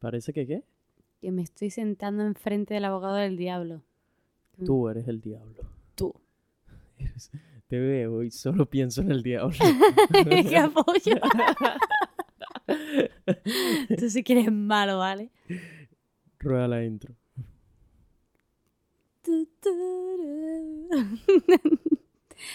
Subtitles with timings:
[0.00, 0.64] Parece que qué?
[1.20, 3.82] Que me estoy sentando enfrente del abogado del diablo.
[4.56, 4.64] Mm.
[4.64, 5.62] Tú eres el diablo.
[5.94, 6.14] Tú.
[7.68, 9.56] Te veo y solo pienso en el diablo.
[10.48, 11.16] ¡Qué apoyo!
[13.98, 15.30] Tú sí que eres malo, ¿vale?
[16.38, 17.14] Rueda la intro.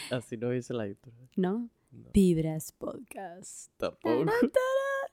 [0.09, 1.13] Así no dice la intro.
[1.35, 1.69] ¿No?
[1.91, 2.09] No.
[2.11, 3.71] Vibras Podcast.
[3.77, 4.25] Tampoco.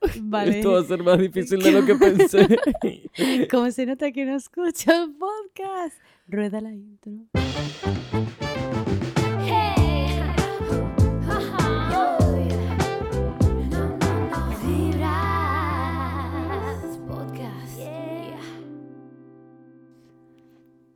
[0.23, 0.59] Vale.
[0.59, 2.59] Esto va a ser más difícil de lo que pensé.
[3.51, 5.97] Como se nota que no escucho podcast.
[6.29, 7.13] Rueda la intro.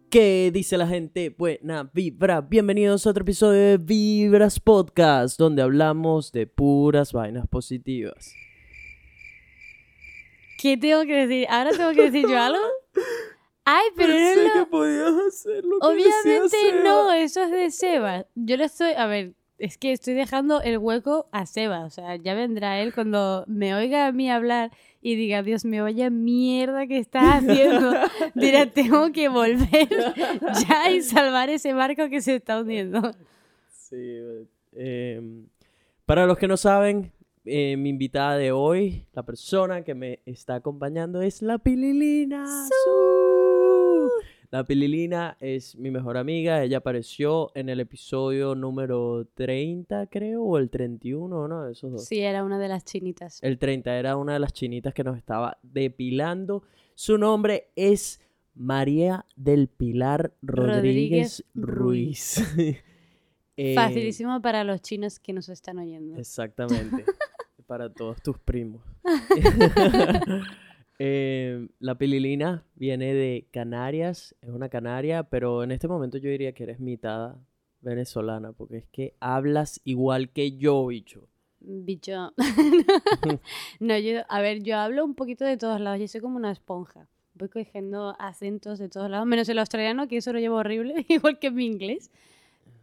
[0.08, 1.34] ¿Qué dice la gente?
[1.36, 2.40] Buena vibra.
[2.40, 8.32] Bienvenidos a otro episodio de Vibras Podcast, donde hablamos de puras vainas positivas.
[10.58, 11.46] ¿Qué tengo que decir?
[11.50, 12.62] ¿Ahora tengo que decir yo algo?
[13.64, 14.70] Ay, pero no lo...
[14.70, 18.26] podías hacer lo Obviamente no, eso es de Seba.
[18.36, 18.92] Yo lo estoy...
[18.92, 21.84] A ver, es que estoy dejando el hueco a Seba.
[21.84, 25.82] O sea, ya vendrá él cuando me oiga a mí hablar y diga, Dios mío,
[25.82, 27.92] vaya mierda que estás haciendo.
[28.34, 29.88] Dirá, tengo que volver
[30.68, 33.12] ya y salvar ese barco que se está hundiendo.
[33.68, 34.18] Sí.
[34.76, 35.20] eh,
[36.04, 37.12] para los que no saben,
[37.46, 42.44] eh, mi invitada de hoy, la persona que me está acompañando es la Pililina.
[42.84, 44.10] Su.
[44.50, 46.62] La Pililina es mi mejor amiga.
[46.62, 51.68] Ella apareció en el episodio número 30, creo, o el 31, ¿no?
[51.68, 52.04] Esos dos.
[52.04, 53.38] Sí, era una de las chinitas.
[53.42, 56.64] El 30 era una de las chinitas que nos estaba depilando.
[56.94, 58.20] Su nombre es
[58.54, 62.82] María del Pilar Rodríguez, Rodríguez Ruiz.
[63.58, 66.18] Eh, Facilísimo para los chinos que nos están oyendo.
[66.18, 67.06] Exactamente.
[67.66, 68.82] Para todos tus primos.
[70.98, 76.52] Eh, la pililina viene de Canarias, es una canaria, pero en este momento yo diría
[76.52, 77.36] que eres mitad
[77.82, 81.28] venezolana, porque es que hablas igual que yo, bicho.
[81.60, 82.32] Bicho.
[83.80, 86.50] no, yo, a ver, yo hablo un poquito de todos lados, yo soy como una
[86.50, 87.08] esponja.
[87.34, 91.38] Voy cogiendo acentos de todos lados, menos el australiano, que eso lo llevo horrible, igual
[91.38, 92.10] que mi inglés.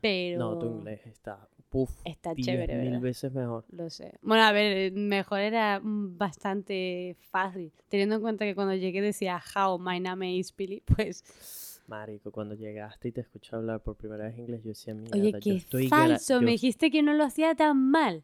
[0.02, 0.38] Pero.
[0.38, 3.02] No, tu inglés está, puf, Está diez chévere, mil ¿verdad?
[3.02, 3.66] veces mejor.
[3.72, 4.14] Lo sé.
[4.22, 7.72] Bueno, a ver, mejor era mm, bastante fácil.
[7.90, 11.82] Teniendo en cuenta que cuando llegué decía, How, my name is Billy, pues.
[11.88, 15.32] Marico, cuando llegaste y te escuché hablar por primera vez inglés, yo decía, mierda, Oye,
[15.32, 16.36] yo qué estoy gra- falso.
[16.36, 18.24] yo- Me dijiste que no lo hacía tan mal.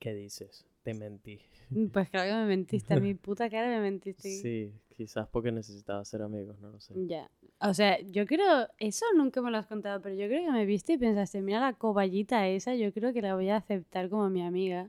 [0.00, 0.66] ¿Qué dices?
[0.82, 1.40] Te mentí.
[1.70, 2.94] Mm, Pues claro que me mentiste.
[2.94, 4.28] A mi puta cara me mentiste.
[4.28, 6.94] Sí, quizás porque necesitaba ser amigos, no lo sé.
[7.06, 7.30] Ya.
[7.60, 10.64] O sea, yo creo, eso nunca me lo has contado, pero yo creo que me
[10.66, 14.28] viste y pensaste, mira la coballita esa, yo creo que la voy a aceptar como
[14.30, 14.88] mi amiga.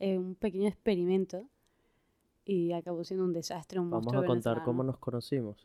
[0.00, 1.44] eh, un pequeño experimento.
[2.44, 5.64] Y acabó siendo un desastre, un Vamos monstruo a contar cómo nos conocimos.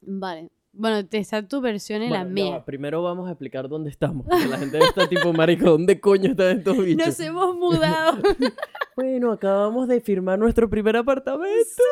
[0.00, 0.50] Vale.
[0.72, 2.50] Bueno, te está tu versión y la Bueno, mía.
[2.50, 4.26] va, primero vamos a explicar dónde estamos.
[4.26, 7.06] Porque la gente está tipo, marico, ¿dónde coño están estos bichos?
[7.06, 8.18] Nos hemos mudado.
[8.96, 11.84] Bueno, acabamos de firmar nuestro primer apartamento.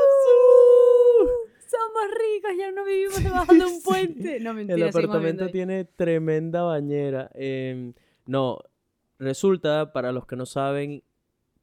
[2.10, 4.40] Ricos, ya no vivimos debajo de un puente.
[4.40, 7.30] No, mentira, El apartamento tiene tremenda bañera.
[7.34, 7.94] Em,
[8.26, 8.58] no,
[9.18, 11.02] resulta, para los que no saben,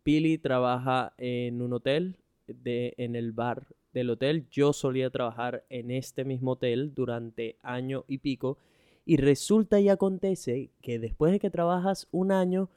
[0.03, 2.17] Pili trabaja en un hotel,
[2.47, 4.47] de, en el bar del hotel.
[4.49, 8.57] Yo solía trabajar en este mismo hotel durante año y pico.
[9.05, 12.69] Y resulta y acontece que después de que trabajas un año,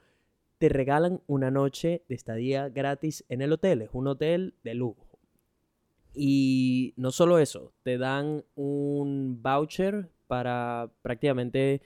[0.59, 3.83] te regalan una noche de estadía gratis en el hotel.
[3.83, 5.06] Es un hotel de lujo.
[6.17, 11.83] Y no solo eso, te dan un voucher para prácticamente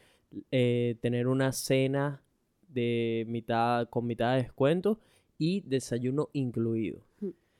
[0.52, 2.22] eh, tener una cena
[2.68, 5.00] de mitad con mitad de descuento
[5.36, 7.00] y desayuno incluido.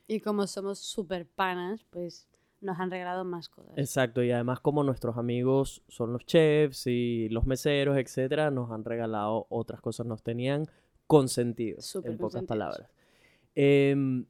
[0.06, 2.28] Y como somos super panas, pues
[2.60, 3.72] nos han regalado más cosas.
[3.76, 8.84] Exacto, y además como nuestros amigos son los chefs y los meseros, etcétera, nos han
[8.84, 10.66] regalado otras cosas, nos tenían
[11.06, 12.88] consentidos, Súper en pocas palabras.
[13.54, 14.26] Em,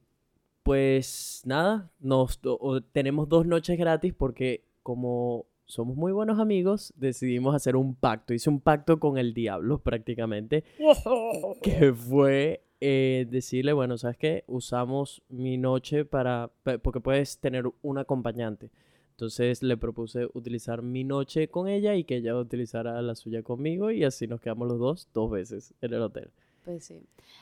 [0.75, 7.57] pues nada, nos o- tenemos dos noches gratis porque como somos muy buenos amigos, decidimos
[7.57, 8.35] hacer un pacto.
[8.35, 10.63] Hice un pacto con el diablo prácticamente,
[11.63, 14.45] que fue eh, decirle, bueno, ¿sabes qué?
[14.47, 16.53] Usamos mi noche para,
[16.83, 18.71] porque puedes tener un acompañante.
[19.11, 23.91] Entonces le propuse utilizar mi noche con ella y que ella utilizara la suya conmigo
[23.91, 26.31] y así nos quedamos los dos dos veces en el hotel.
[26.65, 27.01] Pues sí.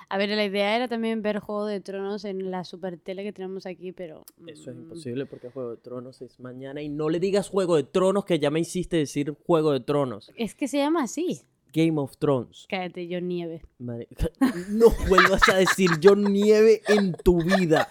[0.08, 3.32] A ver, la idea era también ver Juego de Tronos en la super tele que
[3.32, 4.24] tenemos aquí, pero...
[4.46, 7.76] Eso es mm, imposible porque Juego de Tronos es mañana y no le digas Juego
[7.76, 10.30] de Tronos que ya me hiciste decir Juego de Tronos.
[10.36, 11.40] Es que se llama así.
[11.72, 12.66] Game of Thrones.
[12.68, 13.62] Cállate, yo nieve.
[13.78, 14.08] Mari-
[14.70, 17.88] No vuelvas a decir yo nieve en tu vida.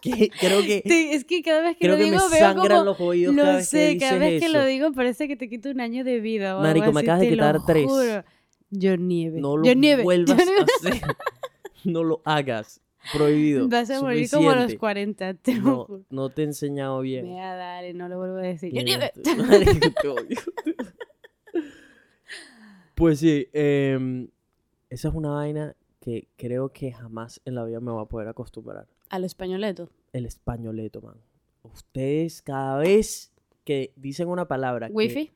[0.00, 2.38] que creo que Sí, es que cada vez que creo lo que digo me veo
[2.38, 2.84] sangran como...
[2.84, 4.68] los oídos Lo cada vez sé, que cada dices vez que lo eso.
[4.68, 6.58] digo parece que te quito un año de vida.
[6.60, 7.86] Marico, me acabas de lo quitar tres.
[7.86, 8.24] juro.
[8.70, 9.40] John Nieve.
[9.40, 10.02] No lo John Nieve.
[10.02, 10.60] vuelvas John Nieve.
[10.60, 11.16] a hacer.
[11.84, 12.82] No lo hagas.
[13.14, 13.66] Prohibido.
[13.68, 14.78] Vas a morir como a los Suficiente.
[14.78, 17.26] 40, te lo No, no te he enseñado bien.
[17.26, 18.70] Me va a dar y no lo vuelvo a decir.
[18.74, 20.28] John Mira, Nieve.
[22.94, 24.28] Pues sí, em,
[24.90, 28.28] esa es una vaina que creo que jamás en la vida me voy a poder
[28.28, 28.86] acostumbrar.
[29.08, 29.88] A lo españoleto.
[30.12, 31.16] El españoleto, man.
[31.62, 33.32] Ustedes cada vez
[33.64, 35.30] que dicen una palabra ¿Wifi?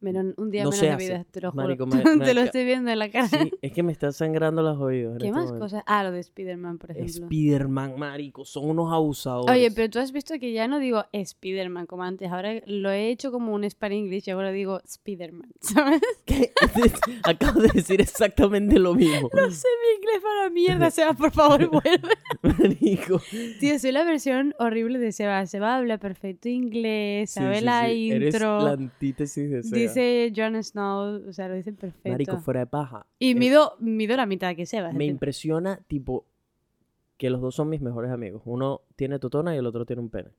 [0.00, 1.62] Menos, un día No menos de vida, te lo juro.
[1.64, 3.28] Marico, me- me te lo estoy viendo en la cara.
[3.28, 5.16] Sí, es que me está sangrando los oídos.
[5.18, 5.64] ¿Qué este más momento.
[5.64, 5.82] cosas?
[5.86, 7.24] Ah, lo de Spider-Man, por ejemplo.
[7.24, 9.50] Spider-Man, marico, son unos abusadores.
[9.56, 12.30] Oye, pero tú has visto que ya no digo Spider-Man como antes.
[12.30, 16.00] Ahora lo he hecho como un Spanglish y ahora digo Spider-Man, ¿sabes?
[16.26, 16.52] ¿Qué?
[17.24, 19.30] Acabo de decir exactamente lo mismo.
[19.32, 22.10] No sé mi inglés para la mierda, Seba, por favor, vuelve.
[22.42, 23.20] Marico.
[23.60, 25.44] Tío, soy la versión horrible de Seba.
[25.46, 28.60] Seba habla perfecto inglés, sabe sí, la sí, Eres intro.
[28.60, 29.85] la antítesis de Seba.
[29.88, 32.08] Dice Jon Snow, o sea, lo dice perfecto.
[32.10, 33.06] Marico, fuera de paja.
[33.18, 34.88] y Eh, mido, mido la mitad que Seba.
[34.90, 36.24] es Me impresiona, tipo,
[37.16, 38.42] que los dos son mis mejores amigos.
[38.44, 40.30] Uno tiene totona y el otro tiene un pene.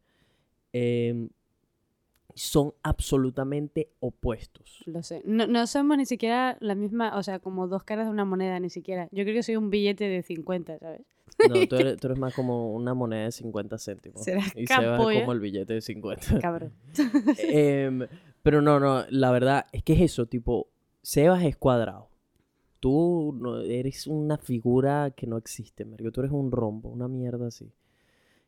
[0.73, 1.29] Em,
[2.35, 4.83] son absolutamente opuestos.
[4.85, 5.23] Lo sé.
[5.25, 8.59] No, no somos ni siquiera la misma, o sea, como dos caras de una moneda,
[8.59, 9.07] ni siquiera.
[9.11, 11.01] Yo creo que soy un billete de 50, ¿sabes?
[11.49, 14.23] No, tú eres, tú eres más como una moneda de 50 céntimos.
[14.23, 15.19] Serás Y Seba es capoya.
[15.21, 16.39] como el billete de 50.
[16.39, 16.73] Cabrón.
[17.39, 18.05] Em,
[18.47, 20.67] pero no, no, la verdad es que es eso, tipo,
[21.01, 22.09] Sebas es cuadrado.
[22.79, 26.11] Tú no, eres una figura que no existe, marico.
[26.11, 27.69] Tú eres un rombo, una mierda así.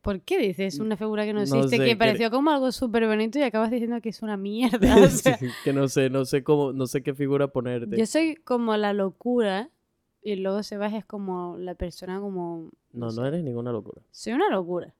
[0.01, 2.71] ¿Por qué dices una figura que no No existe, sé, que que- pareció como algo
[2.71, 4.79] súper bonito y acabas diciendo que es una mierda?
[5.03, 7.97] O sea, Sí, que no sé, no sé cómo, no sé qué figura ponerte.
[7.97, 9.69] yo soy como la locura
[10.21, 12.69] y luego Sebas es como la persona como...
[12.93, 13.19] No, sé.
[13.19, 14.01] no eres ninguna locura.
[14.11, 14.93] Soy una locura.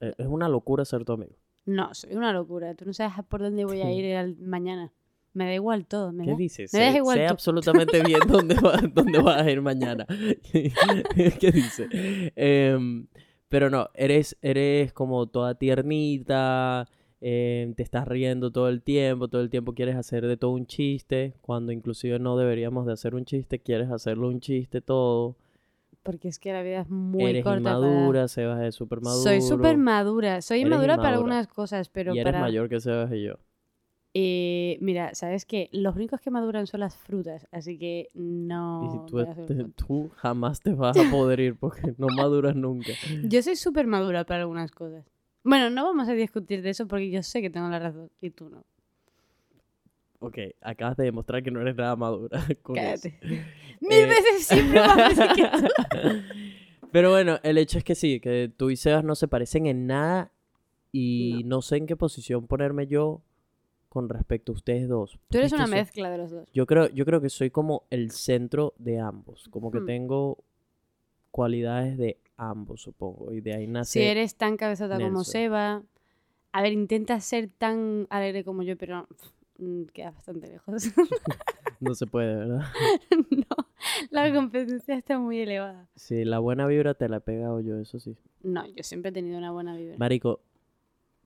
[0.00, 1.34] Eh, Es una locura ser tu amigo.
[1.68, 2.74] No, soy una locura.
[2.74, 4.92] Tú no sabes por dónde voy a ir al- mañana.
[5.34, 6.12] Me da igual todo.
[6.12, 6.72] Me ¿Qué da- dices?
[6.72, 10.06] me Sé, igual sé absolutamente bien dónde, va- dónde vas a ir mañana.
[10.52, 11.88] ¿Qué dice?
[12.36, 13.06] Em,
[13.48, 16.88] pero no, eres, eres como toda tiernita,
[17.20, 20.66] em, te estás riendo todo el tiempo, todo el tiempo quieres hacer de todo un
[20.66, 25.36] chiste, cuando inclusive no deberíamos de hacer un chiste, quieres hacerlo un chiste todo.
[26.08, 27.62] Porque es que la vida es muy eres corta.
[27.62, 29.22] para- inmadura, Sebas es súper maduro.
[29.24, 30.40] Soy súper madura.
[30.40, 32.40] Soy inmadura para algunas cosas, pero y eres para...
[32.40, 33.34] mayor que Sebas y yo.
[34.14, 35.68] Eh, mira, ¿sabes qué?
[35.70, 38.80] Los únicos que maduran son las frutas, así que no...
[38.82, 42.94] y tú, te- tú jamás te vas a poder ir porque no maduras nunca.
[43.22, 45.04] Yo soy súper madura para algunas cosas.
[45.44, 48.30] Bueno, no vamos a discutir de eso porque yo sé que tengo la razón y
[48.30, 48.64] tú no.
[50.20, 53.08] Ok, acabas de demostrar que no eres nada madura con eso.
[53.08, 53.18] Cállate.
[53.80, 55.66] Mil Eh, veces siempre más veces que tú.
[56.90, 59.86] Pero bueno, el hecho es que sí, que tú y Sebas no se parecen en
[59.86, 60.32] nada
[60.90, 63.20] y no, sé en qué posición ponerme yo
[63.90, 65.18] con respecto a ustedes dos.
[65.28, 66.48] Tú eres una soy- mezcla de los dos.
[66.52, 69.86] Yo creo, yo creo que soy como el centro de ambos, como que Hmm.
[69.86, 70.38] tengo
[71.30, 74.00] cualidades de ambos, supongo, y de ahí nace...
[74.00, 75.24] Si eres tan cabezota como.
[75.24, 75.82] Seba,
[76.52, 79.06] a ver, intenta ser tan alegre como yo, pero
[79.92, 80.90] queda bastante lejos.
[81.80, 82.62] No se puede, ¿verdad?
[83.30, 83.66] no,
[84.10, 85.88] la competencia está muy elevada.
[85.94, 88.16] Sí, la buena vibra te la he pegado yo, eso sí.
[88.42, 89.96] No, yo siempre he tenido una buena vibra.
[89.96, 90.40] Marico,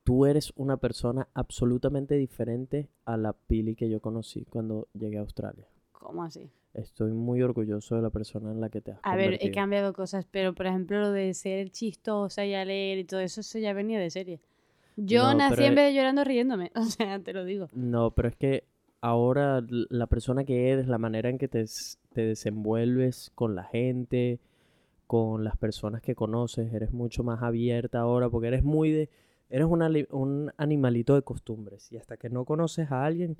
[0.04, 5.20] tú eres una persona absolutamente diferente a la Pili que yo conocí cuando llegué a
[5.20, 5.66] Australia.
[5.92, 6.50] ¿Cómo así?
[6.74, 9.92] Estoy muy orgulloso de la persona en la que te has A ver, he cambiado
[9.92, 13.72] cosas, pero por ejemplo lo de ser chistosa y alegre y todo eso, eso ya
[13.72, 14.40] venía de serie.
[14.96, 17.68] Yo No, nací en e- vez de llorando riéndome, o sea, te lo digo.
[17.72, 18.64] No, pero es que
[19.00, 21.64] ahora la persona que eres, la manera en que te,
[22.12, 24.38] te desenvuelves con la gente,
[25.06, 29.10] con las personas que conoces, eres mucho más abierta ahora porque eres muy de...
[29.50, 33.36] Eres un, ali- un animalito de costumbres y hasta que no conoces a alguien,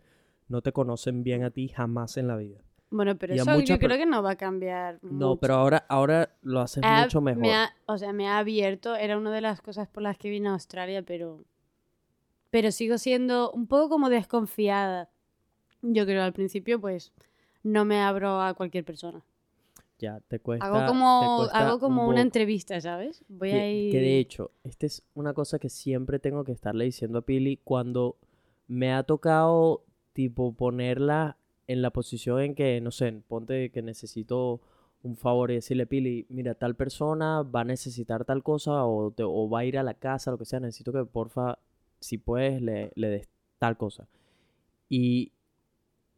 [0.49, 2.59] no te conocen bien a ti jamás en la vida.
[2.93, 4.99] Bueno, pero eso yo creo que no va a cambiar.
[5.03, 5.41] No, mucho.
[5.41, 7.43] pero ahora, ahora lo haces Ha- mucho mejor.
[7.43, 10.29] me ha- o sea, me ha abierto, era una de las cosas por las que
[10.29, 11.43] vine a Australia, pero.
[12.51, 15.09] Pero sigo siendo un poco como desconfiada.
[15.81, 17.13] Yo creo al principio, pues,
[17.63, 19.23] no me abro a cualquier persona.
[19.99, 20.67] Ya, te cuesta.
[20.67, 22.21] Hago como, cuesta hago un como una poco.
[22.23, 23.25] entrevista, ¿sabes?
[23.29, 23.91] Voy Que, a ir.
[23.93, 27.59] que de hecho, esta es una cosa que siempre tengo que estarle diciendo a Pili
[27.65, 28.19] cuando
[28.67, 34.61] me ha tocado, tipo, ponerla en la posición en que, no sé, ponte que necesito
[35.02, 39.25] un favor y decirle, Pili, mira, tal persona va a necesitar tal cosa o, te-
[39.25, 41.59] o va a ir a la casa, lo que sea, necesito que porfa,
[42.00, 43.28] si puedes, le, le des
[43.59, 44.07] tal cosa.
[44.88, 45.33] Y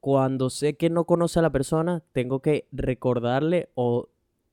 [0.00, 4.08] cuando sé que no conoce a la persona, tengo que recordarle o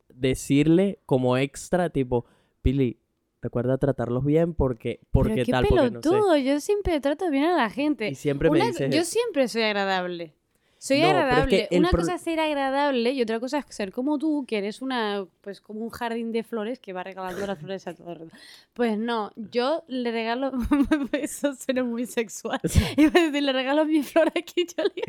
[0.09, 2.25] decirle como extra, tipo,
[2.61, 2.97] Pili,
[3.41, 6.09] recuerda tratarlos bien porque, porque Pero qué tal, porque no sé.
[6.09, 8.07] pelotudo, yo siempre trato bien a la gente.
[8.09, 9.11] Y siempre me Una- dices yo eso.
[9.11, 10.33] siempre soy agradable.
[10.81, 11.67] Soy No, pero es que agradable.
[11.69, 14.81] el Una cosa es ser agradable y otra cosa es ser como tú, que eres
[14.81, 18.33] una, pues como un jardín de flores que va regalando las flores a todo alrededor.
[18.73, 20.51] Pues no, yo le regalo,
[21.11, 22.59] eso suena muy sexual.
[22.97, 25.03] Iba a decir, le regalo mi flor a Kicholi.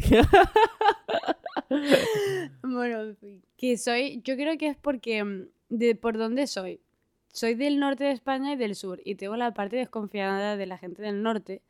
[2.62, 3.16] bueno,
[3.56, 6.80] que soy, yo creo que es porque, mm, de por dónde soy.
[7.28, 10.76] Soy del norte de España y del sur, y tengo la parte desconfiada de la
[10.76, 11.62] gente del norte,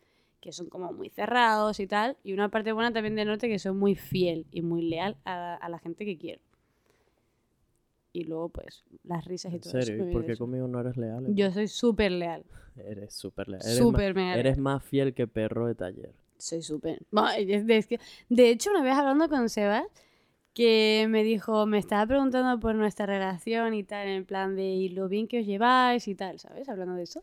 [0.43, 3.59] que son como muy cerrados y tal, y una parte buena también del norte que
[3.59, 6.43] soy muy fiel y muy leal a, a la gente que quiero.
[8.15, 9.87] Y luego, pues, las risas y En todo eso.
[9.87, 10.45] serio, me ¿y por qué eso.
[10.45, 11.35] conmigo no eres leal?
[11.35, 12.45] Yo soy súper leal.
[12.77, 13.63] Eres súper leal.
[13.65, 14.63] Eres, Súper más, mega eres leal.
[14.63, 16.13] más fiel que perro de taller.
[16.37, 16.99] Soy súper.
[18.29, 19.85] De hecho, una vez hablando con Sebas,
[20.55, 24.89] que me dijo, me estaba preguntando por nuestra relación y tal, en plan de y
[24.91, 26.69] lo bien que os lleváis y tal, ¿sabes?
[26.69, 27.23] Hablando de eso.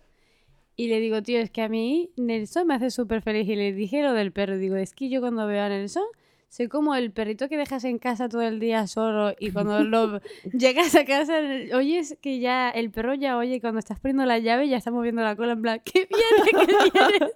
[0.79, 3.45] Y le digo, tío, es que a mí Nelson me hace súper feliz.
[3.50, 4.57] Y le dije lo del perro.
[4.57, 6.05] Digo, es que yo cuando veo a Nelson,
[6.48, 9.36] soy como el perrito que dejas en casa todo el día solo.
[9.41, 10.21] Y cuando lo
[10.53, 11.33] llegas a casa,
[11.74, 15.21] oyes que ya el perro ya oye, cuando estás poniendo la llave, ya está moviendo
[15.21, 17.33] la cola en plan, ¡qué viene, qué viene!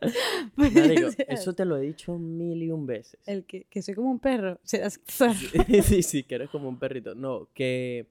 [0.56, 3.20] Pues, Marico, o sea, eso te lo he dicho mil y un veces.
[3.26, 4.58] el que, que soy como un perro.
[4.64, 4.90] Sea,
[5.84, 7.14] sí, sí, que eres como un perrito.
[7.14, 8.08] No, que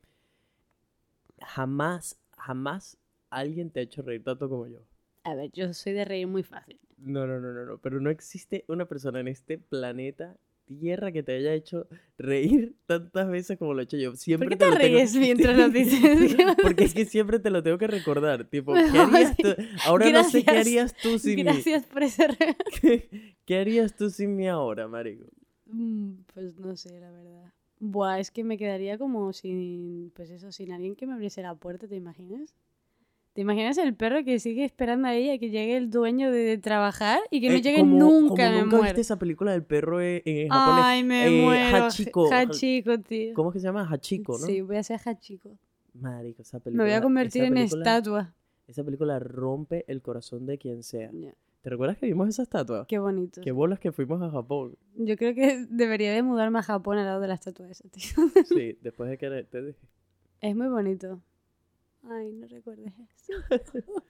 [1.40, 2.98] jamás, jamás
[3.30, 4.80] alguien te ha hecho reír tanto como yo.
[5.24, 6.78] A ver, yo soy de reír muy fácil.
[6.98, 7.78] No, no, no, no, no.
[7.78, 11.86] Pero no existe una persona en este planeta Tierra que te haya hecho
[12.16, 14.14] reír tantas veces como lo he hecho yo.
[14.16, 16.00] Siempre ¿Por qué te tengo- ríes mientras lo dices?
[16.62, 18.44] Porque es que siempre te lo tengo que recordar.
[18.44, 19.48] Tipo, ¿qué harías tú?
[19.84, 21.42] Ahora no sé qué harías tú sin mí.
[21.42, 22.26] Gracias por ese
[22.80, 25.26] ¿Qué, qué harías tú sin mí ahora, marico?
[25.66, 27.52] Mm, Pues no sé, la verdad.
[27.80, 31.56] Buah, es que me quedaría como sin, pues eso, sin alguien que me abriese la
[31.56, 32.54] puerta, ¿te imaginas?
[33.34, 37.18] ¿Te imaginas el perro que sigue esperando a que llegue el dueño de, de trabajar
[37.30, 38.82] y que no Eh, llegue como- nunca, como me nunca muero?
[38.84, 40.84] viste esa película del perro en, en japonés.
[40.84, 41.84] Ay, me Eh, muero.
[41.86, 42.28] Hachiko.
[42.32, 43.32] Hachiko, tío.
[43.34, 43.88] ¿Cómo es que se llama?
[43.90, 44.46] Hachiko, ¿no?
[44.46, 45.56] Sí, voy a ser Hachiko.
[45.94, 46.84] Marico, esa Me película.
[46.84, 48.34] voy a convertir en película- estatua.
[48.68, 51.10] Esa película rompe el corazón de quien sea.
[51.62, 52.86] ¿Te recuerdas que vimos esa estatua?
[52.86, 53.40] Qué bonito.
[53.40, 54.76] Qué bolas que fuimos a Japón.
[54.96, 58.02] Yo creo que debería de mudarme a Japón al lado de la estatua esa, tío.
[58.44, 59.78] Sí, después de que te dije.
[60.40, 61.20] Es muy bonito.
[62.04, 63.32] Ay, no recuerdes eso.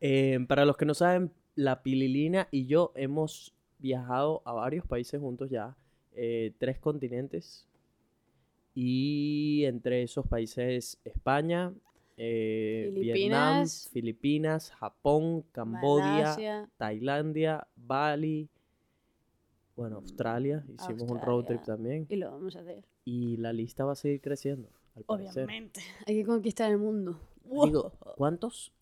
[0.00, 5.18] Eh, para los que no saben, la Pililina y yo hemos viajado a varios países
[5.18, 5.76] juntos ya,
[6.12, 7.66] eh, tres continentes.
[8.74, 11.72] Y entre esos países España,
[12.16, 13.90] eh, Vietnam, Filipinas.
[13.92, 16.70] Filipinas, Japón, Cambodia, Malasia.
[16.76, 18.50] Tailandia, Bali,
[19.76, 21.82] bueno, Australia, hicimos un road trip Australia.
[21.82, 22.06] también.
[22.08, 22.84] Y lo vamos a hacer.
[23.04, 25.44] Y la lista va a seguir creciendo, al parecer.
[25.44, 25.80] Obviamente.
[26.06, 27.18] Hay que conquistar el mundo.
[27.44, 28.72] Digo, ¿cuántos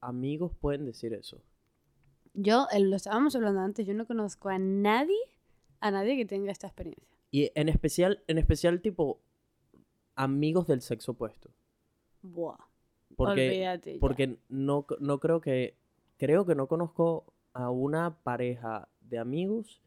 [0.00, 1.40] amigos pueden decir eso?
[2.34, 5.18] Yo, lo estábamos hablando antes, yo no conozco a nadie,
[5.80, 7.18] a nadie que tenga esta experiencia.
[7.30, 9.20] Y en especial, en especial tipo
[10.14, 11.50] amigos del sexo opuesto.
[12.22, 12.58] Buah.
[13.16, 13.98] Porque, Olvídate.
[14.00, 15.76] porque no, no creo que,
[16.16, 19.82] creo que no conozco a una pareja de amigos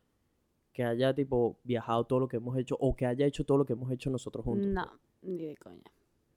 [0.73, 3.65] que haya tipo viajado todo lo que hemos hecho o que haya hecho todo lo
[3.65, 4.67] que hemos hecho nosotros juntos.
[4.67, 5.83] No, ni de coña.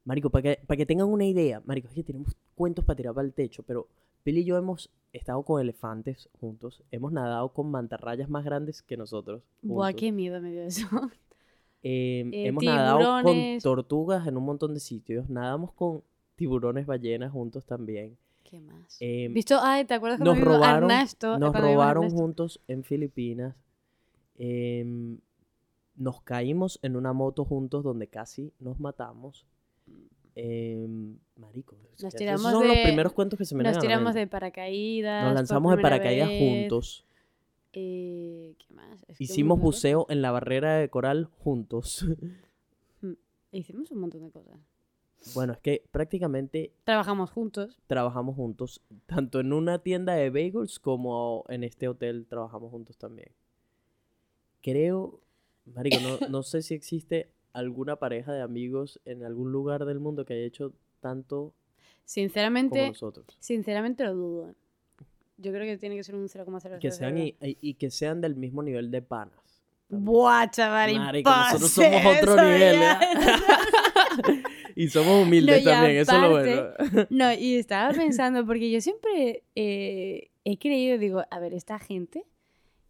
[0.07, 3.13] Marico, para que, para que tengan una idea, Marico, es que tenemos cuentos para tirar
[3.13, 3.89] para el techo, pero
[4.23, 8.97] Pili y yo hemos estado con elefantes juntos, hemos nadado con mantarrayas más grandes que
[8.97, 9.43] nosotros.
[9.63, 10.01] Buah, juntos.
[10.01, 10.87] qué miedo me dio eso.
[11.83, 13.63] Eh, Eh, hemos nadado con tiburones.
[13.63, 15.29] tortugas en un montón de sitios.
[15.29, 16.03] Nadamos con
[16.35, 18.17] tiburones ballenas juntos también.
[18.43, 18.97] ¿Qué más?
[19.01, 19.59] Eh, ¿Visto?
[19.61, 21.39] Ay, ¿te acuerdas cuando nos robaron, Ernesto?
[21.39, 22.23] nos robaron Ernesto.
[22.23, 23.55] juntos en Filipinas.
[24.37, 25.19] Em,
[25.97, 29.47] nos caímos en una moto juntos donde casi nos matamos.
[30.39, 34.15] Em, marico, Nos tiramos esos son los de- primeros cuentos que se me Nos tiramos
[34.15, 35.25] de paracaídas.
[35.25, 36.39] Nos lanzamos de paracaídas vez.
[36.39, 37.05] juntos.
[37.73, 39.05] Eh, ¿Qué más?
[39.09, 42.05] Es Hicimos buceo en la barrera de coral juntos.
[43.53, 44.59] Hicimos un montón de cosas.
[45.35, 47.79] bueno, es que prácticamente Trabajamos juntos.
[47.87, 53.31] trabajamos juntos, tanto en una tienda de bagels como en este hotel trabajamos juntos también.
[54.63, 55.21] Creo,
[55.65, 60.25] Marico, no, no sé si existe alguna pareja de amigos en algún lugar del mundo
[60.25, 61.53] que haya hecho tanto como
[62.05, 63.27] Sinceramente, nosotros.
[63.41, 64.55] sinceramente lo dudo.
[65.39, 66.77] Yo creo que tiene que ser un 0,0.
[66.77, 69.39] Y que sean, y, y- que sean del mismo nivel de panas.
[69.89, 70.05] también.
[70.07, 74.43] Buah, chaval, Marico, nosotros somos otro nivel, ya ¿eh?
[74.77, 77.07] y somos humildes No, también, eso es lo aparte- bueno.
[77.11, 82.25] No, y estaba pensando, porque yo siempre eh, he creído, digo, a ver, esta gente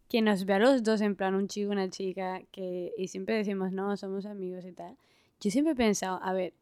[0.09, 3.35] que nos ve a los dos en plan un chico, una chica, que, y siempre
[3.35, 4.95] decimos, no, somos amigos y tal.
[5.41, 6.53] Yo siempre he pensado, a ver,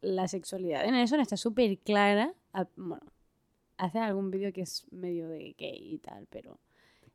[0.00, 2.32] la sexualidad de Nelson está súper clara,
[2.76, 3.02] bueno,
[3.76, 6.58] hace algún vídeo que es medio de gay y tal, pero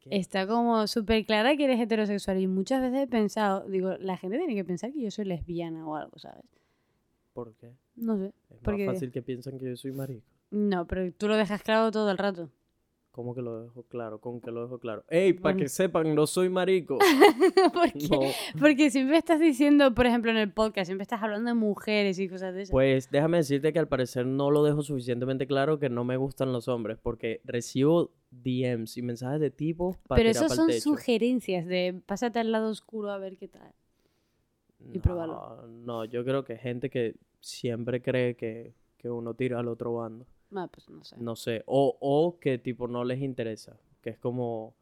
[0.10, 4.38] está como súper clara que eres heterosexual y muchas veces he pensado, digo, la gente
[4.38, 6.44] tiene que pensar que yo soy lesbiana o algo, ¿sabes?
[7.34, 7.72] ¿Por qué?
[7.96, 8.34] No sé.
[8.50, 10.26] Es Porque- más fácil que piensan que yo soy marico.
[10.52, 12.50] No, pero tú lo dejas claro todo el rato.
[13.14, 14.20] ¿Cómo que lo dejo claro?
[14.20, 15.04] ¿Con que lo dejo claro?
[15.08, 15.34] ¡Ey!
[15.34, 16.98] Para que sepan, no soy marico.
[17.74, 18.20] porque, No.
[18.60, 22.28] porque siempre estás diciendo, por ejemplo, en el podcast, siempre estás hablando de mujeres y
[22.28, 22.72] cosas de esas.
[22.72, 26.52] Pues déjame decirte que al parecer no lo dejo suficientemente claro que no me gustan
[26.52, 30.82] los hombres, porque recibo DMs y mensajes de tipos para pero esos son techo.
[30.82, 33.74] sugerencias de pásate al lado oscuro a ver qué tal.
[34.92, 35.36] y probarlo.
[35.62, 39.94] No, no, yo creo que gente que siempre cree que, que uno tira al otro
[39.94, 40.26] bando.
[40.56, 41.16] Ah, pues no sé.
[41.20, 41.64] No sé.
[41.66, 43.78] O, o que tipo no les interesa.
[44.02, 44.74] Que es como.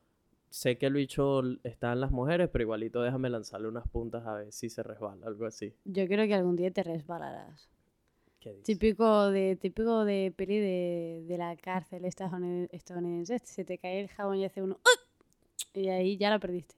[0.50, 4.34] Sé que el bicho está en las mujeres, pero igualito déjame lanzarle unas puntas a
[4.34, 5.74] ver si se resbala, algo así.
[5.86, 7.70] Yo creo que algún día te resbalarás.
[8.42, 8.66] ¿Qué dices?
[8.66, 13.40] Típico de, típico de peli de, de la cárcel estadounid- estadounidense.
[13.46, 14.78] Se te cae el jabón y hace uno.
[14.84, 15.00] ¡ah!
[15.74, 16.76] Y ahí ya lo perdiste.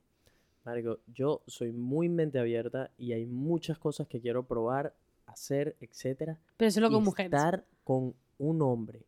[0.65, 4.93] Marico, yo soy muy mente abierta y hay muchas cosas que quiero probar,
[5.25, 6.38] hacer, etcétera.
[6.57, 7.33] Pero solo con y mujeres.
[7.33, 9.05] estar con un hombre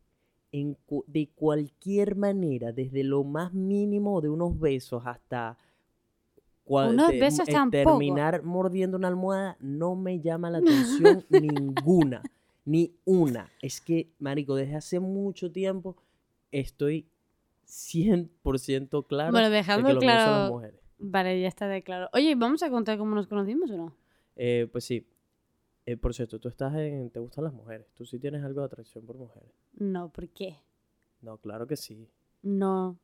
[0.52, 0.76] en
[1.06, 5.58] de cualquier manera, desde lo más mínimo de unos besos hasta
[6.64, 12.22] cua- Unos te- besos eh, terminar mordiendo una almohada, no me llama la atención ninguna,
[12.64, 13.50] ni una.
[13.60, 15.96] Es que, marico, desde hace mucho tiempo
[16.50, 17.06] estoy
[17.64, 20.52] 100% claro Bueno, de que dejando las claro.
[20.52, 20.80] mujeres.
[20.98, 22.08] Vale, ya está de claro.
[22.14, 23.92] Oye, ¿vamos a contar cómo nos conocimos o no?
[24.36, 25.06] Eh, pues sí.
[25.86, 27.10] Eh, por cierto, tú estás en...
[27.10, 27.86] ¿Te gustan las mujeres?
[27.94, 29.48] ¿Tú sí tienes algo de atracción por mujeres?
[29.78, 30.56] No, ¿por qué?
[31.22, 32.08] No, claro que sí.
[32.42, 32.98] No.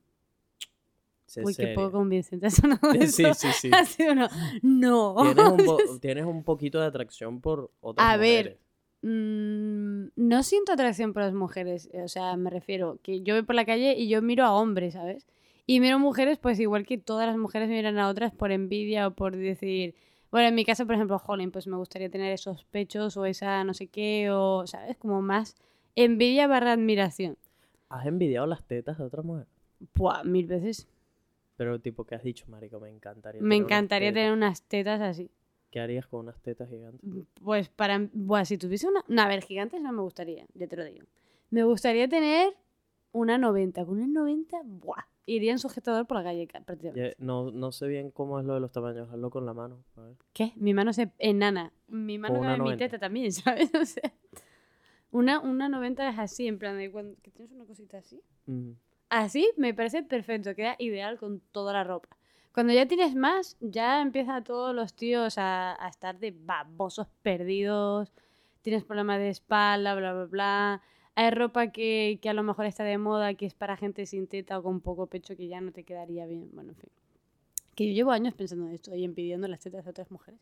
[1.25, 1.75] Sé Uy, qué seria.
[1.75, 3.33] poco convincente ha sonado Sí, eso.
[3.33, 3.71] sí, sí.
[4.61, 5.15] No.
[5.21, 8.59] Tienes un, po- tienes un poquito de atracción por otras A ver, mujeres.
[9.01, 11.89] Mm, no siento atracción por las mujeres.
[11.93, 14.93] O sea, me refiero que yo voy por la calle y yo miro a hombres,
[14.95, 15.25] ¿sabes?
[15.65, 19.11] Y miro mujeres, pues igual que todas las mujeres miran a otras por envidia o
[19.15, 19.95] por decir.
[20.33, 23.63] Bueno, en mi caso, por ejemplo, Jolín, pues me gustaría tener esos pechos o esa
[23.63, 24.97] no sé qué, o, ¿sabes?
[24.97, 25.55] Como más
[25.95, 27.37] envidia barra admiración.
[27.89, 29.47] ¿Has envidiado las tetas de otras mujeres?
[29.93, 30.87] Buah, mil veces.
[31.55, 32.79] Pero tipo, ¿qué has dicho, marico?
[32.79, 34.21] Me encantaría Me tener unas encantaría tetas.
[34.23, 35.29] tener unas tetas así.
[35.69, 37.07] ¿Qué harías con unas tetas gigantes?
[37.43, 38.09] Pues para.
[38.11, 39.05] Buah, si tuviese una.
[39.07, 41.05] No, a ver, gigantes no me gustaría, ya te lo digo.
[41.51, 42.55] Me gustaría tener
[43.11, 43.85] una 90.
[43.85, 45.05] Con una 90, buah.
[45.25, 47.15] Iría en sujetador por la calle ca- prácticamente.
[47.17, 49.09] No, no sé bien cómo es lo de los tamaños.
[49.09, 49.83] Hazlo con la mano.
[49.95, 50.15] A ver.
[50.33, 50.51] ¿Qué?
[50.57, 51.71] Mi mano es enana.
[51.87, 52.85] Mi mano cabe en mi 90.
[52.85, 53.73] teta también, ¿sabes?
[53.73, 54.11] O sea.
[55.11, 58.21] Una, una 90 es así, en plan de cuando, que tienes una cosita así.
[58.47, 58.71] Mm.
[59.09, 62.09] Así me parece perfecto, queda ideal con toda la ropa.
[62.51, 68.11] Cuando ya tienes más, ya empiezan todos los tíos a, a estar de babosos perdidos,
[68.61, 70.81] tienes problemas de espalda, bla, bla, bla.
[71.15, 74.27] Hay ropa que, que a lo mejor está de moda, que es para gente sin
[74.27, 76.49] teta o con poco pecho, que ya no te quedaría bien.
[76.53, 76.89] Bueno, en fin.
[77.75, 80.39] Que yo llevo años pensando en esto y impidiendo las tetas de otras mujeres.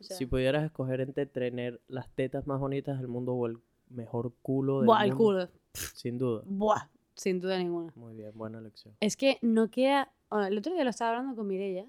[0.00, 3.58] O sea, Si pudieras escoger entre tener las tetas más bonitas del mundo o el
[3.90, 5.48] mejor culo del buah, el mundo, culo.
[5.94, 6.42] Sin duda.
[6.46, 7.92] Buah, sin duda ninguna.
[7.94, 8.94] Muy bien, buena elección.
[9.00, 10.12] Es que no queda.
[10.30, 11.86] bueno, el otro día lo estaba hablando con Mirella,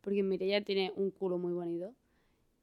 [0.00, 1.92] porque Mirella tiene un culo muy bonito.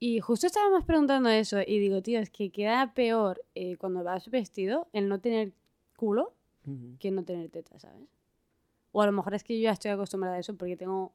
[0.06, 4.30] Y justo estábamos preguntando eso, y digo, tío, es que queda peor eh, cuando vas
[4.30, 5.54] vestido el no tener
[5.96, 6.34] culo
[6.66, 6.98] Ujú.
[7.00, 8.10] que no tener tetas, ¿sabes?
[8.92, 11.14] O a lo mejor es que yo ya estoy acostumbrada a eso porque tengo,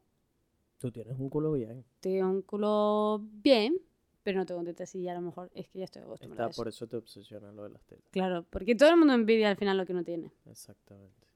[0.78, 1.84] Tú tienes un culo bien.
[2.00, 3.76] tengo un culo bien,
[4.22, 6.46] pero no tengo tetas y ya a lo mejor es que ya estoy acostumbrada a
[6.46, 6.60] Está, eso.
[6.62, 8.06] por eso te obsesiona lo de las tetas.
[8.10, 10.32] Claro, porque todo el mundo envidia al final lo que no tiene.
[10.46, 11.26] Exactamente.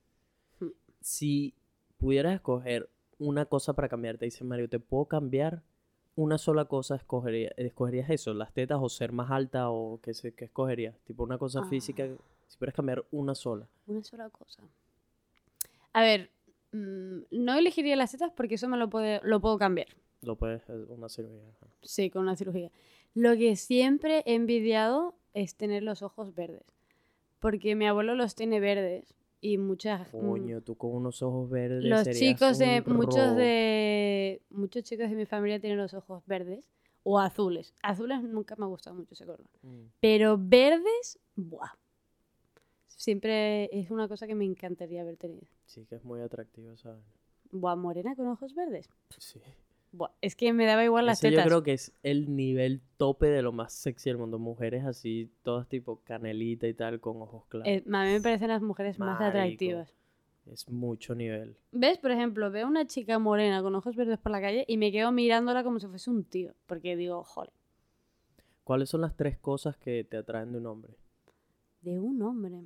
[0.59, 0.71] Hmm.
[1.03, 1.53] Si
[1.99, 2.89] pudieras escoger
[3.19, 5.63] una cosa para cambiarte, dice Mario, ¿te puedo cambiar
[6.17, 6.97] una sola cosa?
[6.97, 10.97] Escogería, ¿Escogerías eso, las tetas o ser más alta o qué, sé, qué escogerías?
[11.05, 12.23] Tipo una cosa física, Ah.
[12.49, 13.67] si pudieras cambiar una sola.
[13.87, 14.63] Una sola cosa.
[15.95, 16.31] A ver,
[16.73, 19.89] mm, no elegiría las tetas porque eso me lo, puede, lo puedo cambiar.
[20.23, 21.43] Lo puedes, eh, una cirugía.
[21.83, 22.71] Sí, con una cirugía.
[23.15, 26.65] Lo que siempre he envidiado es tener los ojos verdes.
[27.41, 30.15] Porque mi abuelo los tiene verdes y muchas...
[30.15, 32.81] mm, Coño, tú con unos ojos verdes los serías chicos de...
[32.87, 34.41] Muchos de...
[34.49, 36.71] Muchos chicos de mi familia tienen los ojos verdes
[37.03, 37.75] o azules.
[37.83, 39.45] Azules nunca me ha gustado mucho ese color.
[39.63, 39.87] Mm.
[40.01, 41.73] Pero verdes, ¡buah!
[42.87, 45.49] Siempre es una cosa que me encantaría haber tenido.
[45.67, 47.03] Sí, que es muy atractivo, ¿sabes?
[47.51, 48.89] Buah, morena con ojos verdes.
[49.19, 49.41] Sí.
[50.21, 53.43] Es que me daba igual las Ese yo creo que es el nivel tope de
[53.43, 54.39] lo más sexy del mundo.
[54.39, 57.69] Mujeres así, todas tipo canelita y tal, con ojos claros.
[57.69, 59.93] Eh, a mí me parecen las mujeres más atractivas.
[60.47, 61.57] Es mucho nivel.
[61.71, 61.99] ¿Ves?
[61.99, 65.13] Por ejemplo, veo una chica morena con ojos verdes por la calle y me quedo
[65.13, 66.55] mirándola como si fuese un tío.
[66.67, 67.53] Porque digo, joder,
[68.65, 70.95] ¿Cuáles son las tres cosas que te atraen de un hombre?
[71.81, 72.63] de un hombre.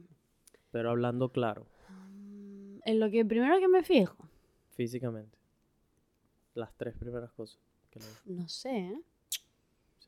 [0.70, 4.28] Pero hablando claro, Mm, En lo que primero que me fijo,
[4.70, 5.35] físicamente.
[6.56, 7.58] Las tres primeras cosas.
[7.90, 8.06] Que le...
[8.34, 9.00] no sé, ¿eh?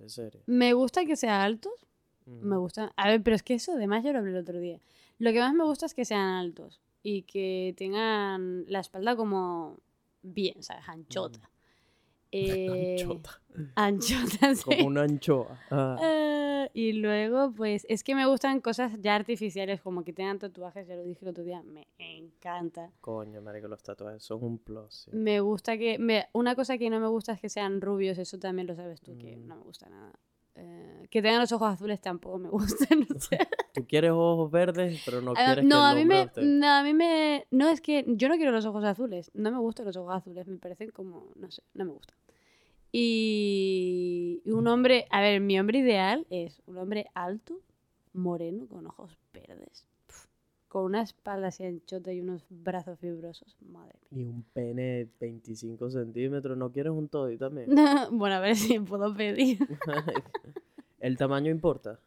[0.00, 0.42] En serio.
[0.46, 1.72] Me gusta que sea altos.
[2.26, 2.92] Me gusta.
[2.96, 4.80] A ver, pero es que eso además yo lo hablé el otro día.
[5.18, 9.78] Lo que más me gusta es que sean altos y que tengan la espalda como
[10.22, 10.88] bien, ¿sabes?
[10.88, 11.40] Anchota.
[12.30, 13.40] Eh, Anchota.
[13.74, 14.62] Anchota, sí.
[14.62, 15.58] Como una anchoa.
[15.70, 20.38] Ah, Eh, y luego, pues, es que me gustan cosas ya artificiales, como que tengan
[20.38, 22.90] tatuajes, ya lo dije el otro día, me encanta.
[23.00, 24.94] coño, marico, los tatuajes son un plus.
[25.04, 25.10] sí.
[25.12, 25.98] Me gusta que...
[25.98, 29.00] me- una cosa que no me gusta es que sean rubios, eso también lo sabes
[29.00, 29.46] tú, que Mm.
[29.46, 30.12] no me gusta nada.
[30.60, 32.48] Eh, que tengan los ojos azules tampoco me
[32.88, 33.38] gustan, o sea.
[33.74, 36.82] Tú quieres ojos verdes, pero no Ah, quieres no, que a mí me, no, a
[36.82, 39.96] mí me, no es que yo no quiero los ojos azules, no me gustan los
[39.96, 42.16] ojos azules, me parecen como, no sé, no me gustan.
[42.92, 47.60] Y un hombre, a ver, mi hombre ideal es un hombre alto,
[48.12, 49.86] moreno, con ojos verdes,
[50.68, 55.90] con una espalda así anchota y unos brazos fibrosos, madre Y un pene de 25
[55.90, 56.56] centímetros.
[56.56, 57.74] ¿No quieres un toddy también?
[57.74, 58.08] mía.
[58.10, 59.58] bueno, a ver si puedo pedir.
[60.98, 62.00] ¿El tamaño importa?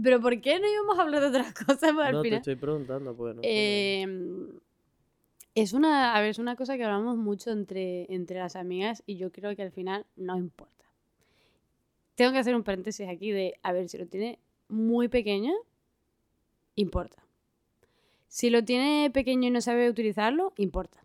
[0.00, 2.56] Pero ¿por qué no íbamos a hablar de otras cosas pues, al no, te estoy
[2.56, 4.06] preguntando, pues no Eh,
[5.54, 9.16] es una, a ver, es una cosa que hablamos mucho entre, entre las amigas y
[9.16, 10.84] yo creo que al final no importa.
[12.14, 15.52] Tengo que hacer un paréntesis aquí de, a ver, si lo tiene muy pequeño,
[16.74, 17.22] importa.
[18.28, 21.02] Si lo tiene pequeño y no sabe utilizarlo, importa.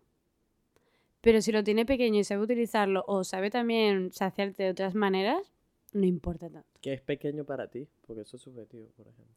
[1.20, 5.54] Pero si lo tiene pequeño y sabe utilizarlo o sabe también saciarte de otras maneras,
[5.92, 6.68] no importa tanto.
[6.82, 7.88] ¿Qué es pequeño para ti?
[8.06, 9.34] Porque eso es subjetivo, por ejemplo.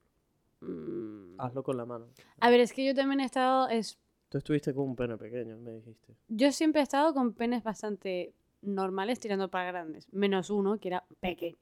[0.60, 1.40] Mm.
[1.40, 2.08] Hazlo con la mano.
[2.40, 3.98] A ver, es que yo también he estado, es,
[4.30, 6.14] Tú estuviste con un pene pequeño, me dijiste.
[6.28, 11.06] Yo siempre he estado con penes bastante normales tirando para grandes, menos uno que era
[11.22, 11.58] pequeño.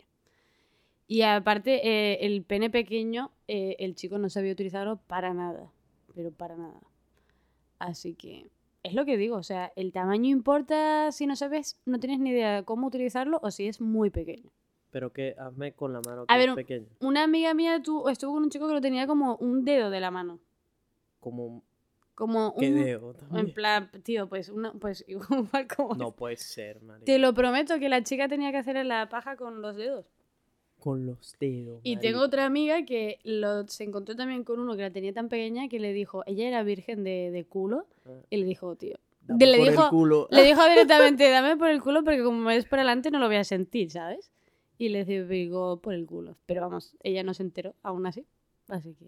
[1.08, 5.71] Y aparte, eh, el pene pequeño, eh, el chico no sabía utilizarlo para nada,
[6.15, 6.82] pero para nada.
[7.78, 8.49] Así que
[8.82, 12.32] es lo que digo, o sea, el tamaño importa si no sabes, no tienes ni
[12.32, 14.49] idea de cómo utilizarlo o si es muy pequeño.
[14.89, 16.88] Pero que hazme con la mano A que ver, es pequeño.
[17.01, 19.99] Una amiga mía tu- estuvo con un chico que lo tenía como un dedo de
[19.99, 20.39] la mano.
[21.19, 21.63] Como
[22.15, 23.13] Como ¿Qué un...
[23.17, 23.47] también?
[23.47, 25.95] En plan, tío, pues, una, pues igual como...
[25.95, 27.06] No puede ser, marico.
[27.06, 30.06] Te lo prometo que la chica tenía que hacer la paja con los dedos.
[30.80, 31.82] Con los dedos.
[31.84, 32.28] Y tengo marico.
[32.28, 35.80] otra amiga que lo, se encontró también con uno que la tenía tan pequeña que
[35.80, 38.97] le dijo, ella era virgen de, de culo, Ah, y le dijo, tío.
[39.21, 40.28] dame le por el dijo- culo.
[40.32, 43.28] Le dijo directamente, dame por el culo porque como me ves por adelante no lo
[43.28, 44.32] voy a sentir, ¿sabes?
[44.78, 46.38] Y le digo, por el culo.
[46.45, 48.25] Pero vamos, ella no se enteró aún así.
[48.67, 49.06] Así que...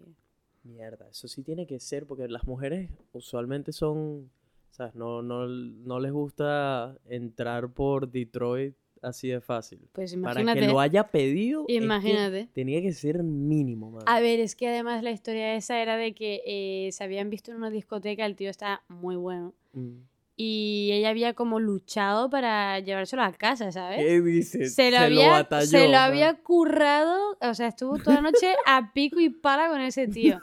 [0.68, 4.30] Mierda, eso sí tiene que ser, porque las mujeres usualmente son,
[4.70, 4.94] ¿sabes?
[4.94, 9.80] No, no, no les gusta entrar por Detroit así de fácil.
[9.92, 10.60] Pues Para imagínate.
[10.60, 12.48] que lo haya pedido, es que Imagínate.
[12.52, 14.02] tenía que ser mínimo, man.
[14.06, 17.50] A ver, es que además la historia esa era de que eh, se habían visto
[17.50, 19.54] en una discoteca, el tío está muy bueno.
[19.72, 19.98] Mm.
[20.40, 23.98] Y ella había como luchado para llevárselo a casa, ¿sabes?
[23.98, 24.72] ¿Qué dices?
[24.72, 26.02] Se lo, había, batalló, se lo man.
[26.02, 30.40] había currado, o sea, estuvo toda la noche a pico y pala con ese tío.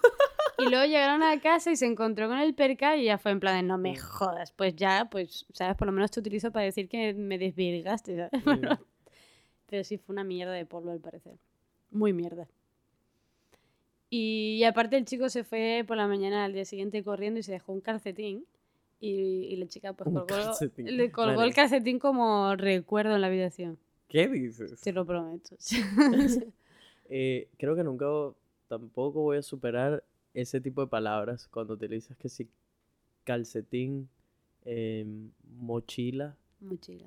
[0.58, 3.40] Y luego llegaron a casa y se encontró con el perca y ya fue en
[3.40, 3.98] plan de, no me Mm.
[4.02, 5.78] jodas, pues ya, pues, ¿sabes?
[5.78, 8.32] Por lo menos te utilizo para decir que me desvirgaste, ¿sabes?
[9.68, 11.38] Pero sí fue una mierda de polvo al parecer.
[11.92, 12.50] Muy mierda.
[14.10, 17.44] Y, y aparte el chico se fue por la mañana al día siguiente corriendo y
[17.44, 18.46] se dejó un calcetín.
[19.06, 20.26] Y, y la chica pues colgó,
[20.78, 21.48] le colgó Vale.
[21.48, 23.78] el calcetín como recuerdo en la habitación.
[24.08, 24.82] ¿Qué dices?
[24.82, 25.56] Te lo prometo.
[27.08, 28.08] Eh, creo que nunca
[28.68, 32.50] tampoco voy a superar ese tipo de palabras cuando utilizas que si
[33.24, 34.10] calcetín,
[34.64, 37.06] em, mochila, Mochila.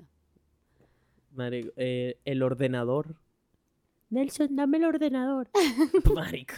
[1.35, 3.13] marico, eh, el ordenador.
[4.09, 5.49] Nelson, dame el ordenador.
[6.15, 6.55] Marico,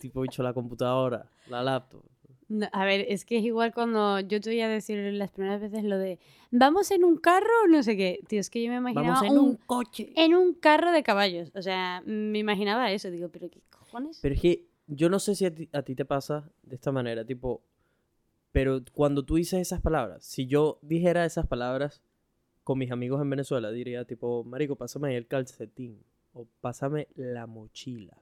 [0.00, 2.02] tipo dicho la computadora, la laptop.
[2.48, 5.60] No, a ver, es que es igual cuando yo te voy a decir las primeras
[5.60, 6.18] veces lo de
[6.50, 8.20] vamos en un carro o no sé qué.
[8.28, 10.12] Tío, es que yo me imaginaba Vamos en un, un coche.
[10.16, 11.50] en un carro de caballos.
[11.54, 13.10] O sea, me imaginaba eso.
[13.10, 14.18] Digo, ¿pero qué cojones?
[14.22, 16.92] Pero es que yo no sé si a ti, a ti te pasa de esta
[16.92, 17.62] manera, tipo,
[18.52, 22.02] pero cuando tú dices esas palabras, si yo dijera esas palabras
[22.62, 26.02] con mis amigos en Venezuela, diría tipo, marico, pásame el calcetín
[26.32, 28.16] o pásame la mochila.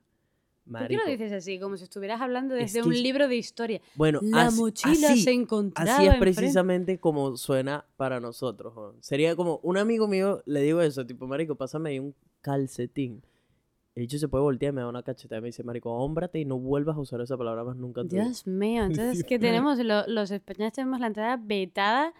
[0.64, 1.02] ¿Por qué Marico.
[1.04, 1.58] lo dices así?
[1.58, 3.80] Como si estuvieras hablando Es desde que un es- libro de historia.
[3.96, 6.34] Bueno, La así- mochila así, se encontraba así es enfrente.
[6.40, 8.72] precisamente como suena para nosotros.
[8.76, 8.94] ¿no?
[9.00, 13.22] Sería como un amigo mío, le digo eso, tipo, marico, pásame ahí un calcetín.
[13.94, 16.44] El dicho se puede voltear me da una cachetada y me dice, marico, hómbrate y
[16.46, 18.24] no vuelvas a usar esa palabra más nunca en tu vida".
[18.24, 18.84] Dios mío,
[19.18, 22.14] entonces que tenemos, lo- los españoles tenemos la entrada vetada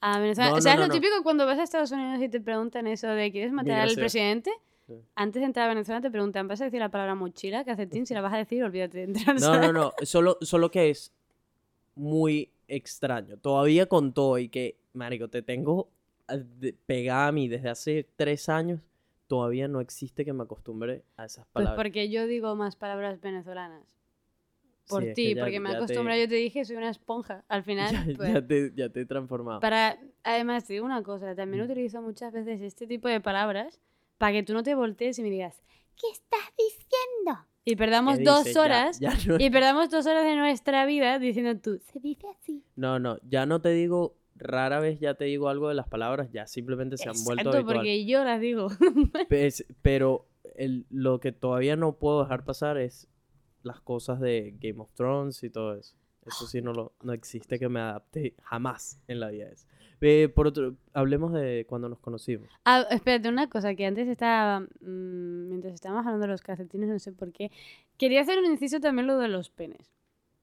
[0.00, 0.50] a Venezuela.
[0.50, 0.94] No, no, ¿Sabes no, lo no.
[0.94, 4.50] típico cuando vas a Estados Unidos y te preguntan eso de ¿quieres matar al presidente?
[5.14, 8.06] Antes de entrar a Venezuela te preguntan, ¿vas a decir la palabra mochila, calcetín?
[8.06, 9.40] Si la vas a decir, olvídate de entrar.
[9.40, 9.92] No, no, no.
[10.02, 11.12] Solo, solo que es
[11.94, 13.36] muy extraño.
[13.38, 15.88] Todavía con todo y que, marico, te tengo
[16.28, 18.80] de- pegada a mí desde hace tres años.
[19.26, 21.76] Todavía no existe que me acostumbre a esas Pues palabras.
[21.76, 23.82] porque yo digo más palabras venezolanas.
[24.88, 26.88] Por Sí, es ti, que ya- porque me ya te- yo te dije, soy una
[26.88, 27.44] esponja.
[27.48, 29.60] Al final, Ya, pues, ya te, ya te he transformado.
[29.60, 29.98] para...
[30.22, 31.70] Además, te digo una cosa, también Mm.
[31.70, 33.78] utilizo muchas veces este tipo de palabras
[34.18, 35.62] para que tú no te voltees y me digas,
[36.00, 37.46] ¿qué estás diciendo?
[37.64, 38.54] Y perdamos ¿Qué dos dices?
[38.54, 42.26] Ya- horas, ya no- y perdamos dos horas de nuestra vida diciendo tú, se dice
[42.28, 42.62] así.
[42.76, 46.30] No, no, ya no te digo, rara vez ya te digo algo de las palabras,
[46.32, 47.76] ya simplemente se han vuelto habitual.
[47.78, 48.68] porque yo las digo.
[49.28, 50.26] Pues, pero
[50.56, 53.06] el- lo que todavía no puedo dejar pasar es
[53.62, 55.94] las cosas de Game of Thrones y todo eso.
[56.26, 59.66] Eso sí no, lo, no existe que me adapte jamás en la vida a eso.
[60.00, 62.48] Eh, por otro, hablemos de cuando nos conocimos.
[62.64, 64.60] Ah, espérate, una cosa que antes estaba.
[64.60, 67.50] mm, mientras estábamos hablando de los calcetines, no sé por qué.
[67.96, 69.90] Quería hacer un inciso también lo de los penes.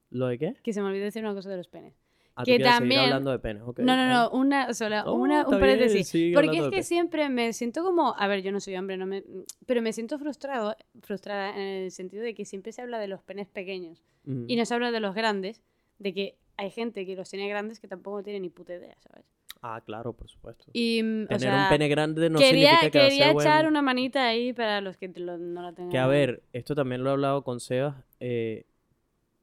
[0.09, 0.55] ¿Lo de qué?
[0.63, 1.93] Que se me olvidó decir una cosa de los penes.
[2.37, 3.79] Ah, Que también- hablando de penes, ok.
[3.79, 6.11] no, no, no, una sola, Oh, una, un paréntesis.
[6.33, 8.13] Porque es que siempre me siento como.
[8.17, 9.23] A ver, yo no soy hombre, no me,
[9.65, 13.23] pero me siento frustrado, frustrada en el sentido de que siempre se habla de los
[13.23, 14.03] penes pequeños
[14.47, 15.61] y no se habla de los grandes,
[15.99, 19.25] de que hay gente que los tiene grandes que tampoco tiene ni puta idea, ¿sabes?
[19.67, 20.65] Ah, claro, por supuesto.
[20.73, 23.25] Y, mm, o Tener sea, un pene grande no quería, significa que va a quería
[23.33, 25.89] ser echar una manita ahí para los que lo- no la tengan.
[25.91, 27.95] Que a ver, esto también lo he hablado con Sebas.
[28.19, 28.65] Eh,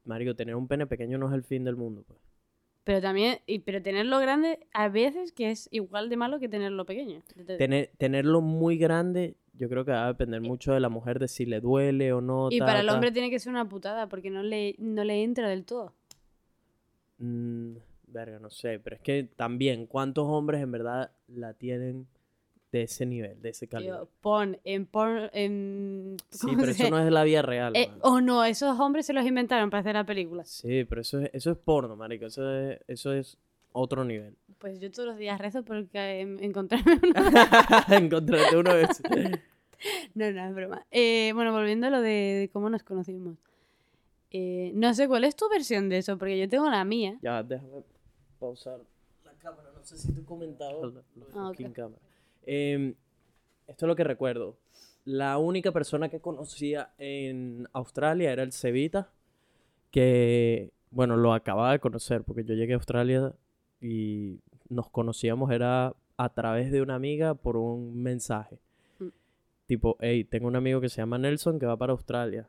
[0.04, 2.04] Mario, tener un pene pequeño no es el fin del mundo.
[2.06, 2.20] Pues.
[2.84, 6.84] Pero también, y, pero tenerlo grande a veces que es igual de malo que tenerlo
[6.84, 7.20] pequeño.
[7.44, 11.18] Te- Tener, tenerlo muy grande, yo creo que va a depender mucho de la mujer,
[11.18, 12.46] de si le duele o no.
[12.50, 12.94] y ta, para el ta.
[12.94, 15.94] hombre tiene que ser una putada porque no le, no le entra del todo.
[17.18, 17.74] Mm,
[18.12, 22.06] verga, no sé, pero es que también, ¿cuántos hombres en verdad la tienen
[22.70, 23.96] de ese nivel, de ese calibre?
[23.96, 25.30] Tío, pon en porn.
[25.32, 27.74] En, Sí, ¿cómo pero eso no es de la vida real.
[27.76, 28.00] Eh, mano.
[28.02, 30.44] oh no, esos hombres se los inventaron para hacer la película.
[30.44, 32.26] Sí, pero eso es, eso es porno, marico.
[32.26, 33.38] Eso es, eso es
[33.72, 34.36] otro nivel.
[34.62, 37.84] Pues yo todos los días rezo porque em, encontrarme una.
[37.88, 39.00] Encontrarte uno de esos.
[40.14, 40.86] No, no, es broma.
[40.92, 43.36] Eh, bueno, volviendo a lo de, de cómo nos conocimos.
[44.34, 47.18] Eh, no sé cuál es tu versión de eso, porque yo tengo la mía.
[47.22, 47.82] Ya, déjame
[48.42, 48.80] pausar
[49.24, 49.70] la cámara.
[49.74, 52.00] No sé si te he comentado la, la Ah, cámara.
[52.44, 52.94] Em,
[53.66, 54.56] esto es lo que recuerdo.
[55.04, 59.10] La única persona que conocía en Australia era el Cevita,
[59.90, 63.32] que, bueno, lo acababa de conocer porque yo llegué a Australia
[63.80, 68.58] y nos conocíamos era a través de una amiga por un mensaje.
[68.98, 69.08] Mm.
[69.66, 72.48] Tipo, hey, tengo un amigo que se llama Nelson que va para Australia.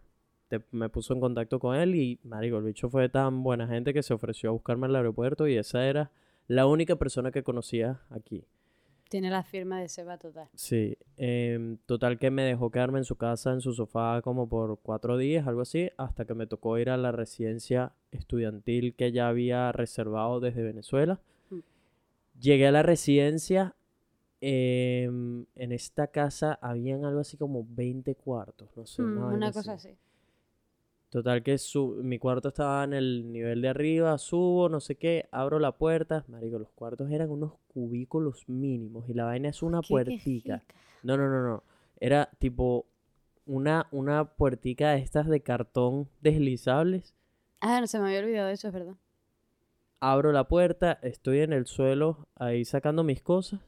[0.72, 4.04] Me puso en contacto con él y, marico, el bicho fue tan buena gente que
[4.04, 6.12] se ofreció a buscarme al aeropuerto y esa era
[6.48, 8.44] la única persona que conocía aquí.
[9.10, 10.50] Tiene la firma de Seba total.
[10.56, 14.80] Sí, em, total que me dejó quedarme en su casa, en su sofá, como por
[14.82, 19.28] cuatro días, algo así, hasta que me tocó ir a la residencia estudiantil que ya
[19.28, 21.20] había reservado desde Venezuela.
[21.52, 21.60] Mm.
[22.40, 23.76] Llegué a la residencia,
[24.42, 29.54] em, en esta casa habían algo así como 20 cuartos, no sé, Mm, una así.
[29.60, 29.96] cosa así.
[31.14, 35.28] Total que su- mi cuarto estaba en el nivel de arriba, subo, no sé qué,
[35.32, 39.84] abro la puerta, marico, los cuartos eran unos cubículos mínimos y la vaina es una
[39.84, 40.64] puertica.
[41.04, 41.64] No, no, no, no.
[42.00, 42.88] Era tipo
[43.46, 47.14] una, una puertica de estas de cartón deslizables.
[47.62, 48.96] Ah, no se me había olvidado eso, es verdad.
[50.00, 53.62] Abro la puerta, estoy en el suelo ahí sacando mis cosas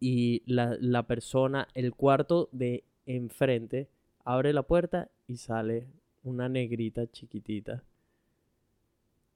[0.00, 3.88] y la, la persona, el cuarto de enfrente,
[4.24, 5.86] abre la puerta y sale
[6.24, 7.84] una negrita chiquitita.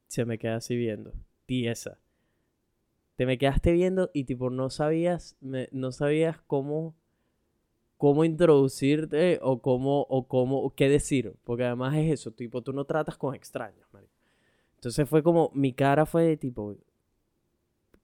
[0.09, 1.13] Se me queda así viendo,
[1.47, 1.99] tiesa.
[3.17, 6.95] Te me quedaste viendo y tipo no sabías, me- no sabías cómo,
[7.97, 11.35] cómo introducirte o cómo, o cómo, o qué decir.
[11.45, 14.13] Porque además es eso, tipo, tú no tratas con extraños, marico.
[14.77, 16.77] Entonces fue como, mi cara fue de tipo,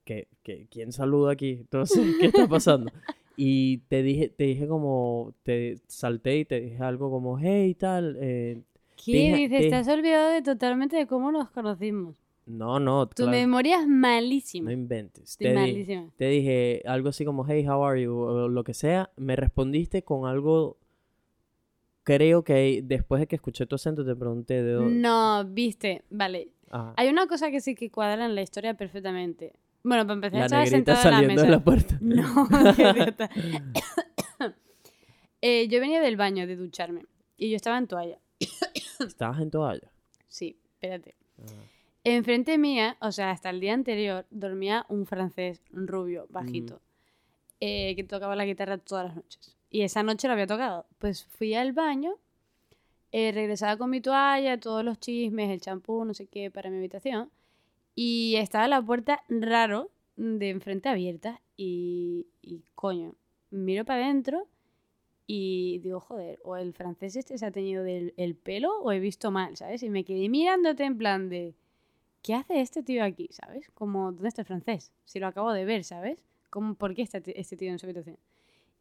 [0.03, 1.51] ¿qué, qué- quién saluda aquí?
[1.61, 2.91] Entonces, ¿qué está pasando?
[3.35, 8.17] Y te dije, te dije como, te salté y te dije algo como, hey, tal.
[8.21, 8.61] eh,
[9.03, 9.61] ¿Qué Deja- dices?
[9.61, 12.15] de- Te has olvidado de totalmente de cómo nos conocimos.
[12.45, 14.65] no, no, Tu claro, memoria es malísima.
[14.69, 15.35] no inventes.
[15.37, 16.09] Te, di- malísima.
[16.15, 18.13] te dije algo así como, hey, how are you?
[18.15, 19.09] O lo que sea.
[19.17, 20.77] Me respondiste con algo,
[22.03, 24.99] creo que después de que escuché tu acento te pregunté de dónde.
[24.99, 26.49] No, viste, vale.
[26.69, 26.93] Ajá.
[26.97, 29.53] Hay una cosa que sí que cuadra en la historia perfectamente.
[29.83, 31.57] Bueno, para empezar, La estaba sentada en la saliendo de mesa.
[31.57, 31.97] la puerta.
[32.01, 33.29] No, idiota.
[35.41, 37.05] Eh, yo venía del baño de ducharme
[37.37, 38.17] y yo estaba en toalla.
[39.07, 39.91] Estabas en toalla.
[40.27, 41.15] Sí, espérate.
[41.39, 41.43] Ah.
[42.03, 46.79] Enfrente mía, o sea, hasta el día anterior, dormía un francés rubio, bajito,
[47.59, 49.57] eh, que tocaba la guitarra todas las noches.
[49.71, 50.85] Y esa noche lo había tocado.
[50.99, 52.13] Pues fui al baño,
[53.11, 56.77] eh, regresaba con mi toalla, todos los chismes, el champú, no sé qué, para mi
[56.77, 57.31] habitación.
[57.95, 61.41] Y estaba la puerta raro de enfrente abierta.
[61.57, 63.15] Y, y coño,
[63.49, 64.47] miro para adentro
[65.27, 68.99] y digo, joder, o el francés este se ha teñido del el pelo o he
[68.99, 69.81] visto mal, ¿sabes?
[69.83, 71.55] Y me quedé mirándote en plan de,
[72.21, 73.69] ¿qué hace este tío aquí, ¿sabes?
[73.73, 74.91] Como, ¿dónde está el francés?
[75.05, 76.23] Si lo acabo de ver, ¿sabes?
[76.49, 78.17] Como, ¿Por qué está este tío en su habitación?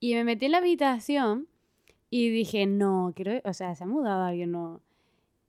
[0.01, 1.49] Y me metí en la habitación
[2.11, 4.81] y dije, no, quiero, o sea, se ha mudado alguien, no.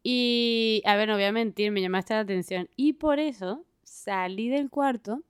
[0.02, 2.70] Y, a ver, no voy a mentir, me llamaste la atención.
[2.76, 5.24] Y por eso salí del cuarto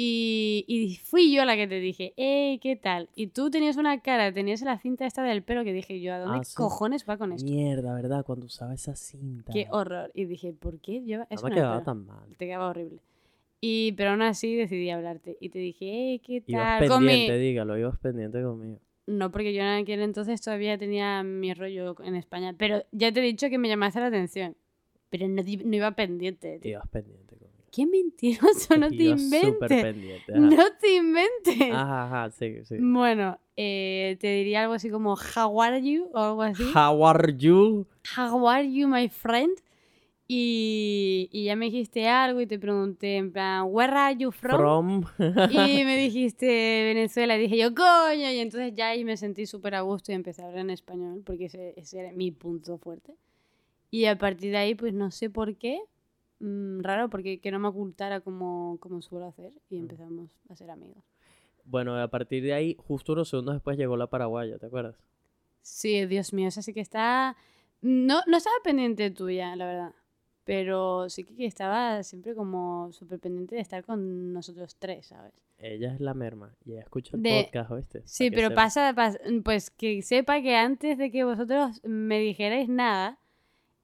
[0.00, 3.08] y, y, fui yo la que te dije, ¡eh, qué tal!
[3.16, 6.20] Y tú tenías una cara, tenías la cinta esta del pelo que dije yo, ¿a
[6.20, 6.54] dónde Ah, sí.
[6.54, 7.50] cojones va con esto?
[7.50, 8.24] Mierda, ¿verdad?
[8.24, 9.52] Cuando usaba esa cinta.
[9.52, 10.12] Qué horror.
[10.14, 12.36] Y dije, ¿por qué lleva No me quedaba tan mal.
[12.36, 13.00] Te quedaba horrible.
[13.60, 15.36] Y, pero aún así decidí hablarte.
[15.40, 17.00] Y te dije, ¡eh, qué Ibas tal!
[17.00, 18.78] Mi- pendiente, dígalo, ibas pendiente conmigo.
[19.08, 22.54] No, porque yo en aquel entonces todavía tenía mi rollo en España.
[22.56, 24.56] Pero ya te he dicho que me llamaste la atención.
[25.10, 26.60] Pero no, no iba pendiente.
[26.62, 27.47] Ibas pendiente conmigo.
[27.70, 28.74] ¡Qué mentiroso!
[28.78, 29.96] No te inventes.
[30.28, 31.72] No te inventes.
[31.72, 32.76] Ajá, ajá, sí, sí.
[32.80, 36.08] Bueno, eh, te diría algo así como How are you?
[36.12, 36.62] o algo así.
[36.74, 37.86] How are you?
[38.16, 39.58] How are you, my friend?
[40.30, 45.02] Y, y ya me dijiste algo y te pregunté en plan, Where are you from?
[45.06, 45.50] From.
[45.50, 46.46] Y me dijiste
[46.84, 50.14] Venezuela y dije yo, coño, y entonces ya ahí me sentí súper a gusto y
[50.16, 53.14] empecé a hablar en español porque ese, ese era mi punto fuerte.
[53.90, 55.80] Y a partir de ahí, pues no sé por qué,
[56.40, 60.70] mm, raro, porque que no me ocultara como, como suelo hacer y empezamos a ser
[60.70, 61.02] amigos.
[61.64, 64.96] Bueno, a partir de ahí, justo unos segundos después llegó la paraguaya, ¿te acuerdas?
[65.62, 67.36] Sí, Dios mío, esa sí que está...
[67.82, 69.94] No, no estaba pendiente tuya, la verdad.
[70.44, 75.34] Pero sí que estaba siempre como súper pendiente de estar con nosotros tres, ¿sabes?
[75.58, 78.02] Ella es la merma y ella escucha el De- podcast, ¿oíste?
[78.06, 83.18] Sí, pero pasa, pas- pues que sepa que antes de que vosotros me dijerais nada,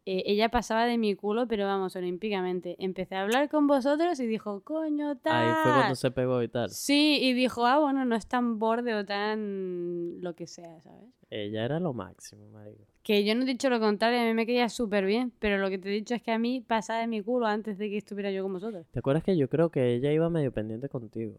[0.06, 2.76] eh, ella pasaba de mi culo, pero vamos, olímpicamente.
[2.78, 5.32] Empecé a hablar con vosotros y dijo, coño, tal.
[5.34, 6.68] Ahí fue cuando se pegó y tal.
[6.68, 11.08] Sí, y dijo, ah, bueno, no es tan borde o tan lo que sea, ¿sabes?
[11.30, 12.84] Ella era lo máximo, marico.
[13.02, 15.70] Que yo no he dicho lo contrario, a mí me quería súper bien, pero lo
[15.70, 17.96] que te he dicho es que a mí pasaba de mi culo antes de que
[17.96, 18.86] estuviera yo con vosotros.
[18.90, 21.36] ¿Te acuerdas que yo creo que ella iba medio pendiente contigo?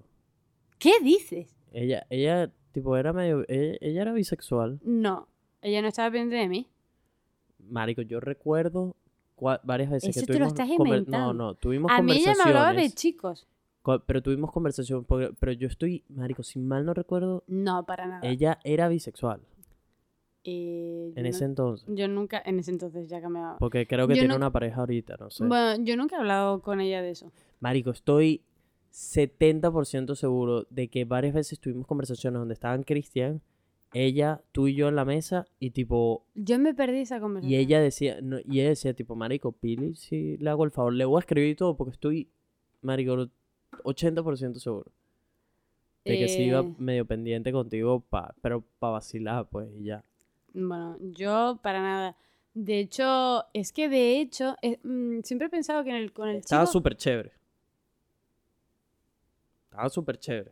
[0.80, 1.56] ¿Qué dices?
[1.72, 3.46] Ella, ella, tipo, era medio...
[3.48, 4.80] Ella, ella era bisexual.
[4.84, 5.28] No,
[5.62, 6.68] ella no estaba pendiente de mí.
[7.70, 8.96] Marico, yo recuerdo
[9.64, 10.54] varias veces Eso que te lo tuvimos...
[10.54, 11.34] estás conver- inventando.
[11.34, 12.96] No, no, tuvimos A mí ella me hablaba de conversaciones.
[12.96, 13.48] chicos.
[13.82, 18.28] co- Pero tuvimos conversación, pero yo estoy, marico, si mal no recuerdo, No, para nada.
[18.28, 19.42] ella era bisexual
[20.44, 21.88] Eh, en no- ese entonces.
[21.94, 23.58] Yo nunca, en ese entonces ya cambiaba.
[23.58, 25.46] Porque creo que Yo tiene no- una pareja ahorita, no sé.
[25.46, 27.32] Bueno, yo nunca he hablado con ella de eso.
[27.60, 28.42] Marico, estoy
[28.92, 33.42] 70% seguro de que varias veces tuvimos conversaciones donde estaban Cristian,
[33.98, 36.26] ella, tú y yo en la mesa y tipo...
[36.36, 37.50] Yo me perdí esa conversación.
[37.52, 40.94] Y ella decía, no, y ella decía tipo, Marico, Pili, si le hago el favor,
[40.94, 42.30] le voy a escribir y todo porque estoy,
[42.82, 43.30] Marico,
[43.84, 44.92] 80% seguro.
[46.04, 50.04] De que sí iba Eh, medio pendiente contigo, pa, pero para vacilar, pues, y ya.
[50.54, 52.18] Bueno, yo para nada.
[52.54, 56.28] De hecho, es que de hecho, eh, mm, siempre he pensado que en el, con
[56.28, 56.74] el Estaba chico...
[56.74, 57.32] súper chévere.
[59.70, 60.52] Estaba súper chévere.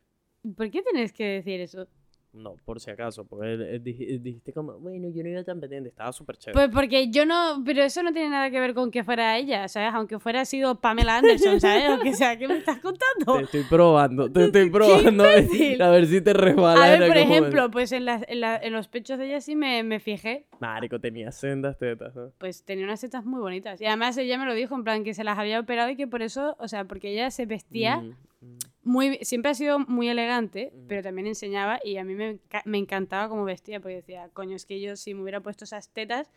[0.56, 1.88] ¿Por qué tienes que decir eso?
[2.34, 5.90] No, por si acaso, porque eh, dij- dijiste como, bueno, yo no iba tan pendiente,
[5.90, 6.54] estaba súper chévere.
[6.68, 9.68] Pues porque yo no, pero eso no tiene nada que ver con que fuera ella,
[9.68, 9.94] ¿sabes?
[9.94, 11.92] Aunque fuera sido Pamela Anderson, ¿sabes?
[11.92, 13.38] O que sea, ¿qué me estás contando?
[13.38, 16.84] Te estoy probando, te estoy probando a ver, si te resbalas.
[16.90, 17.72] A en ver, por ejemplo, momento.
[17.72, 21.00] pues en, las- en la- en los pechos de ella sí me, me fijé, Marico,
[21.00, 22.32] tenía sendas tetas, ¿no?
[22.40, 23.80] pues tenía unas setas muy bonitas.
[23.80, 26.08] Y además ella me lo dijo, en plan que se las había operado y que
[26.08, 28.58] por eso, o sea, porque ella se vestía Mm, mm.
[28.84, 30.88] Muy, siempre ha sido muy elegante, Mm.
[30.88, 34.66] pero también enseñaba y a mí me, me encantaba cómo vestía, porque decía, coño, es
[34.66, 36.30] que yo si me hubiera puesto esas tetas,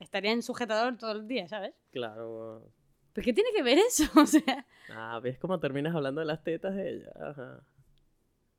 [0.00, 1.74] estaría en sujetador todo el día, ¿sabes?
[1.92, 2.62] Claro.
[3.12, 4.04] ¿Pero qué tiene que ver eso?
[4.16, 7.12] O sea, Ah, ¿ves cómo terminas hablando de las tetas de ella?
[7.20, 7.60] Ajá.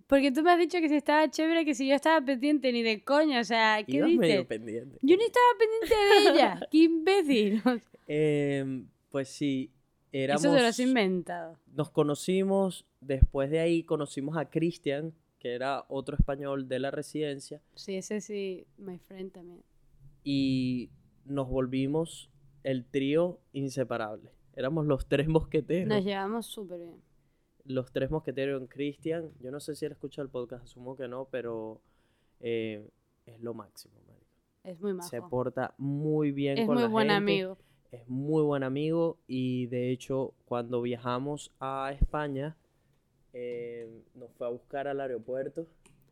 [0.07, 2.83] porque tú me has dicho que si estaba chévere, que si yo estaba pendiente, ni
[2.83, 4.45] de coño, o sea, ¿qué Ibas medio dices?
[4.47, 4.99] pendiente.
[5.01, 7.61] Yo ni estaba pendiente de ella, qué imbécil.
[8.07, 9.71] Em, pues sí,
[10.13, 10.45] éramos...
[10.45, 11.57] Eso te lo has inventado.
[11.73, 17.61] Nos conocimos, después de ahí conocimos a Cristian, que era otro español de la residencia,
[17.75, 19.61] Sí, ese sí, my friend también.
[20.23, 20.89] y
[21.25, 22.29] nos volvimos
[22.63, 24.31] el trío inseparable.
[24.55, 25.87] Éramos los tres mosqueteros.
[25.89, 27.01] Nos llevamos súper bien.
[27.65, 29.31] los tres mosqueteros en Cristian.
[29.41, 31.81] Yo no sé si él escucha el podcast, asumo que no, pero
[32.39, 32.87] eh,
[33.25, 34.25] es lo máximo, marico.
[34.63, 35.09] Es muy majo.
[35.09, 37.57] Se porta muy bien es con muy la buen gente, amigo.
[37.93, 42.57] Es muy buen amigo y de hecho cuando viajamos a España
[43.33, 45.67] eh, nos fue a buscar al aeropuerto.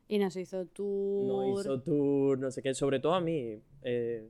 [0.08, 1.26] Y nos hizo tour.
[1.28, 2.76] No hizo tour, no sé qué.
[2.76, 3.60] Sobre todo a mí.
[3.82, 4.30] eh,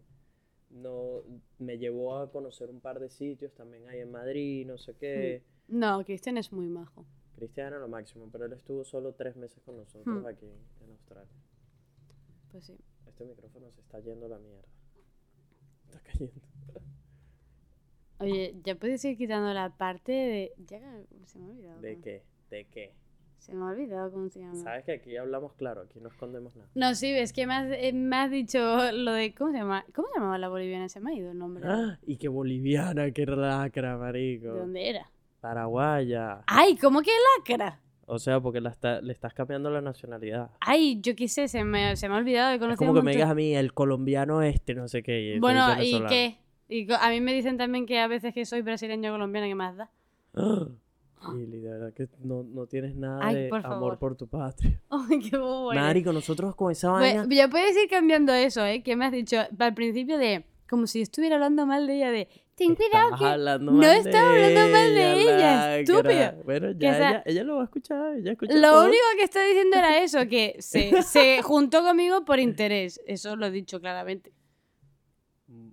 [0.69, 1.23] no,
[1.59, 5.43] me llevó a conocer un par de sitios también ahí en Madrid, no sé qué.
[5.67, 7.05] No, Cristian es muy majo.
[7.35, 10.25] Cristian era lo máximo, pero él estuvo solo tres meses con nosotros Hmm.
[10.25, 11.33] aquí en Australia.
[12.51, 12.77] Pues sí.
[13.05, 14.69] Este micrófono se está yendo a la mierda.
[15.87, 16.39] Está cayendo.
[18.21, 20.51] Oye, ya puedes ir quitando la parte de.
[20.67, 20.79] Ya
[21.25, 21.81] se me ha olvidado.
[21.81, 22.23] ¿De qué?
[22.49, 22.93] ¿De qué?
[23.39, 24.53] Se me ha olvidado cómo se llama.
[24.55, 26.69] Sabes que aquí hablamos claro, aquí no escondemos nada.
[26.75, 28.59] No, sí, ves que me has, eh, me has dicho
[28.91, 29.33] lo de.
[29.33, 29.83] ¿Cómo se llama?
[29.95, 30.87] ¿Cómo se llamaba la boliviana?
[30.89, 31.63] Se me ha ido el nombre.
[31.67, 34.53] Ah, y qué boliviana, qué lacra, marico.
[34.53, 35.09] ¿De dónde era?
[35.39, 36.43] Paraguaya.
[36.47, 36.77] ¡Ay!
[36.77, 37.79] ¿Cómo que lacra?
[38.05, 40.51] O sea, porque la está- le estás cambiando la nacionalidad.
[40.59, 42.97] Ay, yo qué sé, se me, se me ha olvidado de Es conocer como un
[42.97, 45.35] que me digas a mí el colombiano este, no sé qué.
[45.35, 46.37] y Bueno, ¿y qué?
[46.71, 49.55] Y a mí me dicen también que a veces que soy brasileño o colombiana, ¿qué
[49.55, 49.89] más da?
[51.35, 54.79] Lili, de verdad que no, no tienes nada Ay, de por amor por tu patria.
[54.89, 55.71] Ay, qué bobo.
[55.73, 57.35] Marico, nosotros con esa Pues, vaina.
[57.35, 58.81] ya puedes ir cambiando eso, ¿eh?
[58.81, 60.45] Que me has dicho al principio de.
[60.67, 62.27] Como si estuviera hablando mal de ella, de.
[62.55, 63.23] Ten cuidado que.
[63.23, 66.33] no estaba hablando mal de ella, estúpido.
[66.45, 68.15] Bueno, Que ya esa- ella, ella lo va a escuchar.
[68.15, 68.83] Ella escucha Lo todo.
[68.85, 72.99] único que está diciendo era eso, que se, se juntó conmigo por interés.
[73.05, 74.31] Eso lo he dicho claramente.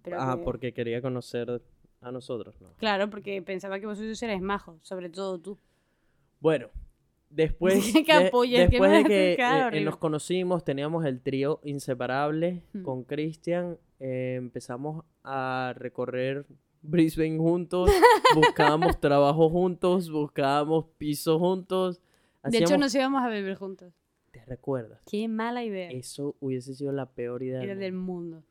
[0.03, 1.62] Pero ah, que- porque quería conocer
[2.01, 2.68] a nosotros, ¿no?
[2.78, 5.59] Claro, porque pensaba que vosotros erais majos, sobre todo tú.
[6.40, 6.68] Bueno,
[7.30, 9.84] después, de, que después me de hace que cara eh, eh, horrible.
[9.84, 12.82] nos conocimos, teníamos el trío inseparable Hmm.
[12.82, 16.46] con Cristian, eh, empezamos a recorrer
[16.82, 17.90] Brisbane juntos,
[18.36, 22.01] buscábamos trabajo juntos, buscábamos piso juntos.
[22.44, 23.92] De hecho, nos íbamos a vivir juntos.
[24.30, 25.01] ¿Te recuerdas?
[25.11, 25.90] Qué mala idea.
[25.90, 28.36] Eso hubiese sido la peor idea Era del del mundo.
[28.36, 28.46] mundo.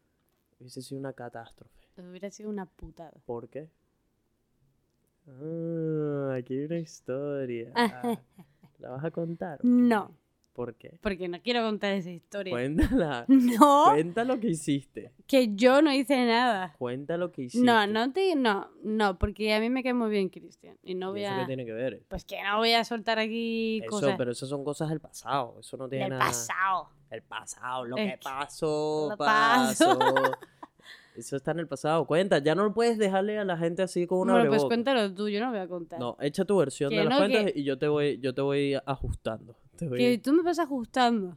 [0.59, 1.87] Hubiese sido una catástrofe.
[1.97, 3.11] Hubiera sido una putada.
[3.25, 3.69] ¿Por qué?
[5.27, 7.71] Ah, aquí hay una historia.
[8.79, 9.59] ¿La vas a contar?
[9.63, 10.15] No,
[10.53, 10.97] ¿Por qué?
[11.01, 12.51] porque no quiero contar esa historia.
[12.51, 13.25] Cuéntala.
[13.27, 15.11] No, Cuenta lo que hiciste.
[15.27, 16.75] que yo no hice nada.
[16.77, 17.65] Cuenta lo que hiciste.
[17.65, 21.07] No, no te, no, no, porque a mí me cae muy bien Cristian y no
[21.09, 22.03] ¿Y voy eso qué a, tiene que ver?
[22.07, 25.57] pues que no voy a soltar aquí Eso, cosas pero esas son cosas del pasado.
[25.59, 26.25] Eso no tiene del nada.
[26.25, 26.89] pasado.
[27.09, 29.97] El pasado, lo Es que pasó, lo pasó.
[31.15, 32.05] Eso está en el pasado.
[32.05, 35.27] Cuenta, ya no puedes dejarle a la gente así con una Bueno, pues cuéntalo tú,
[35.29, 35.99] yo no voy a contar.
[35.99, 38.41] No, echa tu versión Que de las cuentas que- y yo te voy, yo te
[38.41, 39.55] voy ajustando.
[39.77, 41.35] Te voy- Que tú me vas ajustando.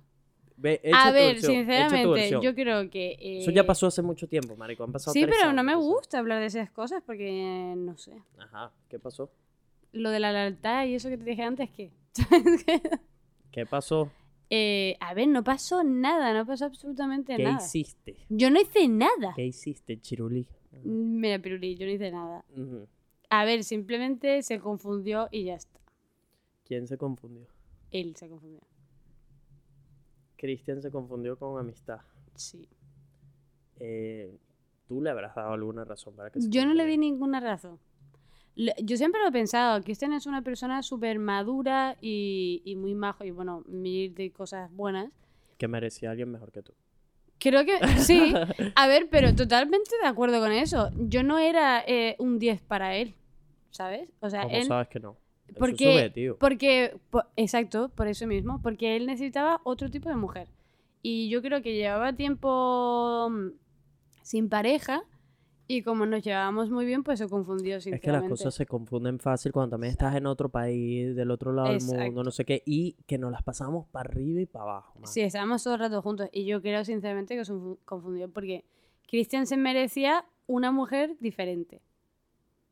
[0.58, 3.16] Ve, echa A tu ver, versión, echa tu sinceramente, yo creo que...
[3.40, 4.84] Eso ya eh, pasó hace mucho tiempo, marico.
[4.84, 8.22] Han pasado Sí, tres pero no me gusta hablar de esas cosas porque, no sé.
[8.38, 9.30] Ajá, ¿qué pasó?
[9.92, 11.90] Lo de la lealtad y eso que te dije antes, ¿qué?
[13.50, 14.10] ¿Qué pasó?
[14.50, 17.64] Eh, a ver, no pasó nada, no pasó absolutamente ¿Qué nada.
[17.64, 18.16] hiciste?
[18.28, 19.32] Yo no hice nada.
[19.36, 20.46] ¿Qué hiciste, Chirulí?
[20.82, 22.44] Mira, Pirulí, yo no hice nada.
[23.28, 25.78] A ver, simplemente se confundió y ya está.
[26.64, 27.46] ¿Quién se confundió?
[27.92, 28.60] Él se confundió.
[30.36, 32.00] Cristian se confundió con amistad.
[32.34, 32.68] Sí.
[33.78, 34.36] Eh,
[34.90, 37.78] Tú le habrás dado alguna razón para que se Yo no le di ninguna razón.
[38.82, 43.24] Yo siempre lo he pensado, Cristian es una persona súper madura y, y muy majo
[43.24, 45.10] y bueno, mil de cosas buenas.
[45.56, 46.72] Que merecía alguien mejor que tú.
[47.38, 48.34] Creo que sí.
[48.74, 50.90] A ver, pero totalmente de acuerdo con eso.
[50.98, 53.14] Yo no era eh, un 10 para él,
[53.70, 54.10] ¿sabes?
[54.20, 54.64] O sea, ¿Cómo él...
[54.64, 55.16] sabes que no?
[55.58, 56.36] Porque, subjetivo.
[56.38, 60.48] porque, po- exacto, por eso mismo, porque él necesitaba otro tipo de mujer.
[61.02, 63.48] Y yo creo que llevaba tiempo mm,
[64.22, 65.02] sin pareja
[65.72, 68.30] y como nos llevábamos muy bien, pues se confundió, Es que las sinceramente.
[68.30, 72.24] cosas se confunden fácil cuando también estás en otro país, del otro lado del mundo,
[72.24, 74.98] no sé qué, y que nos las pasamos para arriba y para abajo.
[74.98, 75.06] man.
[75.06, 78.64] Sí, estábamos todo el rato juntos y yo creo sinceramente que se confu- confundió porque
[79.06, 81.80] Cristian se merecía una mujer diferente.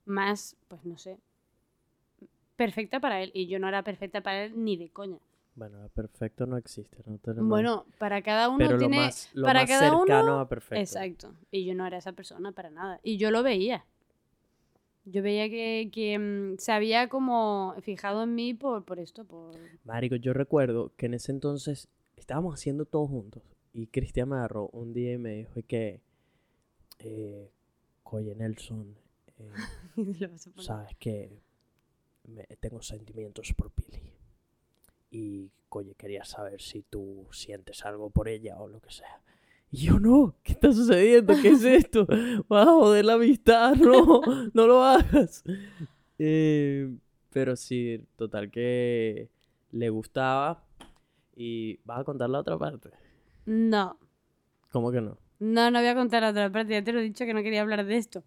[0.04, 1.18] Más, pues no sé,
[2.56, 5.18] perfecta para él y yo no era perfecta para él ni de coña.
[5.58, 7.48] Bueno, perfecto no existe, no tenemos...
[7.48, 8.96] Bueno, para cada uno pero lo tiene...
[8.98, 10.80] más, lo para más cada uno- cercano a perfecto.
[10.80, 11.34] Exacto.
[11.50, 13.00] Y yo no era esa persona para nada.
[13.02, 13.84] Y yo lo veía.
[15.04, 19.56] Yo veía que, que mm, se había como fijado en mí por, por esto, por...
[19.84, 23.42] Marico, yo recuerdo que en ese entonces estábamos haciendo todo juntos.
[23.72, 26.00] Y Cristian me agarró un día y me dijo que,
[27.00, 27.50] eh,
[28.04, 28.94] oye Nelson,
[29.38, 29.50] eh,
[30.58, 31.40] sabes que
[32.28, 34.00] me- tengo sentimientos por Pili.
[35.10, 39.20] Y, oye, quería saber si tú sientes algo por ella o lo que sea.
[39.70, 41.34] Y yo, no, ¿qué está sucediendo?
[41.40, 42.06] ¿Qué es esto?
[42.48, 45.44] Vas a joder la amistad, no, no lo hagas.
[46.18, 46.90] Eh,
[47.30, 49.28] pero sí, total que
[49.72, 50.64] le gustaba.
[51.36, 52.90] Y vas a contar la otra parte.
[53.46, 53.96] No.
[54.72, 55.16] ¿Cómo que no?
[55.38, 56.72] No, no voy a contar la otra parte.
[56.72, 58.24] Ya te lo he dicho que no quería hablar de esto.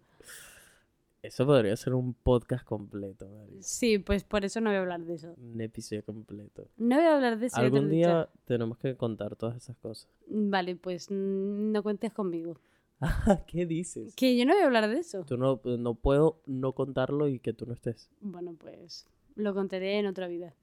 [1.22, 3.62] Eso podría ser un podcast completo, marico.
[3.62, 5.34] Sí, pues por eso no voy a hablar de eso.
[5.38, 6.68] Un episodio completo.
[6.76, 7.54] No voy a hablar de eso.
[7.56, 10.10] te Algún día tenemos que contar todas esas cosas.
[10.26, 12.58] Vale, pues mm, no cuentes conmigo.
[13.46, 14.16] ¿Qué dices?
[14.16, 15.24] Que yo no voy a hablar de eso.
[15.24, 18.10] Tú no, no puedo no contarlo y que tú no estés.
[18.20, 19.06] Bueno, pues
[19.36, 20.54] lo contaré en otra vida.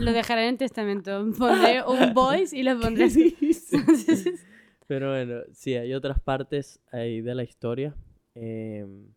[0.00, 1.10] Lo dejaré en el testamento.
[1.38, 3.36] Pondré un voice y lo pondré así.
[4.86, 7.94] Pero bueno, sí, hay otras partes ahí de la historia.
[8.34, 9.08] em,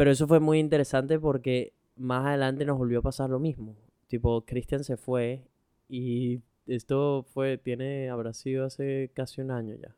[0.00, 3.76] pero eso fue muy interesante porque más adelante nos volvió a pasar lo mismo.
[4.06, 5.44] Tipo, Christian se fue
[5.90, 9.94] y esto fue, tiene, habrá sido hace casi un año ya.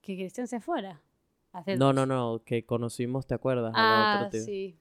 [0.00, 1.00] que Cristian se fuera.
[1.52, 1.94] Hace No, dos.
[1.94, 3.72] no, no, que conocimos, ¿te acuerdas?
[3.76, 4.76] Ah, otro sí.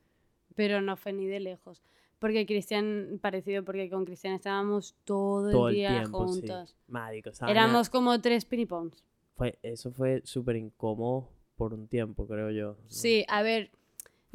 [0.55, 1.83] Pero no fue ni de lejos.
[2.17, 6.39] Porque Cristian, parecido, porque con Cristian estábamos todo, Todo el el día tiempo, sí.
[6.39, 6.75] juntos.
[6.87, 9.05] Esa vaina Éramos como tres pinipons.
[9.35, 12.75] Fue, eso fue súper incómodo por un tiempo, creo yo.
[12.87, 13.69] Sí, a ver,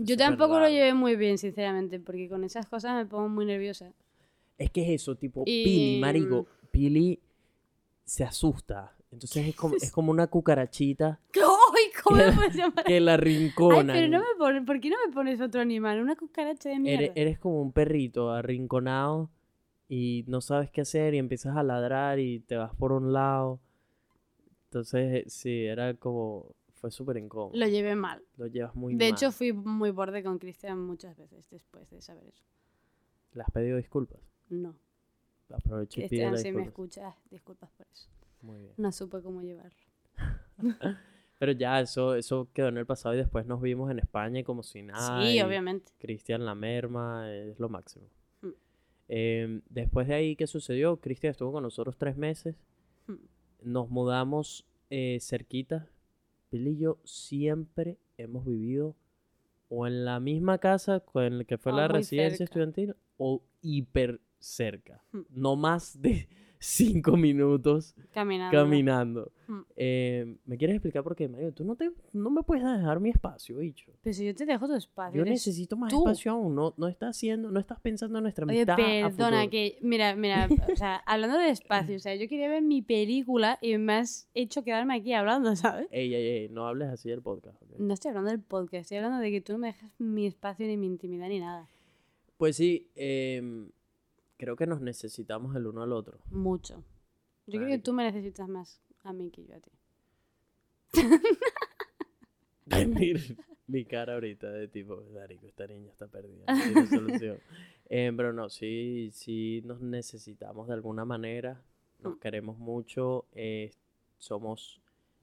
[0.04, 3.92] yo tampoco lo llevé muy bien, sinceramente, porque con esas cosas me pongo muy nerviosa.
[4.58, 7.18] Es que es eso, tipo, Y- Pili, marico, Pili
[8.04, 8.94] se asusta.
[9.10, 12.84] Entonces es como, es como una cucarachita ¡Ay, cómo me puedes llamar!
[12.84, 13.92] que la Ay, rincona.
[13.92, 16.00] pero no me pones, ¿por qué no me pones otro animal?
[16.00, 17.04] Una cucaracha de mierda.
[17.04, 19.28] eres, eres como un perrito arrinconado
[19.88, 23.60] y no sabes qué hacer y empiezas a ladrar y te vas por un lado.
[24.64, 26.46] Entonces, sí, era como,
[26.82, 27.52] fue súper incómodo.
[27.54, 28.24] Lo llevé mal.
[28.36, 29.12] Lo llevas muy De mal.
[29.14, 32.42] hecho, fui muy borde con Cristian muchas veces después de saber eso.
[33.34, 34.20] ¿Le has pedido disculpas?
[34.50, 34.74] No.
[35.48, 38.08] Aprovecha y Cristian, si me escuchas, disculpas por eso.
[38.40, 38.72] Muy bien.
[38.78, 39.78] No supe cómo llevarlo.
[41.38, 44.44] Pero ya, eso, eso quedó en el pasado y después nos vimos en España y
[44.44, 45.22] como si nada.
[45.22, 45.92] sí, obviamente.
[46.00, 48.06] Cristian la merma, es lo máximo.
[48.40, 48.48] Mm.
[49.06, 50.96] Em, después de ahí, ¿qué sucedió?
[50.96, 52.56] Cristian estuvo con nosotros tres meses.
[53.06, 53.14] Mm.
[53.62, 55.88] Nos mudamos eh, cerquita.
[56.52, 58.94] Pili y yo siempre hemos vivido
[59.70, 62.44] o en la misma casa con la que fue O la residencia cerca.
[62.44, 65.02] estudiantil o hiper cerca.
[65.12, 65.20] Mm.
[65.30, 66.28] No más de
[66.62, 68.56] cinco minutos Caminando.
[68.56, 69.32] caminando.
[69.48, 69.60] Mm.
[69.76, 71.52] Eh, ¿Me quieres explicar por qué, Mario?
[71.52, 73.90] Tú no, te, no me puedes dejar mi espacio, bicho.
[74.02, 75.18] Pero si yo te dejo tu espacio.
[75.18, 75.98] Yo necesito más tú.
[75.98, 76.54] espacio aún.
[76.54, 79.78] No, no estás haciendo, no estás pensando en nuestra Oye, perdona, que.
[79.80, 83.76] Mira, mira, o sea, hablando de espacio, o sea, yo quería ver mi película y
[83.78, 85.88] me has hecho quedarme aquí hablando, ¿sabes?
[85.90, 87.60] Ey, ey, ey, no hables así del podcast.
[87.78, 90.66] No estoy hablando del podcast, estoy hablando de que tú no me dejas mi espacio
[90.66, 91.68] ni mi intimidad ni nada.
[92.36, 93.70] Pues sí, em,
[94.42, 96.18] creo que nos necesitamos el uno al otro.
[96.32, 96.82] Mucho.
[97.46, 97.84] Yo creo que Marico.
[97.84, 99.70] tú me necesitas más a mí que yo a ti.
[102.88, 103.20] Mira,
[103.68, 107.38] mi cara ahorita de tipo, Darico, esta niña está perdida, no tiene solución.
[107.94, 111.62] Em, pero no, sí, sí nos necesitamos de alguna manera,
[112.02, 112.18] nos Mm.
[112.20, 113.70] queremos mucho, eh,
[114.18, 114.80] somos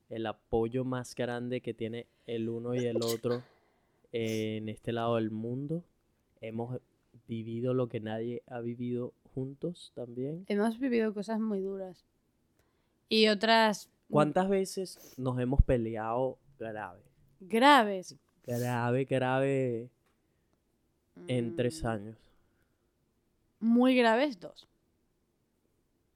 [0.09, 3.41] el apoyo más grande que tiene el uno y el otro
[4.13, 5.84] en este lado del mundo.
[6.41, 6.80] Hemos
[7.30, 10.43] vivido lo que nadie ha vivido juntos también.
[10.47, 12.03] Hemos vivido cosas muy duras.
[13.07, 17.03] Y otras ¿Cuántas veces nos hemos peleado grave?
[17.39, 18.15] graves.
[18.45, 19.89] Grave, grave
[21.27, 22.17] en tres Mm, años.
[23.59, 24.67] Muy graves, dos.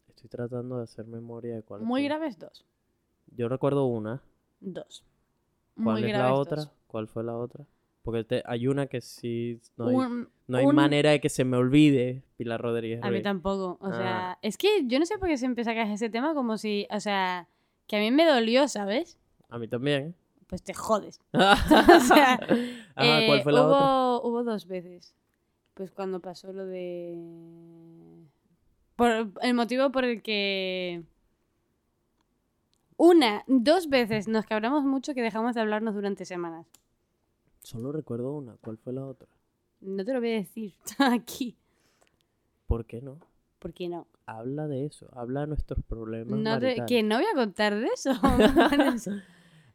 [0.09, 2.07] Estoy tratando de hacer memoria de cuál Muy fue.
[2.07, 2.66] graves, dos.
[3.36, 4.22] Yo recuerdo una.
[4.61, 5.03] Dos.
[5.76, 6.55] ¿Cuál Muy es la otra?
[6.57, 6.72] dos.
[6.88, 7.66] ¿Cuál fue la otra?
[8.04, 11.30] Porque te- hay una que sí no hay, Un- no hay un- manera de que
[11.30, 12.99] se me olvide Pilar Rodríguez.
[13.01, 13.78] A mí tampoco.
[13.80, 13.97] O Ah.
[13.97, 16.99] sea, es que yo no sé por qué siempre sacas ese tema como si, o
[16.99, 17.47] sea,
[17.88, 19.18] que a mí me dolió, ¿sabes?
[19.49, 20.16] A mí también.
[20.47, 21.20] Pues te jodes.
[21.34, 22.38] Ajá, sea,
[22.95, 24.28] ¿cuál Eh, fue la hubo, otra?
[24.28, 25.16] Hubo dos veces.
[25.74, 27.18] Pues cuando pasó lo de...
[28.97, 31.04] Por el motivo por el que...
[32.97, 36.68] Una, dos veces nos cabramos mucho que dejamos de hablarnos durante semanas.
[37.64, 38.55] Solo recuerdo una.
[38.61, 39.28] ¿Cuál fue la otra?
[39.82, 41.55] No te lo voy a decir aquí.
[42.68, 43.20] ¿Por qué no?
[43.59, 44.07] ¿Por qué no?
[44.26, 45.07] Habla de eso.
[45.14, 48.11] Habla de nuestros problemas no te- que no voy a contar de eso.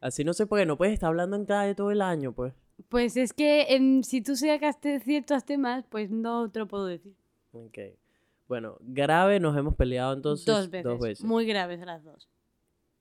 [0.01, 0.65] Así no sé por qué.
[0.65, 2.53] No puedes estar hablando en cada de todo el año, pues.
[2.87, 7.13] pues es que em, si tú sacaste ciertos temas, pues no te lo puedo decir.
[7.51, 7.77] Ok.
[8.47, 10.83] Bueno, grave nos hemos peleado entonces dos veces.
[10.83, 11.25] Dos veces.
[11.25, 12.27] Muy graves las dos.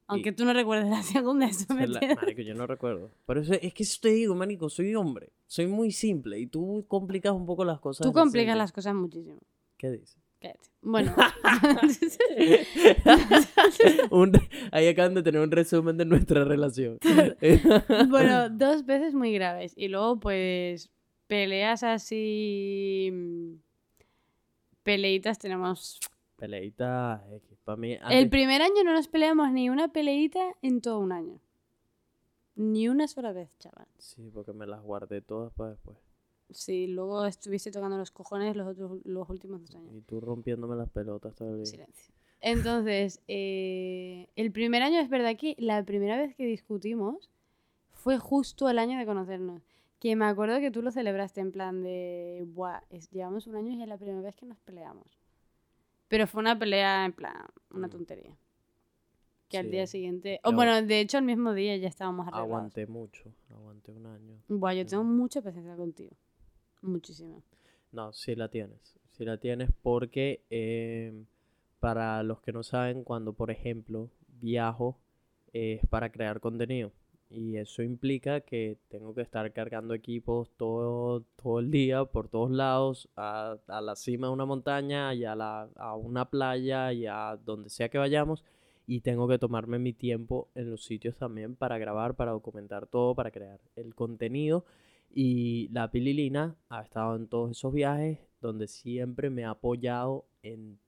[0.08, 2.16] Aunque tú no recuerdes la segunda, eso me Se la- entiendes.
[2.16, 3.10] Marico, yo no recuerdo.
[3.26, 5.30] Pero eso- es que eso te digo, marico, soy hombre.
[5.46, 8.06] Soy muy simple y tú complicas un poco las cosas.
[8.06, 9.38] Tú complicas las cosas muchísimo.
[9.76, 10.16] ¿Qué dices?
[10.40, 10.68] Cállate.
[10.82, 11.14] Bueno,
[14.10, 14.32] Un-
[14.72, 16.98] ahí acaban de tener un resumen de nuestra relación.
[18.08, 19.72] bueno, dos veces muy graves.
[19.76, 20.90] Y luego, pues,
[21.26, 23.10] peleas así.
[23.12, 23.54] mm,
[24.82, 25.98] Peleitas tenemos.
[26.36, 27.47] Peleita X.
[27.68, 31.38] Para mí, El primer año no nos peleamos ni una peleita en todo un año.
[32.56, 33.86] Ni una sola vez, chaval.
[33.98, 35.98] Sí, porque me las guardé todas para después.
[36.50, 39.92] Sí, luego estuviste tocando los cojones los otros los últimos dos años.
[39.94, 41.66] Y tú rompiéndome las pelotas todo el día.
[41.66, 42.14] Silencio.
[42.40, 47.28] Entonces, eh, el primer año es verdad que la primera vez que discutimos
[47.92, 49.60] fue justo el año de conocernos.
[50.00, 53.72] Que me acuerdo que tú lo celebraste en plan de, buah, es- llevamos un año
[53.72, 55.17] y es la primera vez que nos peleamos.
[56.08, 57.36] Pero fue una pelea en plan,
[57.70, 57.90] una Mm.
[57.90, 58.36] tontería.
[59.48, 62.48] Que al día siguiente, o bueno, de hecho el mismo día ya estábamos arreglados.
[62.48, 64.42] Aguanté mucho, aguanté un año.
[64.48, 66.14] Buah, yo tengo mucha paciencia contigo.
[66.82, 67.40] Muchísima.
[67.92, 68.78] No, sí la tienes.
[69.08, 71.24] Sí la tienes porque eh,
[71.80, 74.98] para los que no saben, cuando por ejemplo viajo
[75.54, 76.92] eh, es para crear contenido.
[77.30, 82.50] Y eso implica que tengo que estar cargando equipos todo, todo el día, por todos
[82.50, 87.06] lados, a, a la cima de una montaña y a, la, a una playa y
[87.06, 88.44] a donde sea que vayamos.
[88.86, 93.14] Y tengo que tomarme mi tiempo en los sitios también para grabar, para documentar todo,
[93.14, 94.64] para crear el contenido.
[95.10, 100.78] Y la Pililina ha estado en todos esos viajes donde siempre me ha apoyado en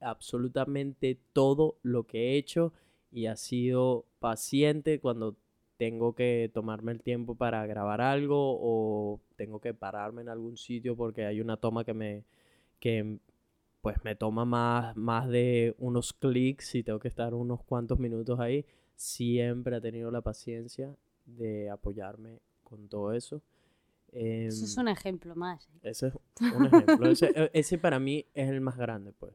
[0.00, 2.72] absolutamente todo lo que he hecho
[3.10, 5.36] y ha sido paciente cuando
[5.78, 10.96] tengo que tomarme el tiempo para grabar algo o tengo que pararme en algún sitio
[10.96, 12.24] porque hay una toma que me
[12.80, 13.18] que
[13.80, 18.38] pues me toma más, más de unos clics y tengo que estar unos cuantos minutos
[18.40, 18.66] ahí.
[18.96, 20.94] Siempre ha tenido la paciencia
[21.26, 23.40] de apoyarme con todo eso.
[24.12, 25.68] Eso es Em, un ejemplo más.
[25.68, 25.90] ¿eh?
[25.90, 26.14] ese es
[26.52, 27.08] un ejemplo.
[27.10, 29.34] Ese, e- ese para mí es el más grande, pues.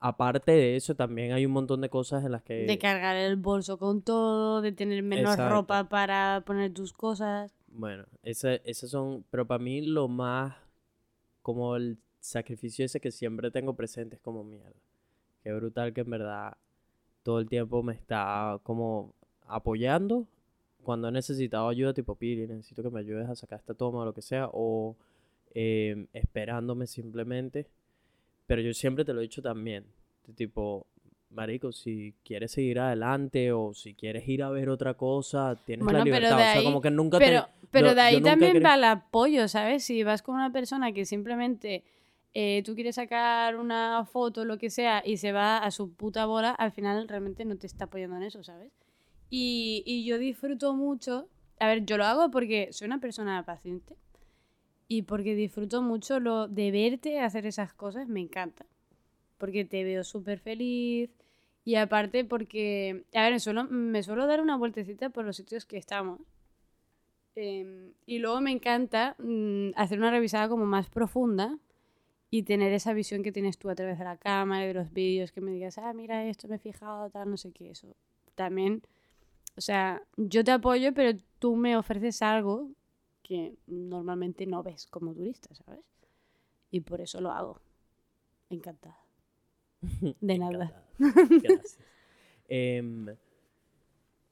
[0.00, 2.66] Aparte de eso, también hay un montón de cosas en las que...
[2.66, 5.54] De cargar el bolso con todo, de tener menos Exacto.
[5.54, 7.52] ropa para poner tus cosas.
[7.66, 9.24] Bueno, esos son...
[9.30, 10.54] Pero para mí lo más...
[11.42, 14.78] Como el sacrificio ese que siempre tengo presente es como mierda.
[15.42, 16.56] Qué brutal que en verdad
[17.22, 19.14] todo el tiempo me está como
[19.46, 20.26] apoyando
[20.88, 24.04] cuando he necesitado ayuda tipo Pili, necesito que me ayudes a sacar esta toma o
[24.06, 24.96] lo que sea, o
[25.54, 27.66] eh, esperándome simplemente.
[28.48, 29.84] Pero yo siempre te lo he dicho también,
[30.26, 30.86] de tipo,
[31.30, 35.98] marico, si quieres seguir adelante o si quieres ir a ver otra cosa, tienes Bueno,
[36.00, 36.36] la pero libertad.
[36.38, 38.74] de o sea, ahí- como que nunca te- Pero, pero yo- de ahí también va
[38.74, 39.84] el apoyo, ¿sabes?
[39.84, 41.84] Si vas con una persona que simplemente
[42.34, 46.24] eh, tú quieres sacar una foto lo que sea y se va a su puta
[46.26, 48.70] bola, al final realmente no te está apoyando en eso, ¿sabes?
[49.30, 51.28] Y, y yo disfruto mucho.
[51.60, 53.96] A ver, yo lo hago porque soy una persona paciente
[54.88, 58.64] y porque disfruto mucho lo de verte hacer esas cosas, me encanta.
[59.36, 61.10] Porque te veo súper feliz
[61.64, 63.34] y aparte porque, a ver,
[63.70, 66.20] me suelo dar una vueltecita por los sitios que estamos.
[67.36, 71.58] Em, y luego me encanta mm, hacer una revisada como más profunda
[72.30, 75.30] y tener esa visión que tienes tú a través de la cámara de los vídeos,
[75.32, 77.94] que me digas, ah, mira esto, me he fijado, tal, no sé qué, eso.
[78.34, 78.82] También,
[79.56, 82.70] o sea, yo te apoyo, pero tú me ofreces algo
[83.28, 85.84] que normalmente no ves como turista, ¿sabes?
[86.70, 87.60] Y por eso lo hago.
[88.48, 88.98] Encantada.
[90.20, 90.82] De nada.
[90.98, 91.78] Gracias.
[92.48, 93.14] Em,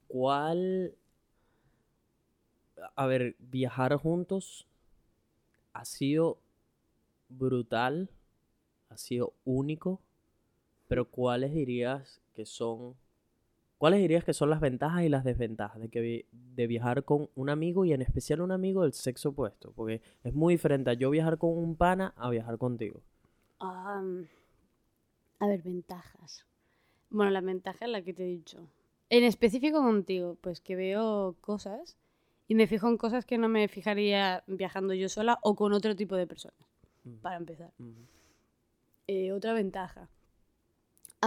[0.08, 0.96] ¿Cuál...
[2.94, 4.66] A ver, viajar juntos
[5.74, 6.38] ha sido
[7.28, 8.10] brutal,
[8.88, 10.00] ha sido único,
[10.88, 12.96] pero ¿cuáles dirías que son...
[13.78, 17.28] ¿Cuáles dirías que son las ventajas y las desventajas de, que vi- de viajar con
[17.34, 19.72] un amigo y en especial un amigo del sexo opuesto?
[19.74, 23.02] Porque es muy diferente a yo viajar con un pana a viajar contigo.
[25.38, 26.44] A ver, ventajas.
[27.10, 28.68] Bueno, la ventaja es la que te he dicho.
[29.10, 31.96] En específico contigo, pues que veo cosas
[32.48, 35.96] y me fijo en cosas que no me fijaría viajando yo sola o con otro
[35.96, 36.58] tipo de personas,
[37.04, 37.72] Ujú, para empezar.
[37.78, 38.06] ujú.
[39.08, 40.08] Eh, otra ventaja.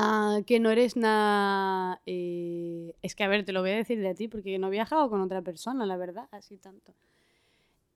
[0.02, 2.02] Ah, que no eres nada...
[2.06, 4.72] eh, Es que, a ver, te lo voy a decir de ti porque no he
[4.72, 6.94] viajado con otra persona, la verdad, así tanto.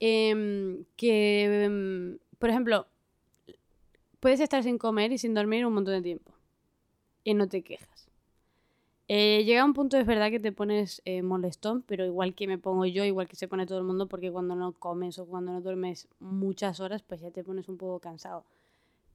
[0.00, 2.86] Em, que, em, por ejemplo,
[4.20, 6.32] puedes estar sin comer y sin dormir un montón de tiempo
[7.24, 8.08] y no te quejas.
[9.08, 12.58] Eh, llega un punto, es verdad, que te pones eh, molestón, pero igual que me
[12.58, 15.52] pongo yo, igual que se pone todo el mundo, porque cuando no comes o cuando
[15.52, 18.44] no duermes muchas horas, pues ya te pones un poco cansado.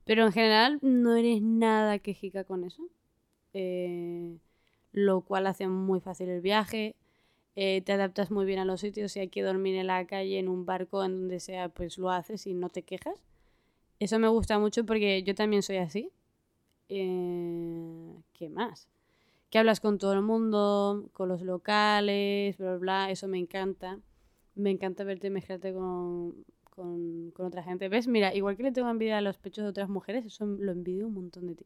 [0.05, 2.83] Pero en general no eres nada quejica con eso,
[3.53, 4.37] eh,
[4.91, 6.95] lo cual hace muy fácil el viaje.
[7.55, 10.39] eh, te adaptas muy bien a los sitios, si hay que dormir en la calle,
[10.39, 13.21] en un barco, en donde sea, pues lo haces y no te quejas.
[13.99, 16.11] Eso me gusta mucho porque yo también soy así.
[16.89, 18.87] Eh, ¿Qué más?
[19.49, 23.11] Que hablas con todo el mundo, con los locales, bla, bla, bla.
[23.11, 23.99] Eso me encanta.
[24.55, 26.45] Me encanta verte mezclarte con,
[26.79, 27.89] con, con otra gente.
[27.89, 28.07] ¿Ves?
[28.07, 31.07] Mira, igual que le tengo envidia a los pechos de otras mujeres, eso lo envidio
[31.07, 31.65] un montón de ti.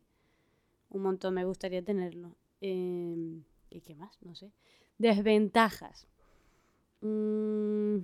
[0.90, 2.36] Un montón, me gustaría tenerlo.
[2.62, 3.16] Eh,
[3.70, 4.20] ¿Y qué más?
[4.24, 4.52] No sé.
[4.98, 6.08] Desventajas.
[7.02, 8.00] Mm,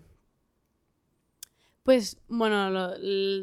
[1.83, 2.99] Pues, bueno, lo,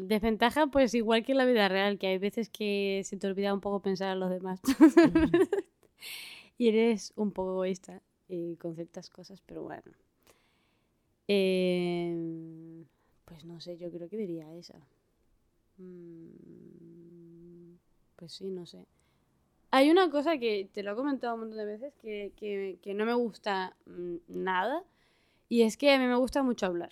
[0.07, 3.53] desventaja, pues igual que en la vida real, que hay veces que se te olvida
[3.53, 4.61] un poco pensar en los demás.
[6.57, 9.91] y eres un poco egoísta eh, con ciertas cosas, pero bueno.
[11.27, 12.85] Eh,
[13.27, 14.79] pues no sé, yo creo que diría esa.
[15.77, 17.75] Mm,
[18.15, 18.85] Pues sí, no sé.
[19.71, 22.93] Hay una cosa que te lo he comentado un montón de veces que, que- que
[22.95, 24.83] no me gusta mm, nada
[25.49, 26.91] y es que a mí me gusta mucho hablar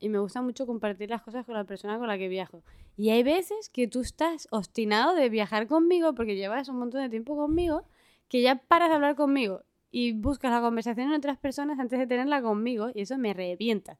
[0.00, 2.62] y me gusta mucho compartir las cosas con la persona con la que viajo.
[2.96, 7.08] Y hay veces que tú estás obstinado de viajar conmigo porque llevas un montón de
[7.10, 7.84] tiempo conmigo
[8.28, 12.06] que ya paras de hablar conmigo y buscas la conversación en otras personas antes de
[12.06, 13.98] tenerla conmigo y eso me revienta.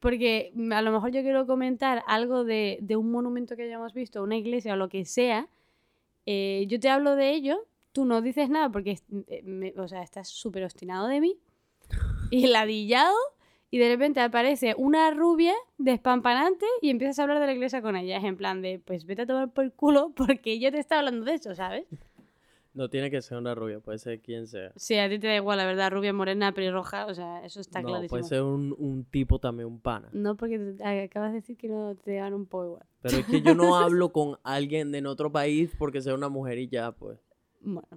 [0.00, 4.22] Porque mm, a lo mejor yo quiero comentar algo de, un monumento que hayamos visto,
[4.22, 5.48] una iglesia o lo que sea.
[6.26, 10.02] eh, yo te hablo de ello, tú no dices nada porque es- eh, o sea,
[10.02, 11.38] estás súper obstinado de mí
[12.30, 13.16] y ladillado
[13.70, 17.96] y de repente aparece una rubia despampanante y empiezas a hablar de la iglesia con
[17.96, 18.16] ella.
[18.18, 21.24] Es en plan de, pues vete a tomar por culo porque yo te estaba hablando
[21.24, 21.86] de eso, ¿sabes?
[22.72, 24.72] No tiene que ser una rubia, puede ser quien sea.
[24.76, 27.82] Sí, a ti te da igual, la verdad, rubia, morena, pelirroja, o sea, eso está
[27.82, 28.10] no, clarísimo.
[28.10, 30.08] puede ser un, un tipo también, un pana.
[30.12, 32.86] No, porque acabas de decir que no te dan un poco igual.
[33.02, 36.28] Pero es que yo no hablo con alguien de en otro país porque sea una
[36.28, 37.18] mujer y ya, pues.
[37.60, 37.88] Bueno,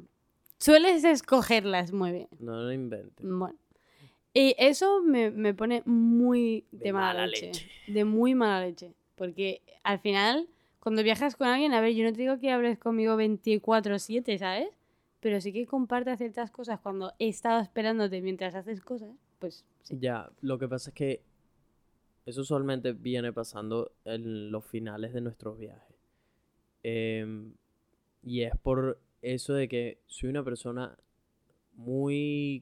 [0.57, 2.27] sueles escogerlas muy bien.
[2.39, 3.23] No lo inventes.
[3.25, 3.55] Bueno.
[4.33, 7.45] Y eso me, me pone muy de, De mala, mala leche.
[7.47, 7.69] leche.
[7.85, 8.95] De muy mala leche.
[9.13, 10.47] Porque al final,
[10.83, 14.67] cuando viajas con alguien, a ver, yo no te digo que hables conmigo 24-7, ¿sabes?
[15.21, 19.97] Pero sí que compartas ciertas cosas cuando he estado esperándote mientras haces cosas, pues sí.
[20.01, 21.21] Ya, lo que pasa es que
[22.25, 25.95] eso usualmente viene pasando en los finales de nuestros viajes.
[26.83, 27.53] Em,
[28.21, 30.97] y es por eso de que soy una persona
[31.75, 32.61] muy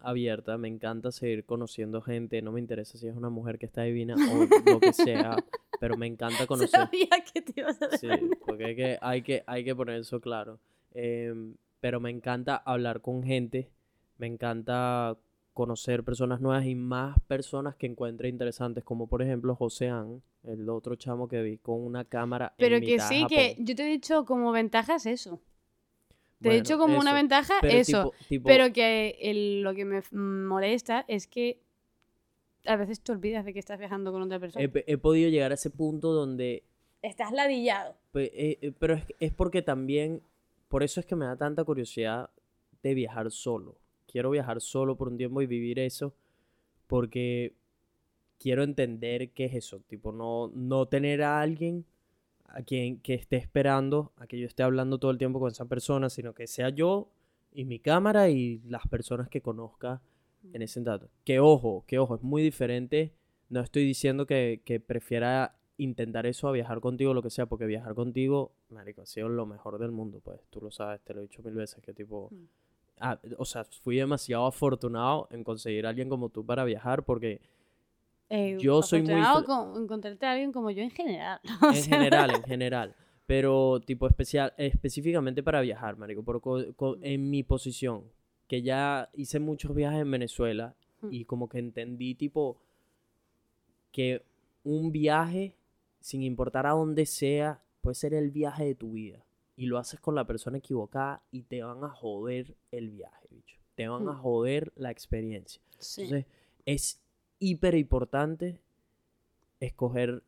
[0.00, 3.82] abierta, me encanta seguir conociendo gente, no me interesa si es una mujer que está
[3.82, 5.36] divina o lo que sea,
[5.80, 6.70] pero me encanta conocer.
[6.70, 8.08] Sabía que te ibas a Sí,
[8.46, 10.60] porque hay que, hay que, hay que poner eso claro.
[10.92, 13.70] Em, pero me encanta hablar con gente,
[14.18, 15.16] me encanta
[15.52, 20.94] conocer personas nuevas y más personas que encuentre interesantes, como por ejemplo Joseán, el otro
[20.94, 23.90] chamo que vi con una cámara en Pero que mitad sí, que yo te he
[23.90, 25.40] dicho como ventajas eso.
[26.40, 28.12] Te he Bueno, dicho como una ventaja pero eso.
[28.12, 31.60] tipo- tipo- Pero que el- lo que me f- molesta es que
[32.64, 34.64] a veces te olvidas de que estás viajando con otra persona.
[34.64, 36.62] he, he podido llegar a ese punto donde
[37.02, 37.94] Estás ladillado.
[38.12, 40.20] Pe- eh, eh, pero es, es porque también,
[40.68, 42.28] por eso es que me da tanta curiosidad
[42.82, 43.76] de viajar solo.
[44.06, 46.14] Quiero viajar solo por un tiempo y vivir eso
[46.88, 47.54] porque
[48.38, 49.80] quiero entender qué es eso.
[49.88, 51.84] Tipo, no, no tener a alguien
[52.48, 55.66] a quien que esté esperando a que yo esté hablando todo el tiempo con esa
[55.66, 57.10] persona, sino que sea yo
[57.52, 60.00] y mi cámara y las personas que conozca
[60.52, 61.08] en ese dato.
[61.24, 63.12] Que ojo, que ojo, es muy diferente.
[63.48, 67.66] No estoy diciendo que, que prefiera intentar eso a viajar contigo, lo que sea, porque
[67.66, 70.40] viajar contigo, marico, ha sido lo mejor del mundo, pues.
[70.50, 72.28] Tú lo sabes, te lo he dicho mil veces, que tipo...
[72.30, 72.44] Mm.
[73.00, 77.40] ah, o sea, fui demasiado afortunado en conseguir a alguien como tú para viajar, porque
[78.30, 81.40] Eh, Yo soy muy con encontrarte a alguien como yo en general.
[81.62, 82.94] O en sea, general, en general.
[83.26, 88.04] Pero tipo especial, específicamente para viajar, marico, por co- co- en mi posición,
[88.46, 91.08] que ya hice muchos viajes en Venezuela Mm.
[91.12, 92.60] y como que entendí tipo
[93.92, 94.22] que
[94.64, 95.54] un viaje,
[96.00, 99.24] sin importar a dónde sea, puede ser el viaje de tu vida.
[99.56, 103.56] Y lo haces con la persona equivocada y te van a joder el viaje, bicho.
[103.74, 105.60] Te van a joder la experiencia.
[105.78, 106.02] sí.
[106.02, 106.26] Entonces,
[106.66, 107.00] es
[107.38, 108.60] hiper importante
[109.60, 110.22] escoger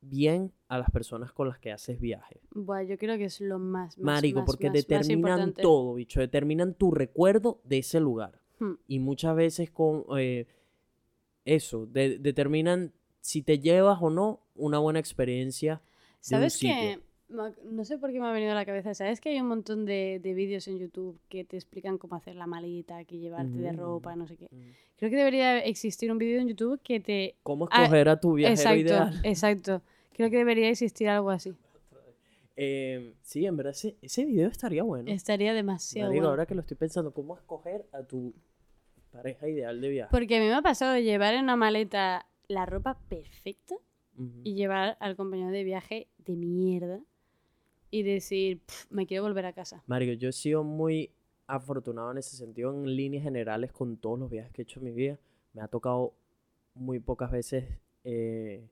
[0.00, 2.40] bien a las personas con las que haces viajes.
[2.54, 6.20] Buah, yo creo que es lo más, más Marico, más, porque más- determinan todo, bicho.
[6.20, 8.40] Determinan tu recuerdo de ese lugar.
[8.60, 8.74] Hmm.
[8.86, 10.46] Y muchas veces con eh,
[11.44, 15.74] eso, de- determinan si te llevas o no una buena experiencia.
[15.74, 16.74] de un ¿Sabes sitio.
[16.74, 18.94] que No sé por qué me ha venido a la cabeza.
[18.94, 22.34] ¿Sabes que hay un montón de, de vídeos en YouTube que te explican cómo hacer
[22.36, 23.78] la maleta, qué llevarte de Ujú.
[23.80, 24.46] ropa, no sé qué?
[24.50, 24.70] Mm.
[24.96, 27.36] Creo que debería existir un vídeo en YouTube que te...
[27.42, 29.20] ¿Cómo Ah, escoger a tu viajero exacto, ideal?
[29.24, 29.82] exacto.
[30.14, 31.52] Creo que debería existir algo así.
[32.60, 35.08] Eh, sí, en verdad ese, ese video estaría bueno.
[35.12, 36.30] Estaría demasiado Marico, bueno.
[36.30, 38.34] ahora que lo estoy pensando, ¿cómo escoger a tu
[39.12, 40.10] pareja ideal de viaje?
[40.10, 43.76] Porque a mí me ha pasado de llevar en una maleta la ropa perfecta
[44.16, 44.40] Ujú.
[44.42, 47.00] y llevar al compañero de viaje de mierda
[47.90, 49.82] y decir, "Pf, me quiero volver a casa.
[49.86, 51.10] Marico, yo he sido muy
[51.46, 54.84] afortunado en ese sentido en líneas generales con todos los viajes que he hecho en
[54.86, 55.18] mi vida.
[55.54, 56.12] Me ha tocado
[56.74, 57.64] muy pocas veces
[58.04, 58.62] eh,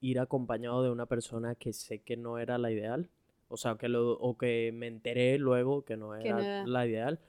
[0.00, 3.08] ir acompañado de una persona que sé que no era la ideal.
[3.48, 6.66] O sea, que lo, o que me enteré luego que no Que era no era.
[6.66, 7.20] la ideal.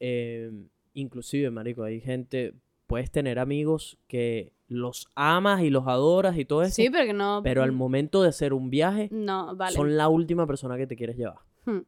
[0.00, 0.50] Eh,
[0.94, 2.54] inclusive, marico, hay gente,
[2.88, 7.12] puedes tener amigos que los amas y los adoras y todo eso, Sí, pero que
[7.12, 7.40] no.
[7.44, 9.74] pero al momento de hacer un viaje No, vale.
[9.76, 11.38] son la última persona que te quieres llevar.
[11.64, 11.82] Hmm.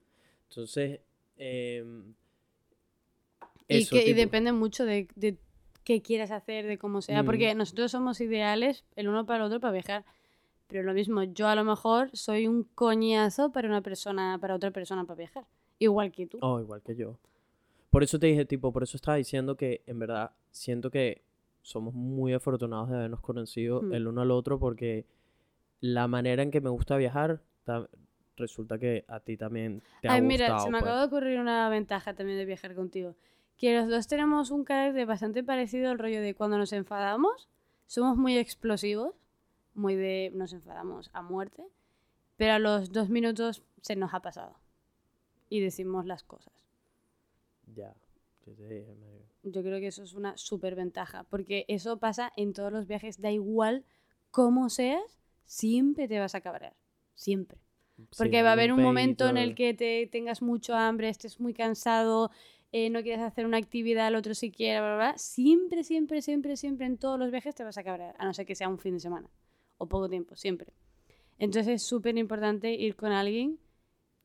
[0.48, 1.00] Entonces,
[1.36, 1.82] Y,
[3.68, 5.36] eso, que, y depende mucho de, de
[5.84, 7.22] qué quieras hacer, de cómo sea.
[7.22, 7.26] Mm.
[7.26, 10.04] Porque nosotros somos ideales el uno para el otro para viajar.
[10.66, 14.70] Pero lo mismo, yo a lo mejor soy un coñazo para una persona, para otra
[14.70, 15.44] persona para viajar.
[15.78, 16.38] Igual que tú.
[16.42, 17.16] Oh, igual que yo.
[17.90, 21.22] Por eso te dije, tipo, por eso estaba diciendo que en verdad siento que
[21.62, 25.04] somos muy afortunados de habernos conocido el uno al otro porque
[25.80, 27.88] la manera en que me gusta viajar ta-
[28.36, 30.64] resulta que a ti también te ha Ay, mira, gustado.
[30.64, 30.82] se me pues.
[30.82, 33.14] acaba de ocurrir una ventaja también de viajar contigo.
[33.58, 37.48] Que los dos tenemos un carácter bastante parecido al rollo de cuando nos enfadamos,
[37.86, 39.14] somos muy explosivos,
[39.74, 41.64] muy de nos enfadamos a muerte,
[42.38, 44.54] pero a los dos minutos se nos ha pasado
[45.50, 46.54] y decimos las cosas.
[47.74, 47.94] Ya,
[48.46, 49.24] yo te dije, marico.
[49.42, 53.20] Yo creo que eso es una súper ventaja, porque eso pasa en todos los viajes,
[53.20, 53.84] da igual
[54.30, 56.76] cómo seas, siempre te vas a cabrear,
[57.14, 57.58] siempre.
[58.16, 61.40] Porque Sí, va a haber un momento en el que te tengas mucho hambre, estés
[61.40, 62.30] muy cansado,
[62.72, 65.18] eh, no quieres hacer una actividad, el otro si quiere, bla, bla, bla.
[65.18, 68.46] Siempre, siempre, siempre, siempre en todos los viajes te vas a cabrear, a no ser
[68.46, 69.28] que sea un fin de semana
[69.78, 70.72] o poco tiempo, siempre.
[71.38, 73.58] Entonces es súper importante ir con alguien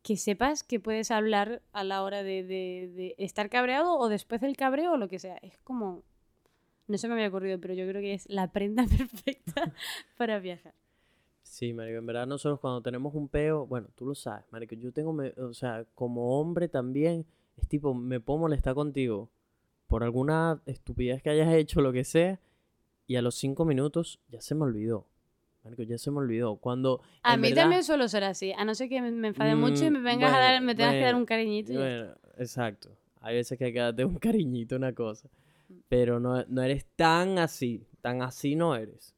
[0.05, 4.55] que sepas que puedes hablar a la hora de, de- estar cabreado o después del
[4.55, 5.37] cabreo o lo que sea.
[5.37, 6.03] Es como...
[6.87, 9.73] No se me había ocurrido, pero yo creo que es la prenda perfecta
[10.15, 10.75] para viajar.
[11.41, 14.91] Sí, marico, en verdad nosotros cuando tenemos un peo, bueno, tú lo sabes, marico, yo
[14.91, 17.25] tengo, o sea, como hombre también,
[17.57, 19.31] es tipo, me puedo molestar contigo
[19.87, 22.39] por alguna estupidez que hayas hecho, lo que sea,
[23.07, 25.07] y a los cinco minutos ya se me olvidó,
[25.65, 26.55] marico, ya se me olvidó.
[26.55, 29.55] Cuando, A mí verdad- también suelo ser así, a no ser que me- me enfade
[29.55, 31.71] mucho y me Mm, vengas a dar, bueno, me tengas que dar bueno, un cariñito.
[31.73, 31.81] y ya.
[31.81, 32.89] Bueno, exacto.
[33.19, 35.27] Hay veces que hay que darte un cariñito, una cosa.
[35.67, 35.73] Mm.
[35.89, 37.85] Pero no, no eres tan así.
[38.01, 39.13] Tan así no eres.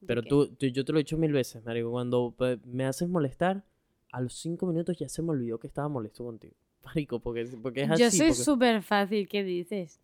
[0.00, 1.90] ¿De Pero tú, tú- yo te lo he dicho mil veces, marico.
[1.90, 3.64] Cuando pues, me haces molestar,
[4.12, 6.54] a los cinco minutos ya se me olvidó que estaba molesto contigo.
[6.84, 8.02] Marico, porque, porque es así.
[8.02, 10.00] Yo soy porque- súper fácil, ¿qué dices?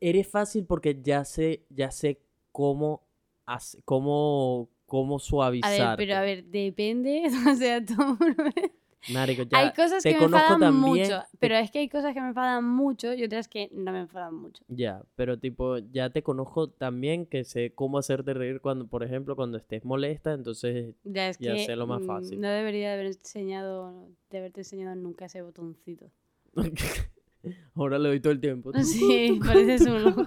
[0.00, 2.20] Eres fácil porque ya sé, ya sé
[2.52, 3.02] cómo,
[3.84, 5.96] cómo, cómo A ver, suavizar.
[5.96, 7.94] pero a ver, depende, o sea, tú...
[9.12, 11.88] Marico, ya hay cosas te que me enfadan también, mucho, te- pero es que hay
[11.88, 14.62] cosas que me enfadan mucho y otras que no me enfadan mucho.
[14.68, 19.36] Ya, pero tipo, ya te conozco también que sé cómo hacerte reír cuando, por ejemplo,
[19.36, 22.40] cuando estés molesta, entonces Ya es Ya que sé lo más fácil.
[22.40, 26.10] no debería de haber enseñado, de haberte enseñado nunca ese botoncito.
[27.74, 28.70] ahora le doy todo el tiempo.
[28.84, 30.26] Sí, pareces un loco.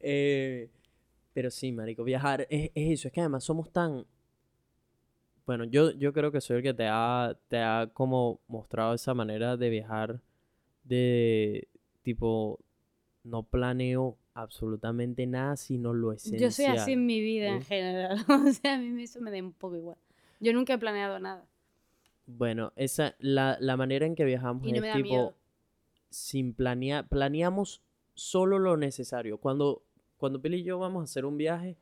[0.00, 0.70] Eh,
[1.32, 4.06] pero sí, marico, viajar es, es eso, es que además somos tan...
[5.44, 9.12] Bueno, yo, yo creo que soy el que te ha, te ha como mostrado esa
[9.12, 10.20] manera de viajar
[10.84, 11.68] de
[12.02, 12.60] tipo,
[13.24, 16.40] no planeo absolutamente nada sino lo esencial.
[16.40, 17.66] Yo soy así en mi vida en ¿sí?
[17.66, 19.98] general, o sea, a mí eso me da un poco igual.
[20.40, 21.44] Yo nunca he planeado nada
[22.26, 25.34] Bueno, esa, la, la manera en que viajamos no es tipo, miedo.
[26.10, 27.82] sin planear, planeamos
[28.14, 29.38] solo lo necesario.
[29.38, 29.82] Cuando,
[30.22, 31.76] cuando Pili y yo vamos a hacer un viaje,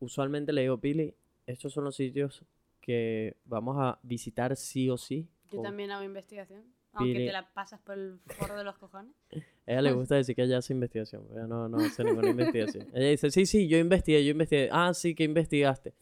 [0.00, 1.14] usualmente le digo, Pili,
[1.46, 2.46] estos son los sitios
[2.80, 5.28] que vamos a visitar sí o sí.
[5.50, 5.64] Yo con-".
[5.64, 6.62] también hago investigación,
[6.94, 9.12] aunque te la pasas por el forro de los cojones.
[9.66, 12.88] A ella le gusta decir que ella hace investigación, ella no, no hace ninguna investigación.
[12.94, 14.70] Ella dice, sí, sí, yo investigué, yo investigué.
[14.72, 15.92] Ah, sí, que investigaste.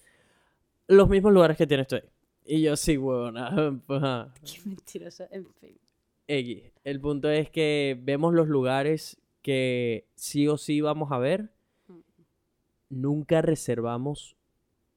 [0.86, 2.08] Los mismos lugares que tienes tú ahí.
[2.44, 3.50] Y yo, sí, huevona.
[3.88, 4.32] pues, ah.
[4.44, 5.76] Qué mentiroso, en fin.
[6.28, 6.62] X.
[6.84, 11.50] El punto es que vemos los lugares que sí o sí vamos a ver.
[12.88, 14.36] Nunca reservamos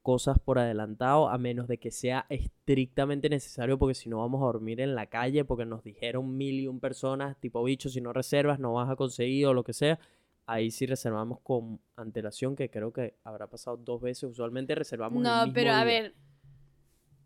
[0.01, 4.45] cosas por adelantado a menos de que sea estrictamente necesario porque si no vamos a
[4.45, 8.13] dormir en la calle porque nos dijeron mil y un personas tipo bicho si no
[8.13, 9.99] reservas no vas a conseguir o lo que sea
[10.45, 15.29] ahí sí reservamos con antelación que creo que habrá pasado dos veces usualmente reservamos el
[15.29, 15.85] No, mismo pero a día.
[15.85, 16.15] ver.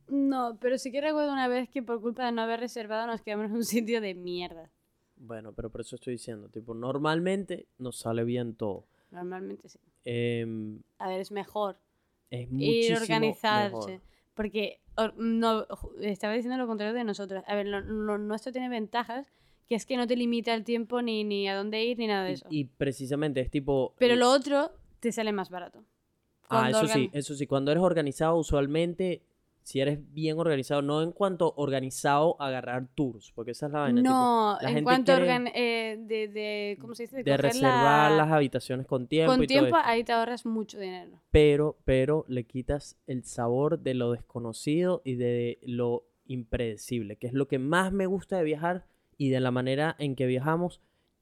[0.10, 3.22] No, pero sí que recuerdo una vez que por culpa de no haber reservado nos
[3.22, 4.72] quedamos en un sitio de mierda.
[5.18, 9.80] Bueno pero por eso estoy diciendo tipo normalmente nos sale bien todo Normalmente sí.
[10.06, 11.78] Em, A ver, es mejor
[12.30, 13.76] es ir muchísimo organizarse.
[13.92, 14.02] mejor.
[14.34, 15.66] Porque or- no,
[16.02, 17.44] estaba diciendo lo contrario de nosotros.
[17.48, 19.32] A ver, lo, lo nuestro tiene ventajas,
[19.68, 22.26] que es que no te limita el tiempo ni, ni a dónde ir ni nada
[22.26, 22.48] de eso.
[22.50, 23.96] Y, precisamente es tipo...
[23.98, 25.84] Pero eh, lo otro te sale más barato.
[26.44, 27.48] Ah, Cuando eso sí, eso sí.
[27.48, 29.22] Cuando eres organizado, usualmente,
[29.68, 33.80] si eres bien organizado, no en cuanto organizado a agarrar tours, porque esa es la
[33.82, 34.02] vaina.
[34.02, 37.22] tipo, No, la en gente cuanto organ- eh, de, de, ¿cómo se dice?
[37.22, 41.20] de reservar la- las habitaciones con tiempo Con y tiempo ahí te ahorras mucho dinero.
[41.32, 47.34] Pero, pero le quitas el sabor de lo desconocido y de lo impredecible, que es
[47.34, 48.86] lo que más me gusta de viajar
[49.18, 50.80] y de la manera en que viajamos,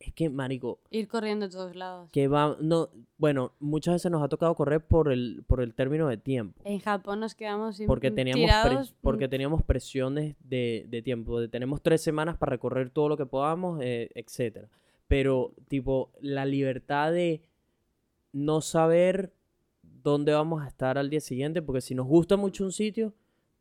[0.07, 2.09] es que, marico, Ir corriendo a todos lados.
[2.11, 6.07] que va, no, bueno, muchas veces nos ha tocado correr por el, por el término
[6.07, 6.61] de tiempo.
[6.65, 8.91] En Japón nos quedamos sin- Porque teníamos, tirados.
[8.91, 11.39] mm, porque teníamos presiones de, de tiempo.
[11.39, 14.69] de tenemos tres semanas para recorrer todo lo que podamos, eh, etcétera.
[15.07, 17.41] Pero, tipo, la libertad de
[18.33, 19.33] no saber
[19.81, 23.13] dónde vamos a estar al día siguiente, porque si nos gusta mucho un sitio,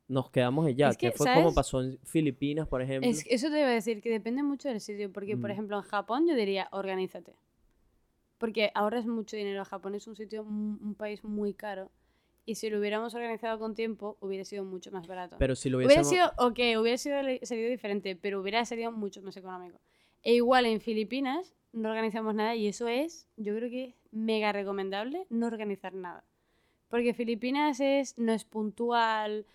[0.09, 0.91] nos quedamos allá.
[0.91, 1.55] Es que, que, fue como ¿sabes?
[1.55, 3.09] pasó en Filipinas, por ejemplo.
[3.11, 5.11] Es- eso te iba a decir, que depende mucho del sitio.
[5.13, 5.53] Porque, por Mm.
[5.53, 7.35] ejemplo, en Japón yo diría, organízate.
[8.39, 9.65] Porque ahorras mucho dinero.
[9.65, 11.91] Japón es un sitio, un, país muy caro.
[12.47, 15.37] Y si lo hubiéramos organizado con tiempo, hubiera sido mucho más barato.
[15.39, 16.31] Pero si lo Hubiera hubiésemos...
[16.37, 19.79] sido, ok, hubiera sido, salido diferente, pero hubiera salido mucho más económico.
[20.23, 24.53] E igual en Filipinas no organizamos nada y eso es, yo creo que es mega
[24.53, 26.23] recomendable no organizar nada.
[26.89, 29.47] Porque Filipinas es, no es puntual,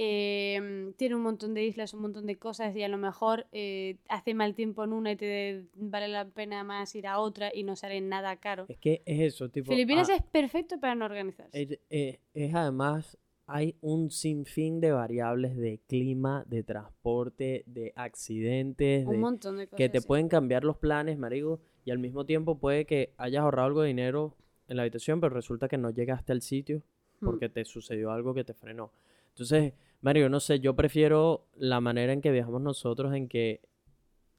[0.00, 3.96] eh, tiene un montón de islas, un montón de cosas y a lo mejor eh,
[4.08, 7.64] hace mal tiempo en una y te vale la pena más ir a otra y
[7.64, 8.66] no sale nada caro.
[8.68, 9.70] Es que es eso, tipo...
[9.70, 11.60] Filipinas ah, es perfecto para no organizarse.
[11.60, 19.04] Es, eh, es además, hay un sinfín de variables de clima, de transporte, de accidentes,
[19.04, 19.76] un de, montón de cosas.
[19.76, 23.66] que te pueden cambiar los planes, marico, y al mismo tiempo puede que hayas ahorrado
[23.66, 24.36] algo de dinero
[24.68, 26.82] en la habitación, pero resulta que no llegaste al sitio
[27.20, 27.26] Mm.
[27.26, 28.92] porque te sucedió algo que te frenó.
[29.30, 33.60] Entonces, Mario, no sé, yo prefiero la manera en que viajamos nosotros, en que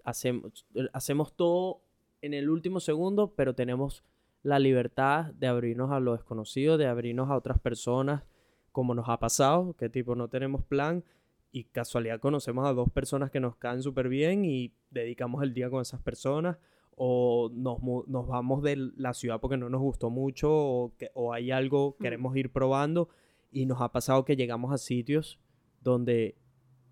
[0.03, 1.81] hacemos, hacemos todo
[2.21, 4.03] en el último segundo, pero tenemos
[4.41, 8.23] la libertad de abrirnos a lo desconocido, de abrirnos a otras personas,
[8.71, 11.03] como nos ha pasado, que tipo no tenemos plan
[11.51, 15.69] y casualidad conocemos a dos personas que nos caen súper bien y dedicamos el día
[15.69, 16.57] con esas personas,
[16.95, 21.33] o nos, nos vamos de la ciudad porque no nos gustó mucho, o, que, o
[21.33, 22.03] hay algo, Mm.
[22.03, 23.09] queremos ir probando,
[23.51, 25.39] y nos ha pasado que llegamos a sitios
[25.81, 26.35] donde,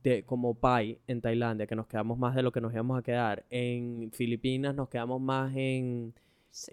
[0.04, 3.02] de- como Pai en Tailandia, que nos quedamos más de lo que nos íbamos a
[3.02, 6.14] quedar, en Filipinas nos quedamos más en,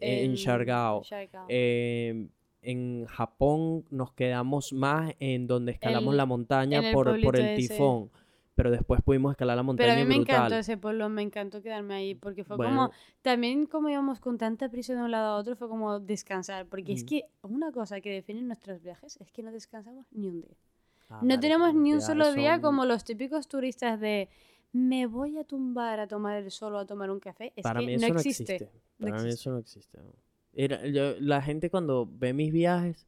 [0.01, 1.03] en Siargao.
[1.05, 1.47] Siargao.
[1.49, 2.29] eh,
[2.63, 7.37] en Japón nos quedamos más en donde escalamos El- la montaña en el por, por
[7.37, 7.57] el ese.
[7.75, 8.11] tifón.
[8.57, 10.37] Pero después pudimos escalar la Pero montaña a mí me brutal.
[10.37, 12.71] encantó ese pueblo, me encantó quedarme ahí, porque fue Bueno.
[12.73, 12.91] como,
[13.21, 16.93] también como íbamos con tanta prisa de un lado a otro, fue como descansar, porque
[16.93, 17.07] es Mm.
[17.07, 20.57] que una cosa que define nuestros viajes es que no descansamos ni un día.
[21.11, 24.29] Ah, no marico, tenemos ni un solo día como los típicos turistas de
[24.73, 27.53] me voy a tumbar a tomar el sol o a tomar un café.
[27.57, 28.55] Es Para que mí no eso no existe.
[28.57, 28.81] existe.
[28.99, 29.41] no Para mí existe.
[29.43, 29.99] eso no existe.
[30.55, 33.07] Era- yo- la gente cuando ve mis viajes,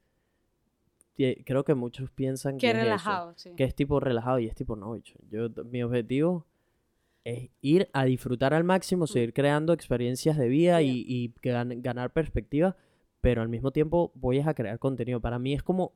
[1.44, 3.50] creo que muchos piensan que es eso, relajado, sí.
[3.56, 4.92] que es tipo relajado y es tipo no.
[4.92, 5.18] bicho.
[5.30, 6.46] Yo, mi objetivo
[7.24, 12.12] es ir a disfrutar al máximo, seguir creando experiencias de vida y, y gan- ganar
[12.12, 12.76] perspectiva,
[13.20, 15.20] pero al mismo tiempo voy a crear contenido.
[15.20, 15.92] Para mí es como,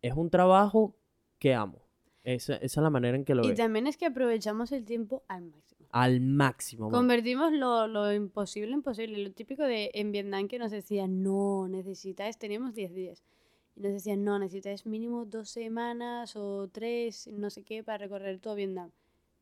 [0.00, 0.94] es un trabajo
[1.38, 1.82] que amo.
[2.24, 3.56] Esa, esa es la manera en que lo Y veo.
[3.56, 5.86] también es que aprovechamos el tiempo al máximo.
[5.90, 6.90] Al máximo.
[6.90, 9.18] Convertimos lo, lo imposible en posible.
[9.24, 13.24] Lo típico de en Vietnam que nos decían, no, necesitáis, teníamos 10 días.
[13.76, 18.38] Y nos decían, no, necesitáis mínimo dos semanas o tres, no sé qué, para recorrer
[18.40, 18.90] todo Vietnam.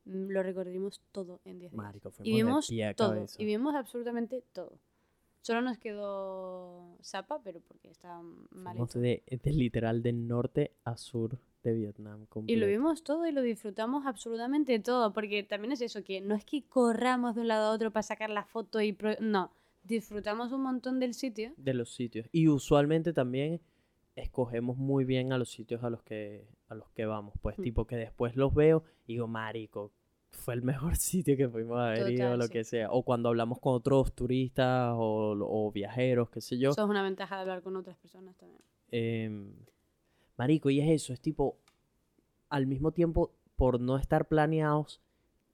[0.05, 1.83] Mm, Lo recorrimos todo en 10 días.
[1.83, 3.09] Marico, y vimos todo.
[3.15, 3.43] cabeza.
[3.43, 4.79] Y vimos absolutamente todo.
[5.41, 10.97] Solo nos quedó Zapa, pero porque estaba mal Fuimos de, de literal de norte a
[10.97, 11.39] sur
[11.71, 12.21] de Vietnam.
[12.21, 12.67] Y lo completo.
[12.67, 16.63] vimos todo y lo disfrutamos absolutamente todo, porque también es eso, que no es que
[16.65, 18.93] corramos de un lado a otro para sacar la foto y...
[18.93, 19.51] pro- No,
[19.85, 21.53] disfrutamos un montón del sitio.
[21.57, 22.27] de los sitios.
[22.33, 23.61] Y usualmente también
[24.15, 27.35] escogemos muy bien a los sitios a los que, a los que vamos.
[27.43, 27.63] Pues Mm.
[27.63, 29.93] tipo que después los veo y digo, marico,
[30.31, 32.53] fue el mejor sitio que fuimos a ver ido, Total, lo sí.
[32.53, 32.91] que sea.
[32.91, 36.71] O cuando hablamos con otros turistas o, o viajeros, qué sé yo.
[36.71, 38.61] Eso es una ventaja de hablar con otras personas también.
[38.91, 39.53] Em,
[40.37, 41.57] marico, y es eso, es tipo,
[42.49, 45.01] al mismo tiempo, por no estar planeados,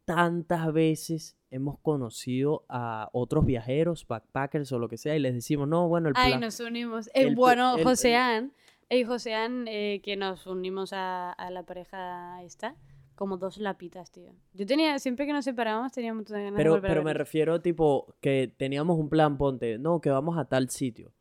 [0.05, 5.69] tantas veces hemos conocido a otros viajeros, backpackers o lo que sea, y les decimos,
[5.69, 6.41] no, bueno, el Ay, plan...
[6.41, 7.09] nos unimos.
[7.15, 8.53] El bueno, el- el- Joseán,
[8.91, 12.75] y Joseán, eh, que nos unimos a, a la pareja esta,
[13.15, 14.33] como dos lapitas, tío.
[14.55, 16.95] Yo tenía, siempre que nos separábamos, tenía un montón de ganas de Pero, volver a
[16.95, 21.13] pero me refiero, tipo, que teníamos un plan, ponte, no, que vamos a tal sitio.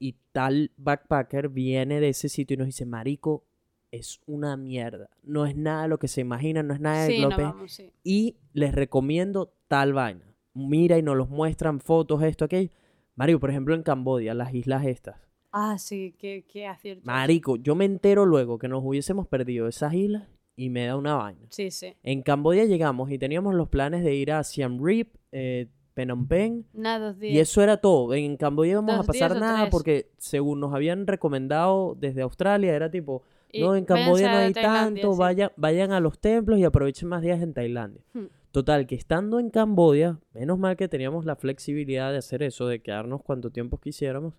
[0.00, 3.44] Y tal backpacker viene de ese sitio y nos dice, marico,
[3.92, 5.10] es una mierda.
[5.22, 7.42] No es nada lo que se imagina, no es nada de Sí, no Glope.
[7.42, 7.92] vamos, sí.
[8.02, 10.24] y les recomiendo tal vaina.
[10.54, 12.70] Mira y nos los muestran fotos, esto, aquello.
[13.14, 15.16] Marico, por ejemplo, en Cambodia, las islas estas.
[15.52, 17.02] Ah, sí, qué, qué acierto.
[17.04, 21.14] Marico, yo me entero luego que nos hubiésemos perdido esas islas y me da una
[21.16, 21.46] vaina.
[21.50, 21.94] Sí, sí.
[22.02, 25.68] En Cambodia llegamos y teníamos los planes de ir a Siem Reap, eh,
[26.04, 27.34] Phnom Penh, Nada, dos días.
[27.34, 28.14] y eso era todo.
[28.14, 32.22] En Cambodia íbamos a Dos pasar días o nada porque según nos habían recomendado desde
[32.22, 33.22] Australia, era tipo,
[33.52, 35.18] Y no, en Cambodia no a hay tanto, sí.
[35.18, 38.02] vaya- vayan a los templos y aprovechen más días en Tailandia.
[38.14, 38.26] Hmm.
[38.52, 42.80] Total, que estando en Camboya, menos mal que teníamos la flexibilidad de hacer eso, de
[42.82, 44.34] quedarnos cuanto tiempo quisiéramos.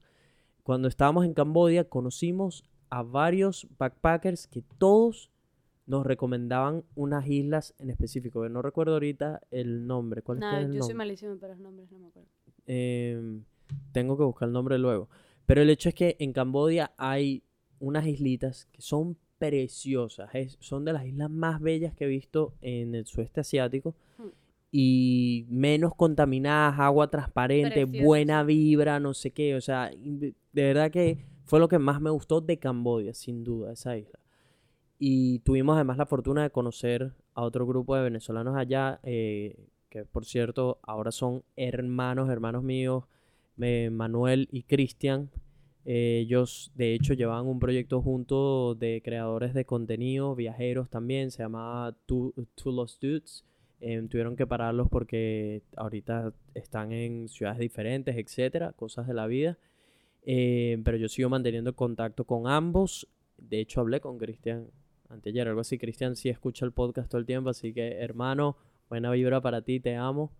[0.64, 5.30] Cuando estábamos en Camboya, conocimos a varios backpackers que todos
[5.86, 8.48] nos recomendaban unas islas en específico.
[8.50, 10.22] No recuerdo ahorita el nombre.
[10.22, 12.30] ¿Cuál es el yo soy malísimo para los nombres, no me acuerdo.
[12.68, 13.44] Em,
[13.92, 15.10] tengo que buscar el nombre luego.
[15.46, 17.44] Pero el hecho es que en Camboya hay
[17.80, 20.30] unas islitas que son preciosas.
[20.36, 23.96] es- son de las islas más bellas que he visto en el sudeste asiático.
[24.20, 24.28] Hmm.
[24.72, 28.06] Y menos contaminadas, agua transparente, Precioso.
[28.06, 29.56] buena vibra, no sé qué.
[29.56, 33.74] O sea, de verdad que fue lo que más me gustó de Camboya, sin duda,
[33.74, 34.20] esa isla.
[35.04, 40.06] Y tuvimos además la fortuna de conocer a otro grupo de venezolanos allá, eh, que
[40.06, 43.06] por cierto ahora son hermanos, hermanos míos,
[43.60, 45.32] eh, Manuel y Cristian.
[45.86, 51.42] Eh, ellos de hecho llevaban un proyecto junto de creadores de contenido, viajeros también, se
[51.42, 53.44] llamaba Two, Two Lost Dudes.
[53.80, 59.58] Tuvieron que pararlos porque ahorita están en ciudades diferentes, etcétera, cosas de la vida.
[60.24, 63.08] Pero yo sigo manteniendo contacto con ambos.
[63.40, 64.68] De hecho, hablé con Cristian
[65.12, 65.78] anteayer, algo así.
[65.78, 68.58] Cristian sí escucha el podcast todo el tiempo, así que hermano,
[68.90, 70.32] buena vibra para ti, te amo.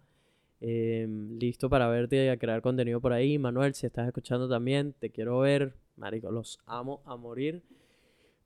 [0.64, 1.08] Eh,
[1.40, 3.40] listo para verte y a crear contenido por ahí.
[3.40, 5.76] Manuel, si estás escuchando también, te quiero ver.
[5.96, 7.64] Marico, los amo a morir.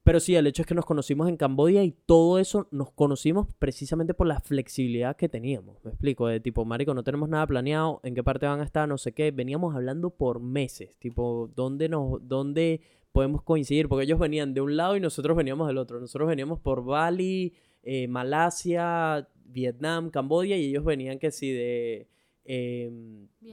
[0.06, 3.48] Pero sí, el hecho es que nos conocimos en Camboya y todo eso nos conocimos
[3.58, 5.84] precisamente por la flexibilidad que teníamos.
[5.84, 8.88] Me explico, de tipo, Marico, no tenemos nada planeado, en qué parte van a estar,
[8.88, 9.32] no sé qué.
[9.32, 12.82] Veníamos hablando por meses, tipo, ¿dónde nos, dónde
[13.16, 13.88] podemos coincidir?
[13.88, 16.02] Porque ellos venían de un lado y nosotros veníamos del otro.
[16.02, 22.08] Nosotros veníamos por Bali, eh, Malasia, Vietnam, Camboya y ellos venían que sí de...
[22.44, 22.92] eh,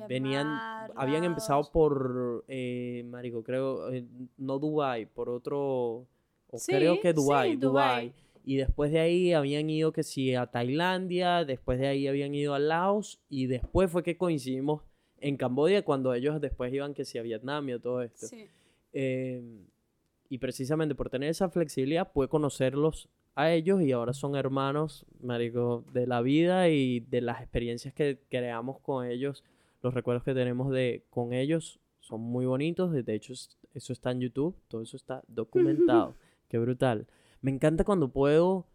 [0.08, 0.48] venían,
[0.96, 4.04] habían empezado por, eh, Marico, creo, eh,
[4.36, 5.60] no Dubai, por otro,
[6.50, 7.56] o Sí, creo que sí, Dubai.
[7.56, 8.12] Dubai.
[8.44, 12.54] Y después de ahí habían ido que sí a Tailandia, después de ahí habían ido
[12.54, 14.82] a Laos y después fue que coincidimos
[15.20, 18.26] en Camboya cuando ellos después iban que sí a Vietnam y a todo esto.
[18.26, 18.48] Sí.
[18.92, 19.42] Eh,
[20.28, 25.84] y precisamente por tener esa flexibilidad pude conocerlos a ellos y ahora son hermanos, marico,
[25.92, 29.42] de la vida y de las experiencias que creamos con ellos,
[29.82, 34.10] los recuerdos que tenemos de con ellos son muy bonitos, de hecho es- eso está
[34.10, 36.14] en YouTube, todo eso está documentado,
[36.48, 37.06] qué brutal.
[37.40, 38.66] Me encanta cuando puedo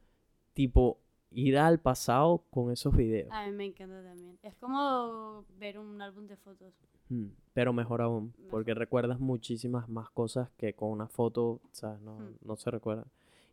[0.53, 0.99] tipo
[1.32, 4.39] ir al pasado con esos videos, A mí me encanta también.
[4.41, 6.74] Es como ver un álbum de fotos.
[7.09, 11.99] Mm, pero mejor aún, porque recuerdas muchísimas más cosas que con una foto, ¿sabes?
[12.01, 12.35] No, Mm.
[12.45, 13.05] no se recuerdan.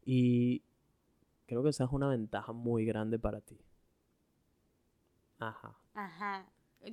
[0.05, 0.63] Y
[1.47, 3.57] creo que esa es una ventaja muy grande para ti.
[5.39, 5.75] Ajá.
[5.95, 6.47] Ajá.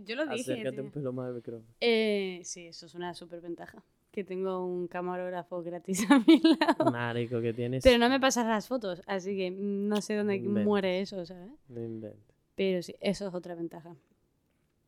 [0.05, 0.53] Yo lo dije.
[0.53, 0.83] Acércate tío.
[0.85, 1.67] un pelo más al micrófono.
[1.81, 3.83] Eh, sí, eso es una súper ventaja.
[4.11, 6.91] Que tengo un camarógrafo gratis a mi lado.
[6.91, 7.83] Marico, que tienes.
[7.83, 11.51] Pero no me pasas las fotos, así que no sé dónde muere eso, ¿sabes?
[11.69, 12.09] No.
[12.55, 13.95] Pero sí, eso es otra ventaja.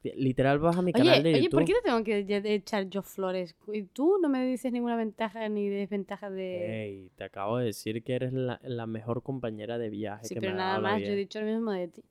[0.04, 1.52] Literal, vas a mi Oye, canal de oye, YouTube.
[1.52, 3.56] ¿por qué te tengo que echar yo flores?
[3.72, 6.82] Y tú no me dices ninguna ventaja ni desventaja de...
[6.86, 10.42] Ey, te acabo de decir que eres la, la mejor compañera de viaje sí, que
[10.42, 12.04] pero me ha nada dado la más, yo he dicho lo mismo de ti.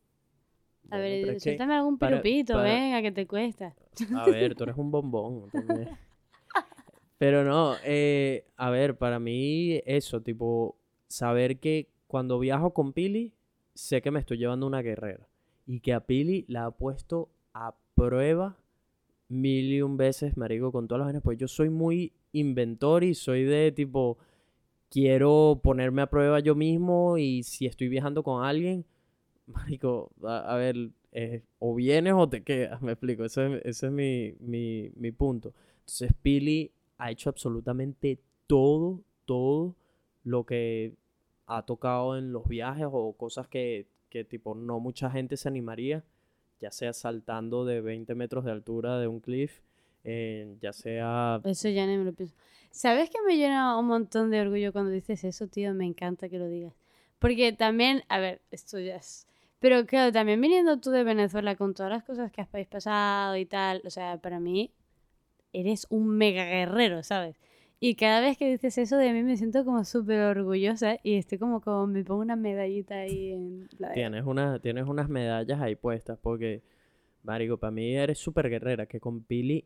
[0.91, 3.75] A Bueno, ver, suéltame algún pirupito, para- venga, que te cuesta.
[4.15, 5.51] A ver, tú eres un bombón.
[7.19, 10.77] Pero no, eh, a ver, para mí eso, tipo,
[11.09, 13.33] saber que cuando viajo con Pili,
[13.75, 15.29] sé que me estoy llevando una guerrera.
[15.67, 18.57] Y que a Pili la ha puesto a prueba
[19.29, 21.23] mil y un veces, marico, con todas las vainas.
[21.23, 24.19] Pues yo soy muy inventor y soy de tipo,
[24.91, 28.85] quiero ponerme a prueba yo mismo y si estoy viajando con alguien,
[29.47, 33.93] marico, a, ver, eh, o vienes o te quedas, me explico, ese, es- ese es
[33.93, 35.53] mi, mi, mi punto.
[35.81, 39.77] Entonces Pili ha hecho absolutamente todo, todo
[40.25, 40.95] lo que
[41.47, 46.05] ha tocado en los viajes o cosas que, que tipo no mucha gente se animaría,
[46.63, 49.61] ya sea saltando de 20 metros de altura de un cliff,
[50.05, 51.41] eh, ya sea...
[51.45, 52.37] Eso ya no me lo pienso.
[52.71, 55.75] ¿Sabes que me llena un montón de orgullo cuando dices eso, tío?
[55.75, 56.73] Me encanta que lo digas.
[57.19, 59.27] Porque también, a ver, esto ya es...
[59.59, 63.45] Pero claro, también viniendo tú de Venezuela con todas las cosas que has pasado y
[63.45, 64.73] tal, o sea, para mí
[65.53, 67.37] eres un mega guerrero, ¿sabes?
[67.85, 71.39] Y cada vez que dices eso de mí me siento como súper orgullosa y estoy
[71.39, 73.91] como, como me pongo una medallita ahí en la...
[73.93, 76.63] Tienes, una, tienes unas medallas ahí puestas porque,
[77.25, 79.65] Marico, para mí eres súper guerrera, que con Pili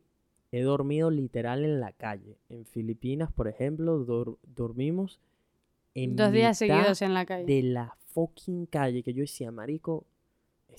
[0.50, 2.38] he dormido literal en la calle.
[2.48, 5.20] En Filipinas, por ejemplo, dor- dormimos
[5.94, 7.44] en Dos días mitad seguidos en la calle.
[7.44, 10.06] de la fucking calle, que yo decía, Marico,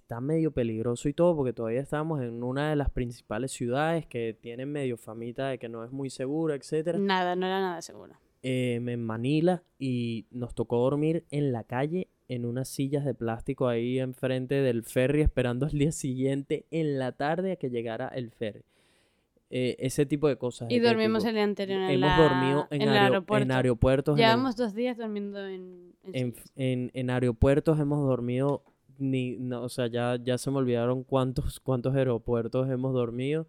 [0.08, 4.34] está medio peligroso y todo, porque todavía estábamos en una de las principales ciudades que
[4.40, 8.14] tienen medio famita de que no es muy segura, etcétera Nada, no era nada seguro.
[8.42, 13.68] em, en Manila y nos tocó dormir en la calle en unas sillas de plástico
[13.68, 18.32] ahí enfrente del ferry esperando al día siguiente en la tarde a que llegara el
[18.32, 18.64] ferry.
[19.50, 20.70] Eh, ese tipo de cosas.
[20.72, 23.44] Y que, dormimos el día anterior en, Hemos la- dormido en, aeropuerto.
[23.44, 24.18] en aeropuertos.
[24.18, 25.94] en Llevamos dos días durmiendo en,
[26.56, 28.64] en- en aeropuertos hemos dormido,
[29.00, 33.48] ni, no, o sea, ya, ya se me olvidaron cuántos, cuántos aeropuertos hemos dormido.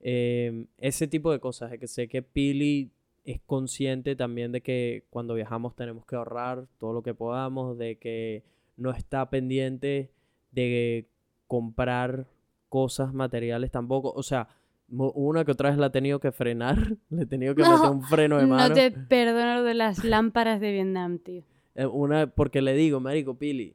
[0.00, 2.90] Em, ese tipo de cosas, que sé que Pili
[3.24, 7.96] es consciente también de que cuando viajamos tenemos que ahorrar todo lo que podamos, de
[7.96, 8.42] que
[8.76, 10.10] no está pendiente
[10.50, 11.08] de
[11.46, 12.26] comprar
[12.68, 14.12] cosas materiales tampoco.
[14.14, 14.48] O sea,
[14.88, 16.76] una que otra vez la he tenido que frenar,
[17.10, 18.74] le he tenido que No, meter un freno de No mano.
[18.74, 21.44] te perdono lo de las lámparas de Vietnam, tío.
[21.76, 23.74] Eh, Una, porque le digo, marico, Pili,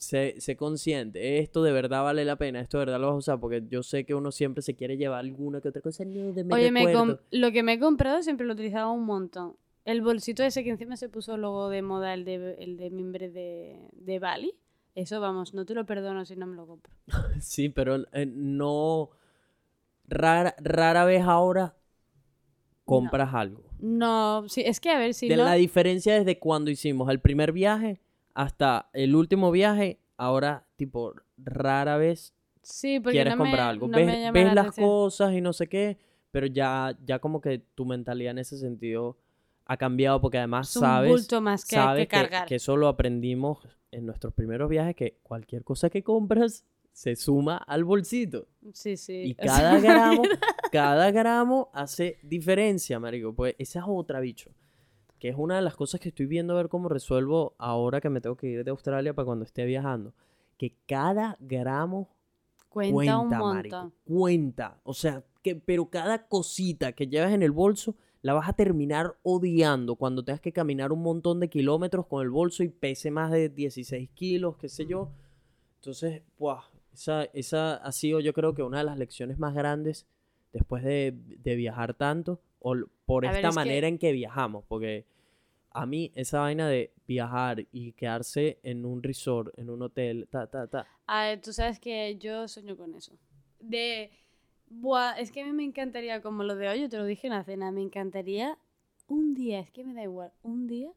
[0.00, 3.18] sé, sé consciente, esto de verdad vale la pena, esto de verdad lo vas a
[3.18, 6.32] usar, porque yo sé que uno siempre se quiere llevar alguna que otra cosa, no,
[6.32, 6.84] de Oye, me
[7.30, 9.56] lo que me he comprado siempre lo utilizaba un montón.
[9.84, 13.30] El bolsito ese que encima se puso luego de moda, el de, el de mimbre
[13.30, 14.54] de, de Bali.
[14.94, 16.92] Eso, vamos, no te lo perdono si no me lo compro.
[17.40, 19.10] Sí, pero eh, no,
[20.08, 21.76] rara, rara vez ahora
[22.86, 23.64] compras algo.
[23.78, 25.44] No, sí, es que a ver si de no...
[25.44, 28.00] la diferencia desde cuando hicimos el primer viaje
[28.34, 33.88] hasta el último viaje, ahora, tipo, rara vez Sí, quieres no me- comprar algo.
[33.88, 34.86] no ves ves la las atención.
[34.88, 35.96] cosas y no sé qué,
[36.30, 39.16] pero ya, ya como que tu mentalidad en ese sentido
[39.64, 42.46] ha cambiado porque además Es un sabes, bulto más que, sabes que cargar.
[42.46, 43.58] que eso lo aprendimos
[43.92, 48.46] en nuestros primeros viajes, que cualquier cosa que compras se suma al bolsito.
[48.74, 49.22] Sí, sí.
[49.24, 50.22] Y cada gramo,
[50.72, 53.32] cada gramo hace diferencia, marico.
[53.34, 54.50] Pues esa es otra, bicho.
[55.20, 58.10] Que es una de las cosas que estoy viendo a ver cómo resuelvo ahora que
[58.10, 60.14] me tengo que ir de Australia para cuando esté viajando.
[60.56, 62.08] Que cada gramo
[62.68, 63.94] cuenta, cuenta, un marico, montón.
[64.04, 64.80] cuenta.
[64.82, 69.16] O sea, que, pero cada cosita que llevas en el bolso la vas a terminar
[69.22, 73.30] odiando cuando tengas que caminar un montón de kilómetros con el bolso y pese más
[73.30, 75.10] de 16 kilos, qué sé yo.
[75.76, 76.62] Entonces, ¡buah!
[76.92, 80.06] esa, esa ha sido yo creo que una de las lecciones más grandes
[80.52, 84.12] después de, de viajar tanto o por A ver, esta es que- manera en que
[84.12, 85.04] viajamos, porque
[85.72, 90.46] a mí esa vaina de viajar y quedarse en un resort, en un hotel, ta,
[90.46, 93.12] ta, ta, A ver, tú sabes que yo sueño con eso.
[93.58, 94.10] De.
[94.72, 97.26] Buah, es que a mí me encantaría, como lo de hoy, yo te lo dije
[97.26, 98.56] en la cena, me encantaría
[99.08, 100.92] un día, es que me da igual, un día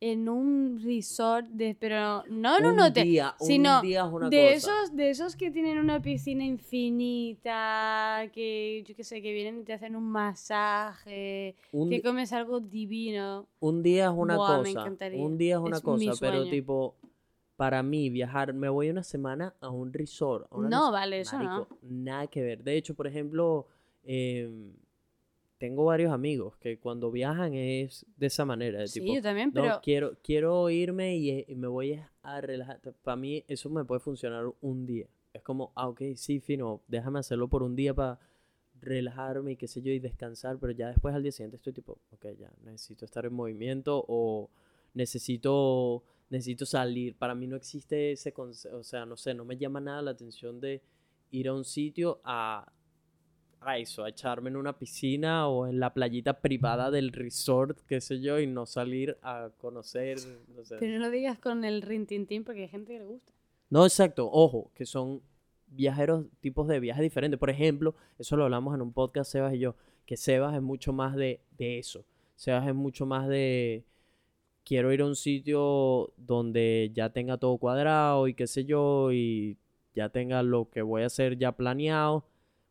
[0.00, 4.30] en un resort, de, pero no en un, hotel, día, un sino día es una
[4.30, 4.56] de cosa.
[4.82, 9.64] esos, de esos que tienen una piscina infinita, que yo qué sé, que vienen y
[9.64, 13.48] te hacen un masaje, Un, que comes algo divino.
[13.60, 14.84] un día es una Buah, cosa,
[15.16, 16.94] un día es una Es cosa, pero tipo,
[17.56, 20.46] para mí viajar, me voy una semana a un resort.
[20.52, 21.66] a No, vale, eso no.
[21.82, 22.62] Nada que ver.
[22.62, 23.66] De hecho, por ejemplo,
[24.04, 24.72] em,
[25.58, 29.52] tengo varios amigos que cuando viajan es de esa manera, de Sí, tipo, yo también,
[29.52, 32.80] no, pero quiero, quiero irme y, y me voy a relajar.
[33.02, 35.06] Para mí eso me puede funcionar un día.
[35.32, 38.18] Es como, ah, ok, sí, fino, déjame hacerlo por un día para
[38.80, 41.98] relajarme y qué sé yo y descansar, pero ya después al día siguiente estoy tipo,
[42.12, 44.50] ok, ya necesito estar en movimiento o
[44.94, 47.16] necesito, necesito salir.
[47.16, 50.12] Para mí no existe ese concepto, o sea, no sé, no me llama nada la
[50.12, 50.82] atención de
[51.30, 52.72] ir a un sitio a,
[53.60, 58.00] a eso, a echarme en una piscina o en la playita privada del resort, qué
[58.00, 60.18] sé yo, y no salir a conocer,
[60.54, 60.76] no sé.
[60.78, 63.32] Pero no lo digas con el rintintín porque hay gente que le gusta.
[63.70, 65.22] No, exacto, ojo, que son
[65.66, 67.38] viajeros, tipos de viajes diferentes.
[67.38, 69.74] Por ejemplo, eso lo hablamos en un podcast, Sebas y yo,
[70.06, 72.04] que Sebas es mucho más de, de eso.
[72.36, 73.84] Sebas es mucho más de,
[74.64, 79.58] quiero ir a un sitio donde ya tenga todo cuadrado y qué sé yo, y
[79.94, 82.24] ya tenga lo que voy a hacer ya planeado.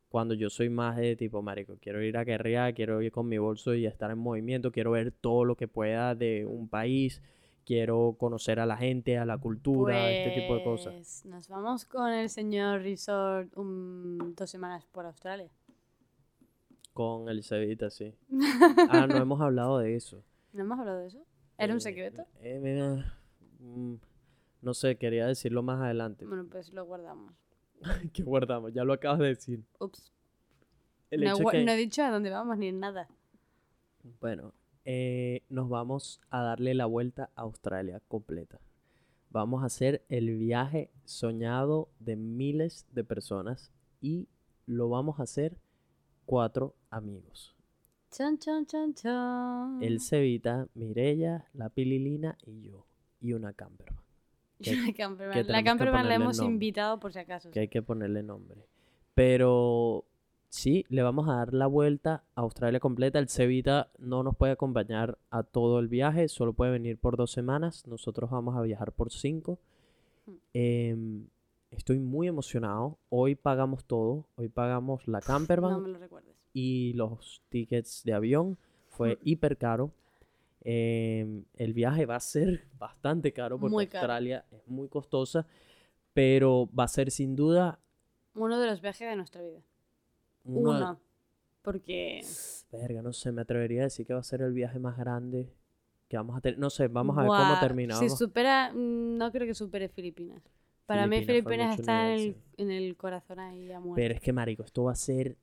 [0.10, 3.38] Cuando yo soy más de tipo, marico, quiero ir a guerrear, quiero ir con mi
[3.38, 7.22] bolso y estar en movimiento, quiero ver todo lo que pueda de un país,
[7.66, 10.94] quiero conocer a la gente, a la cultura, este tipo de cosas.
[10.94, 15.50] Pues Nos vamos con el señor Resort un- dos semanas por Australia.
[16.94, 18.14] Con el Cevita, sí.
[18.90, 20.24] Ah, no hemos hablado de eso.
[20.54, 21.26] ¿No hemos hablado de eso?
[21.58, 22.26] ¿Era un Eh, secreto?
[22.42, 23.18] eh, mira,
[23.60, 23.96] mm,
[24.62, 26.26] no sé, quería decirlo más adelante.
[26.26, 27.34] Bueno, pues lo guardamos.
[28.14, 29.64] que guardamos, ya lo acabas de decir.
[29.80, 30.12] Ups.
[31.10, 33.08] El No, hecho que, no he dicho a dónde vamos ni nada.
[34.20, 34.54] bueno,
[34.86, 38.60] eh, nos vamos a darle la vuelta a Australia completa.
[39.30, 43.72] Vamos a hacer el viaje soñado de miles de personas
[44.02, 44.28] y
[44.66, 45.58] lo vamos a hacer
[46.26, 47.56] cuatro amigos.
[48.12, 49.80] Chan, chan, chan, chan.
[49.84, 52.86] El Cevita, Mirella, la Pililina y yo.
[53.20, 54.00] Y una campervan.
[54.88, 55.48] La campervan.
[55.48, 56.54] La campervan la hemos nombre.
[56.54, 57.52] invitado por si acaso.
[57.52, 58.66] que hay que ponerle nombre.
[59.14, 60.06] Pero
[60.50, 63.20] sí, le vamos a dar la vuelta a Australia completa.
[63.20, 67.32] El Cevita no nos puede acompañar a todo el viaje, solo puede venir por dos
[67.32, 67.86] semanas.
[67.88, 69.60] Nosotros vamos a viajar por cinco.
[70.26, 70.32] Hmm.
[70.54, 71.28] Em,
[71.72, 72.98] estoy muy emocionado.
[73.10, 74.26] Hoy pagamos todo.
[74.36, 76.36] Hoy pagamos la campervan No me lo recuerdes.
[76.54, 78.58] y los tickets de avión.
[78.90, 79.20] Fue Mm.
[79.24, 79.92] hiper caro.
[80.62, 84.00] Em, el viaje va a ser bastante caro porque caro.
[84.00, 85.46] Australia es muy costosa,
[86.14, 87.80] pero va a ser sin duda
[88.34, 89.62] Uno de los viajes de nuestra vida.
[90.44, 91.00] uno Uno.
[91.62, 92.22] Porque
[92.72, 95.54] Verga, no sé, me atrevería a decir que va a ser el viaje más grande
[96.08, 96.58] que vamos a tener.
[96.60, 97.96] No sé, vamos a ver Buah, cómo termina.
[97.96, 100.42] Si supera, no creo que supere Filipinas.
[100.86, 104.02] Para mí Filipinas fue Filipinas está en el, en el corazón ahí a muerte.
[104.02, 105.36] Pero es que, marico, esto va a ser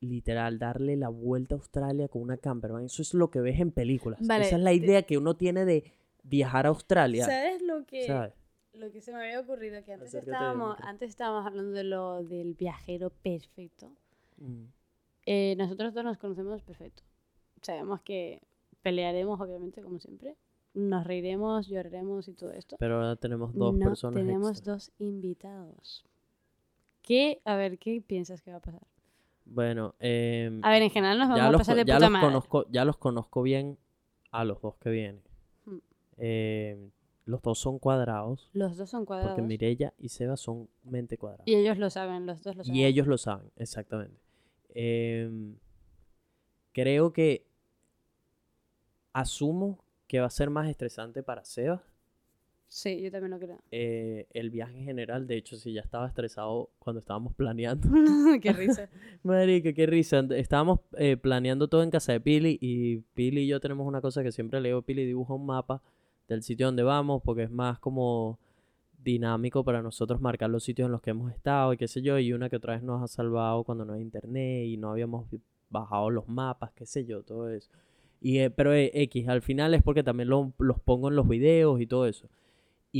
[0.00, 2.84] literal darle la vuelta a Australia con una campervan.
[2.84, 4.20] Eso es lo que ves en películas.
[4.26, 5.84] Vale, Esa es la te- idea que uno tiene de
[6.22, 7.24] viajar a Australia.
[7.26, 8.32] ¿Sabes lo que, ¿sabes?
[8.74, 9.82] lo que se me había ocurrido?
[9.84, 13.90] Que antes Acércate estábamos, antes estábamos hablando de lo del viajero perfecto.
[14.36, 14.64] Mm.
[15.26, 17.02] Eh, nosotros dos nos conocemos perfecto.
[17.60, 18.40] Sabemos que
[18.82, 20.36] pelearemos, obviamente, como siempre.
[20.74, 22.76] Nos reiremos, lloraremos y todo esto.
[22.78, 24.74] Pero ahora tenemos dos no personas tenemos extra.
[24.74, 26.04] dos invitados.
[27.02, 27.40] ¿Qué?
[27.44, 28.86] A ver, ¿qué piensas que va a pasar?
[29.50, 32.06] Bueno, em, A ver, en general nos vamos ya, a los, pasar de ya puta
[32.06, 32.26] los madre.
[32.26, 33.78] conozco, ya los conozco bien
[34.30, 35.22] a los dos que vienen.
[35.64, 35.76] Mm.
[36.18, 36.90] Em,
[37.24, 38.50] los dos son cuadrados.
[38.52, 39.32] Los dos son cuadrados.
[39.34, 41.44] Porque Mirella y Seba son mente cuadrada.
[41.46, 42.76] Y ellos lo saben, los dos lo saben.
[42.76, 44.20] Y ellos lo saben, exactamente.
[44.70, 45.56] Em,
[46.72, 47.46] creo que
[49.12, 51.82] asumo que va a ser más estresante para Seba
[52.70, 53.58] Sí, yo también lo creo.
[53.70, 55.26] eh, el viaje en general.
[55.26, 57.88] De hecho, si ya estaba estresado cuando estábamos planeando.
[58.42, 58.88] Qué risa.
[59.22, 60.20] Marica, qué risa.
[60.36, 64.22] Estábamos eh, planeando todo en casa de Pili y Pili y yo tenemos una cosa
[64.22, 64.82] que siempre leo.
[64.82, 65.82] Pili dibuja un mapa
[66.28, 68.38] del sitio donde vamos porque es más como
[69.02, 72.18] dinámico para nosotros marcar los sitios en los que hemos estado y qué sé yo.
[72.18, 75.26] Y una que otra vez nos ha salvado cuando no hay internet y no habíamos
[75.70, 77.70] bajado los mapas, qué sé yo, todo eso.
[78.20, 81.26] Y, eh, pero eh, X, al final es porque también lo- los pongo en los
[81.28, 82.28] videos y todo eso.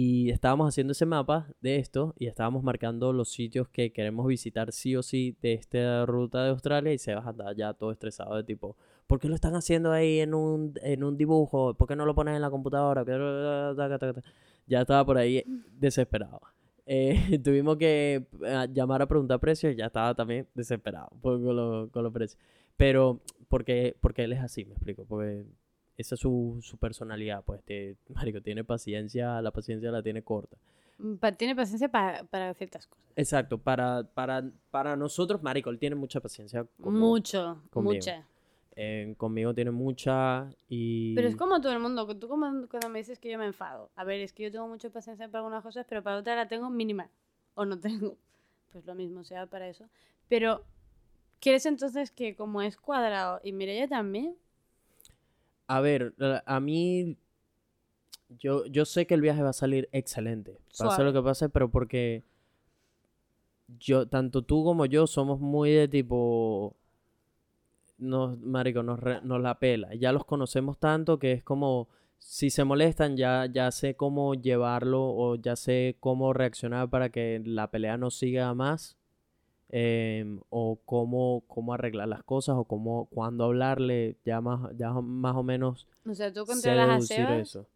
[0.00, 4.70] Y estábamos haciendo ese mapa de esto y estábamos marcando los sitios que queremos visitar
[4.70, 8.44] sí o sí de esta ruta de Australia y Sebas andaba ya todo estresado de
[8.44, 8.76] tipo,
[9.08, 11.74] ¿por qué lo están haciendo ahí en un, en un dibujo?
[11.74, 13.04] ¿Por qué no lo pones en la computadora?
[14.68, 15.42] Ya estaba por ahí
[15.72, 16.40] desesperado.
[16.86, 21.88] Eh, tuvimos que eh, llamar a preguntar precios y ya estaba también desesperado con, lo-
[21.90, 22.40] con los precios.
[22.76, 25.44] Pero porque, porque él es así, me explico, porque
[25.98, 30.56] esa es su, su personalidad, pues, te, marico, tiene paciencia, la paciencia la tiene corta.
[30.98, 33.04] Mm, Pa- Tiene paciencia pa- para ciertas cosas.
[33.14, 37.06] Exacto, para, para, para nosotros, marico, él tiene mucha paciencia conmigo.
[37.06, 37.94] Mucho, conmigo.
[37.96, 38.26] mucha.
[38.80, 41.12] Eh, conmigo tiene mucha y...
[41.16, 42.06] Pero es como todo el mundo.
[42.16, 43.90] Tú como cuando me dices que yo me enfado.
[43.96, 46.46] A ver, es que yo tengo mucha paciencia para algunas cosas, pero para otras la
[46.46, 47.10] tengo mínima.
[47.54, 48.16] O no tengo.
[48.72, 49.88] Pues lo mismo sea para eso.
[50.28, 50.62] Pero,
[51.40, 54.36] ¿quieres entonces que como es cuadrado y Mireia también?
[55.68, 56.14] A ver,
[56.46, 57.16] a- mí...
[58.38, 60.58] Yo, yo sé que el viaje va a salir excelente.
[60.78, 62.24] Pase lo que pase, pero porque...
[63.78, 66.74] Yo, tanto tú como yo somos muy de tipo...
[67.98, 69.94] Nos, marico, nos, re- nos la pela.
[69.94, 71.88] Ya los conocemos tanto que es como...
[72.18, 77.40] Si se molestan, ya, ya sé cómo llevarlo o ya sé cómo reaccionar para que
[77.44, 78.96] la pelea no siga más.
[79.70, 85.36] Em, o cómo, cómo arreglar las cosas o cómo, cuándo hablarle, ya más, ya más
[85.36, 87.48] o menos O sea, tú sé controlas a deducir Sebas.
[87.48, 87.66] eso.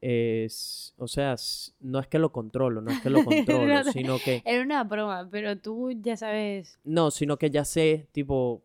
[0.00, 1.34] Es, o sea,
[1.80, 3.92] no es que lo controlo, no es que lo controlo, No, no.
[3.92, 6.78] sino que, Era una broma, pero tú ya sabes.
[6.84, 8.62] no, sino que ya sé, tipo,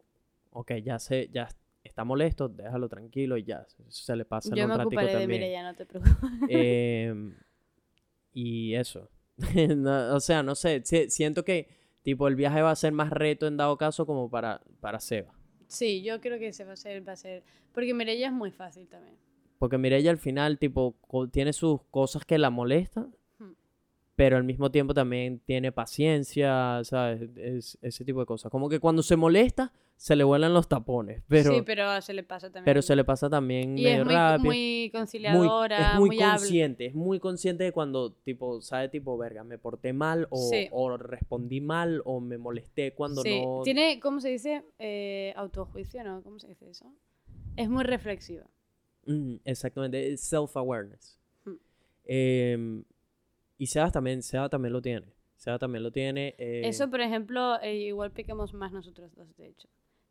[0.52, 1.48] ok, ya sé, ya
[1.84, 5.20] está molesto, déjalo tranquilo y ya, se le pasa en Yo un me ocuparé de
[5.22, 5.41] también.
[5.41, 6.16] Mireia, no te preocupes.
[6.48, 7.34] Em,
[8.34, 9.10] y eso.
[9.78, 11.68] No, o sea, no sé, si- siento que,
[12.02, 15.34] tipo, el viaje va a ser más reto en dado caso como para, para Seba.
[15.68, 17.44] Sí, yo creo que se va a ser, va a ser.
[17.72, 19.15] Porque Mireia es muy fácil también.
[19.57, 20.95] Porque Mireia al final, tipo,
[21.32, 23.15] tiene sus cosas que la molestan.
[24.23, 27.27] Pero al mismo tiempo también tiene paciencia, ¿sabes?
[27.35, 28.52] Es, ese tipo de cosas.
[28.52, 32.22] Como que cuando se molesta, se le vuelan los tapones, pero, sí, pero se le
[32.22, 32.65] pasa también.
[32.65, 34.45] pero se le pasa también y medio es muy, rápido.
[34.45, 39.18] muy Muy- conciliadora, es muy, hable- consciente, es muy consciente de cuando, tipo, sabe, tipo,
[39.18, 40.68] verga, me porté mal o, Sí.
[40.72, 43.61] o respondí mal o me molesté cuando Sí, no...
[43.64, 44.64] tiene, ¿cómo se dice?
[44.77, 46.22] Eh, autojuicio, ¿no?
[46.22, 46.85] ¿Cómo se dice eso?
[47.57, 48.45] Es muy reflexiva.
[49.07, 51.18] Mm, exactamente, es self-awareness.
[51.43, 51.53] Hmm.
[52.06, 52.84] Em,
[53.64, 55.06] y Sebas también, Sebas también lo tiene.
[55.36, 56.36] Sebas también lo tiene.
[56.38, 59.68] eh, Eso, por ejemplo, eh, igual pecamos más nosotros dos, de hecho.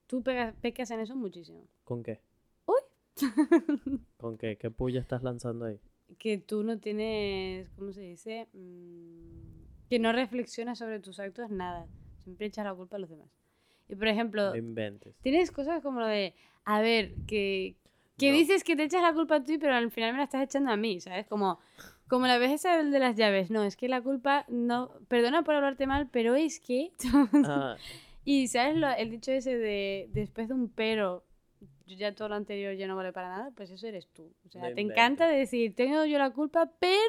[0.07, 1.67] Tú pegas- pecas en eso muchísimo.
[1.85, 2.21] ¿Con qué?
[2.67, 2.81] Uy.
[4.17, 4.57] ¿Con qué?
[4.57, 5.79] ¿Qué puya estás lanzando ahí?
[6.19, 8.49] Que tú no tienes, ¿cómo se dice?
[8.53, 11.87] Mm, que no reflexionas sobre tus actos, nada.
[12.25, 13.29] Siempre echas la culpa a los demás.
[13.89, 15.15] Y por ejemplo, inventes.
[15.23, 17.77] tienes cosas como lo de, a ver, que,
[18.19, 18.37] que No.
[18.37, 20.71] dices que te echas la culpa a ti, pero al final me la estás echando
[20.71, 21.27] a mí, ¿sabes?
[21.27, 21.59] Como,
[22.11, 23.51] como la vez esa del de las llaves.
[23.51, 26.91] No, es que la culpa, no, perdona por hablarte mal, pero es que...
[27.45, 27.77] Ah,
[28.25, 31.25] y ¿sabes lo- el dicho ese de después de un pero,
[31.87, 33.51] ya todo lo anterior ya no vale para nada?
[33.57, 34.31] Pues eso eres tú.
[34.47, 37.01] O sea, te encanta decir, tengo yo la culpa, pero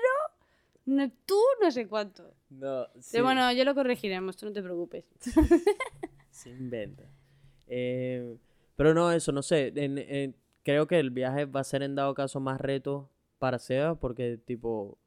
[0.86, 2.34] no, tú no sé cuánto.
[2.50, 5.06] no, sí, Pero bueno, yo lo corregiremos, tú no te preocupes.
[6.30, 7.04] se inventa.
[7.68, 8.36] Eh,
[8.76, 9.72] pero no, eso, no sé.
[9.76, 13.10] en- en- creo que el viaje va a ser en dado caso más reto
[13.42, 15.00] para Seba porque tipo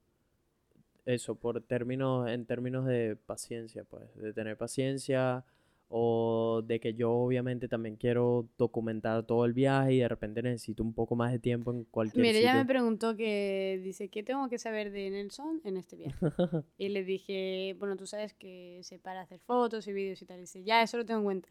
[1.07, 5.45] eso por términos en términos de paciencia pues de tener paciencia
[5.89, 10.83] o de que yo obviamente también quiero documentar todo el viaje y de repente necesito
[10.83, 12.73] un poco más de tiempo en cualquier Mire, ella me sitio.
[12.73, 16.17] preguntó que dice, ¿qué tengo que saber de Nelson en este viaje?
[16.79, 20.39] y le dije, bueno, tú sabes que se para hacer fotos y vídeos y tal.
[20.39, 21.49] Y dice, ya, eso lo tengo en cuenta.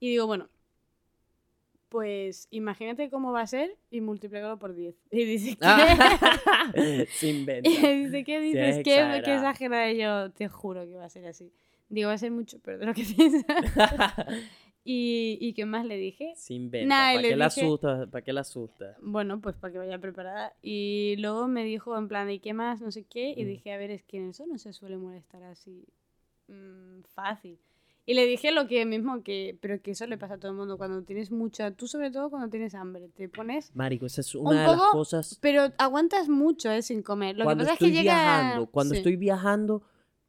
[0.00, 0.48] Y digo, bueno,
[1.88, 4.94] pues imagínate cómo va a ser y multiplícalo por 10.
[5.10, 5.56] Y dice, ¿qué?
[5.62, 6.72] Ah,
[7.10, 7.68] se inventa.
[7.68, 8.62] y dice, ¿qué Sí, dices?
[8.68, 9.34] es ¿Qué, qué exagerada.
[9.34, 9.90] exagerada?
[9.92, 11.52] Y yo te juro que va a ser así.
[11.88, 13.44] Digo, va a ser mucho peor de lo que piensas.
[14.84, 16.32] y, ¿Y qué más le dije?
[16.36, 16.86] se inventa.
[16.94, 18.06] Nah, ¿Para le qué la dije- asusta?
[18.10, 18.96] ¿Para qué la asusta?
[19.00, 20.54] Bueno, pues para que vaya preparada.
[20.62, 22.80] Y luego me dijo en plan, ¿y qué más?
[22.80, 23.34] No sé qué.
[23.36, 23.48] Y Mm.
[23.48, 25.84] dije, a ver, es que en eso no se suele molestar así
[26.48, 27.58] mm, fácil.
[28.08, 30.56] Y le dije lo que mismo que, pero que eso le pasa a todo el
[30.56, 34.34] mundo cuando tienes mucha, tú sobre todo cuando tienes hambre, te pones, Marico, esa es
[34.34, 37.36] Un una de las cosas pero aguantas mucho eh, sin comer.
[37.36, 38.14] Lo cuando que pasa estoy es que llega...
[38.14, 38.98] viajando, cuando Sí.
[38.98, 39.82] estoy viajando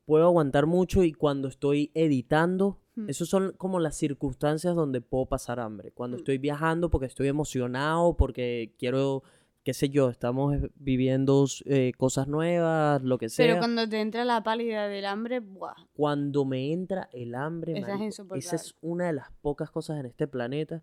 [0.06, 3.10] puedo aguantar mucho y cuando estoy editando, Hmm.
[3.10, 5.92] esas son como las circunstancias donde puedo pasar hambre.
[5.92, 6.20] Cuando Hmm.
[6.20, 9.24] estoy viajando porque estoy emocionado, porque quiero,
[9.64, 13.46] qué sé yo, estamos viviendo eh, cosas nuevas, lo que sea.
[13.46, 15.76] Pero cuando te entra la pálida del hambre, ¡buah!
[15.94, 18.40] Cuando me entra el hambre, Esa es marico, insoportable.
[18.40, 20.82] esa es una de las pocas cosas en este planeta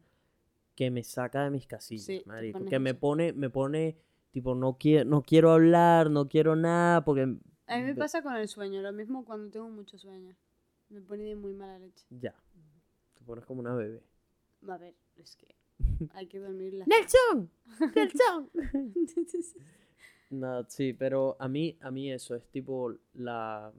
[0.75, 2.65] que me saca de mis casillas, Sí, marico.
[2.67, 3.97] Que me pone, me pone,
[4.31, 7.23] tipo, no quiero, no quiero hablar, no quiero nada, porque
[7.67, 10.37] A mí me pasa con el sueño, lo mismo cuando tengo mucho sueño.
[10.91, 12.07] Me pone de muy mala leche.
[12.11, 12.35] ya,
[13.15, 14.05] te pones como una bebé.
[14.69, 15.57] A ver, es que
[16.15, 16.85] hay que dormirla.
[16.87, 17.51] ¡Nelson!
[17.95, 18.51] ¡Nelson!
[20.31, 23.73] no, sí, pero a mí, a mí eso es tipo la,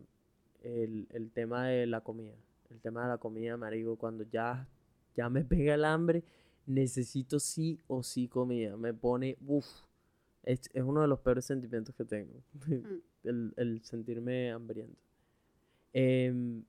[0.63, 2.35] el, el tema de la comida.
[2.69, 4.67] El tema de la comida, marico, cuando ya,
[5.15, 6.23] ya me pega el hambre,
[6.65, 8.75] necesito sí o sí comida.
[8.75, 9.65] Me pone, uff,
[10.43, 12.43] es, es uno de los peores sentimientos que tengo.
[13.23, 14.97] el, el sentirme hambriento.
[15.93, 16.63] Em,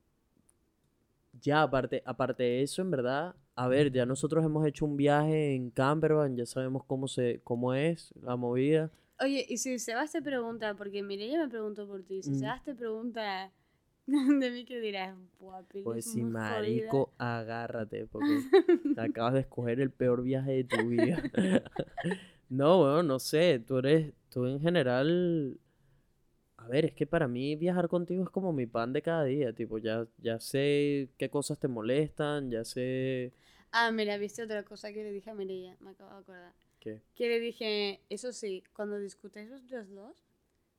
[1.40, 5.54] ya, aparte, aparte de eso, en verdad, a ver, ya nosotros hemos hecho un viaje
[5.54, 8.90] en campervan, ya sabemos cómo se, cómo es la movida.
[9.20, 12.34] Oye, y si Sebas te pregunta, porque Mireia me preguntó por ti, si Mm.
[12.34, 13.50] Sebas te pregunta
[14.06, 15.16] de mí, que dirás?
[15.82, 16.40] Pues es sí, muy jodida".
[16.40, 18.38] marico, agárrate, porque
[18.96, 21.20] acabas de escoger el peor viaje de tu vida.
[22.48, 25.58] no, bueno, no sé, tú eres, tú en general,
[26.68, 29.78] ver, es que para mí viajar contigo es como mi pan de cada día, tipo,
[29.78, 33.32] ya, ya sé qué cosas te molestan, ya sé
[33.70, 36.54] Ah, mira, viste otra cosa que le dije a Mireia, me acabo de acordar.
[36.80, 37.02] qué.
[37.14, 40.24] Que le dije, eso sí, cuando discutéis los dos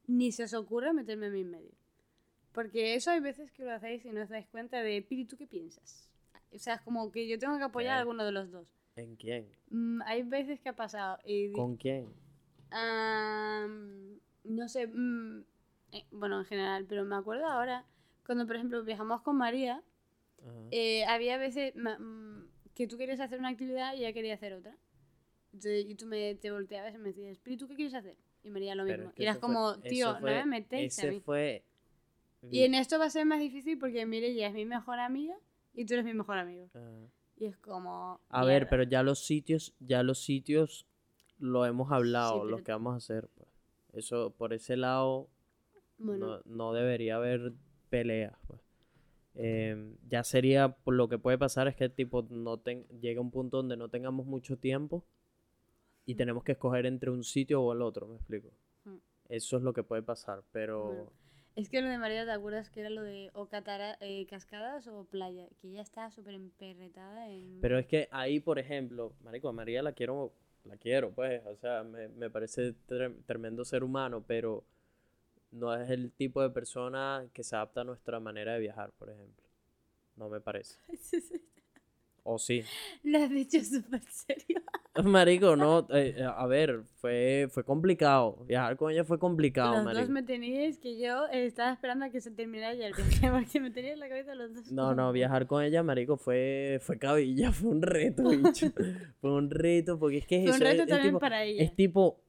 [0.07, 1.72] ni se os ocurra meterme a mí en medio.
[2.52, 5.38] Porque eso hay veces que lo hacéis y no os dais cuenta de, Piri, ¿tú
[5.38, 6.10] qué piensas?
[6.52, 7.99] O sea, es como que yo tengo que apoyar a ¿Qué?
[7.99, 8.74] alguno de los dos.
[8.95, 9.48] ¿En quién?
[9.70, 12.07] Mm, hay veces que ha pasado y ¿Con quién?
[12.72, 15.44] Am, no sé, mm,
[15.91, 17.86] eh, bueno, en general, pero me acuerdo ahora,
[18.26, 19.82] cuando por ejemplo viajamos con María,
[20.41, 20.52] Ajá.
[20.72, 22.41] eh, había veces mm,
[22.76, 24.76] que tú querías hacer una actividad y ella quería hacer otra.
[25.52, 28.16] Entonces, y tú me, te volteabas y me decías, ¿pero tú qué quieres hacer?
[28.44, 29.10] Y María lo mismo.
[29.10, 31.20] es que y eras fue- como, eso tío, no fue- me metéis a Ese mí.
[31.20, 31.64] fue...
[32.52, 35.36] Y en esto va a ser más difícil porque Mireia es mi mejor amiga
[35.74, 36.70] y tú eres mi mejor amigo.
[36.74, 37.07] Ajá.
[37.38, 38.22] Y es como...
[38.30, 38.70] A ver, mierda.
[38.70, 40.86] pero ya los sitios, ya los sitios
[41.40, 43.28] lo hemos hablado, pero- los que vamos a hacer.
[43.36, 43.49] Pues.
[43.94, 45.28] Eso, por ese lado,
[45.99, 47.53] Bueno, no, no debería haber
[47.89, 48.34] peleas.
[48.47, 48.59] Pues.
[49.35, 52.61] Em, ya sería, por lo que puede pasar es que tipo no
[53.01, 55.05] llega un punto donde no tengamos mucho tiempo
[56.05, 58.49] y tenemos que escoger entre un sitio o el otro, ¿me explico?
[58.85, 58.95] Mm.
[59.30, 61.11] Eso es lo que puede pasar, pero Bueno.
[61.55, 64.88] Es que lo de María, ¿te acuerdas que era lo de o catara- eh, cascadas
[64.88, 65.47] o playa?
[65.59, 67.59] Que ella está súper emperretada en...
[67.59, 70.31] Pero es que ahí, por ejemplo, marico, a María la quiero,
[70.63, 74.63] la quiero, pues, o sea, me, me parece tre- tremendo ser humano, pero
[75.51, 79.09] no es el tipo de persona que se adapta a nuestra manera de viajar, por
[79.09, 79.45] ejemplo.
[80.15, 80.76] No me parece.
[82.23, 82.61] O sí.
[83.03, 84.61] Lo has dicho súper serio.
[85.03, 88.43] Marico, no, eh, a ver, fue, fue complicado.
[88.45, 90.01] Viajar con ella fue complicado, los marico.
[90.01, 93.59] dos me teníais que yo estaba esperando a que se terminara ya el viaje porque
[93.61, 94.71] me teníais en la cabeza los dos.
[94.71, 98.67] No, no, viajar con ella, marico, fue, fue cabilla, fue un reto, bicho.
[99.21, 101.43] fue un reto, porque es que es Fue un eso, reto es también tipo- para
[101.45, 101.63] ella.
[101.63, 102.21] Es tipo,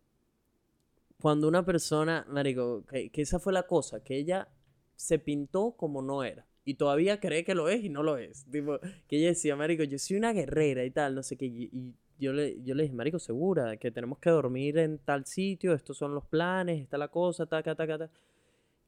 [1.21, 4.49] cuando una persona, marico, que, que esa fue la cosa, que ella
[4.97, 6.47] se pintó como no era.
[6.65, 8.45] Y todavía cree que lo es y no lo es.
[8.51, 8.79] Tipo,
[9.09, 11.47] que ella decía, marico, yo soy una guerrera y tal, no sé qué.
[11.47, 15.25] Y, y yo, le, yo le dije, marico, segura, que tenemos que dormir en tal
[15.25, 18.13] sitio, estos son los planes, esta la cosa, taca, taca, taca.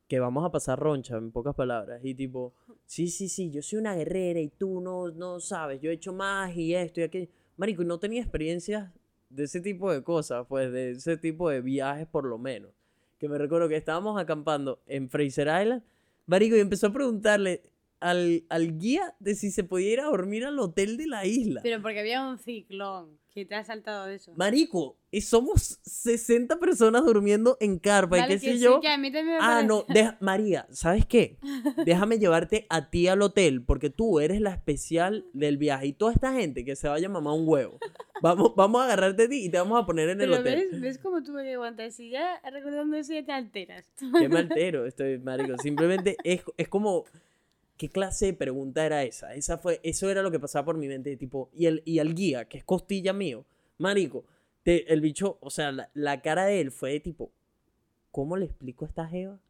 [0.06, 2.04] Que vamos a pasar roncha, en pocas palabras.
[2.04, 2.54] Y tipo,
[2.84, 6.12] sí, sí, sí, yo soy una guerrera y tú no, no sabes, yo he hecho
[6.12, 7.28] más y esto y aquello.
[7.56, 8.92] Marico, no tenía experiencias
[9.34, 12.70] de ese tipo de cosas, pues de ese tipo de viajes por lo menos.
[13.18, 15.82] Que me recuerdo que estábamos acampando en Fraser Island,
[16.26, 17.62] Marico, y empezó a preguntarle
[18.02, 21.60] al, al guía de si se podía ir a dormir al hotel de la isla.
[21.62, 24.34] Pero porque había un ciclón que te ha saltado de eso.
[24.36, 28.80] Marico, y somos 60 personas durmiendo en carpa Vale, y qué que sé sí, yo.
[28.80, 31.38] que a mí también me Ah, no, deja- María, ¿sabes qué?
[31.86, 36.12] Déjame llevarte a ti al hotel porque tú eres la especial del viaje y toda
[36.12, 37.78] esta gente que se vaya a mamar un huevo.
[38.20, 40.68] Vamos, vamos a agarrarte a ti y te vamos a poner en el Pero hotel.
[40.70, 41.90] ves, ves cómo tuve que aguantar.
[41.90, 43.90] Si ya recordando eso ya te alteras.
[44.18, 45.56] Qué me altero estoy, marico.
[45.58, 47.04] Simplemente es, es como,
[47.82, 49.34] ¿qué clase de pregunta era esa?
[49.34, 52.14] Esa fue, eso era lo que pasaba por mi mente, tipo, y el, y al
[52.14, 53.44] guía, que es costilla mío,
[53.78, 54.24] marico,
[54.62, 57.32] te- el bicho, o sea, la, la cara de él fue de tipo,
[58.12, 59.40] ¿cómo le explico a esta jeva?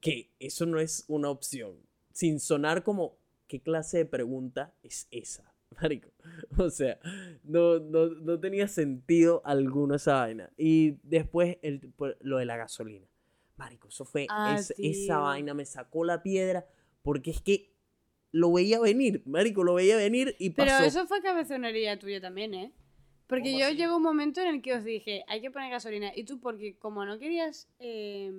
[0.00, 1.76] Que eso no es una opción.
[2.12, 3.16] Sin sonar como,
[3.48, 5.54] ¿qué clase de pregunta es esa?
[5.80, 6.10] Marico.
[6.58, 6.98] O sea,
[7.44, 10.50] no, no, no tenía sentido alguno esa vaina.
[10.58, 13.06] Y después el, lo de la gasolina.
[13.56, 14.26] Marico, eso fue.
[14.28, 16.66] Ah, es- esa vaina me sacó la piedra
[17.06, 17.70] porque es que
[18.32, 19.22] lo veía venir.
[19.24, 20.66] Marico, lo veía venir y pasó.
[20.76, 22.72] Pero eso fue cabezonería tuya también, ¿eh?
[23.28, 23.76] Porque ¿Cómo yo así?
[23.76, 26.12] llegó un momento en el que os dije, hay que poner gasolina.
[26.14, 27.68] Y tú, porque como no querías.
[27.78, 28.32] eh,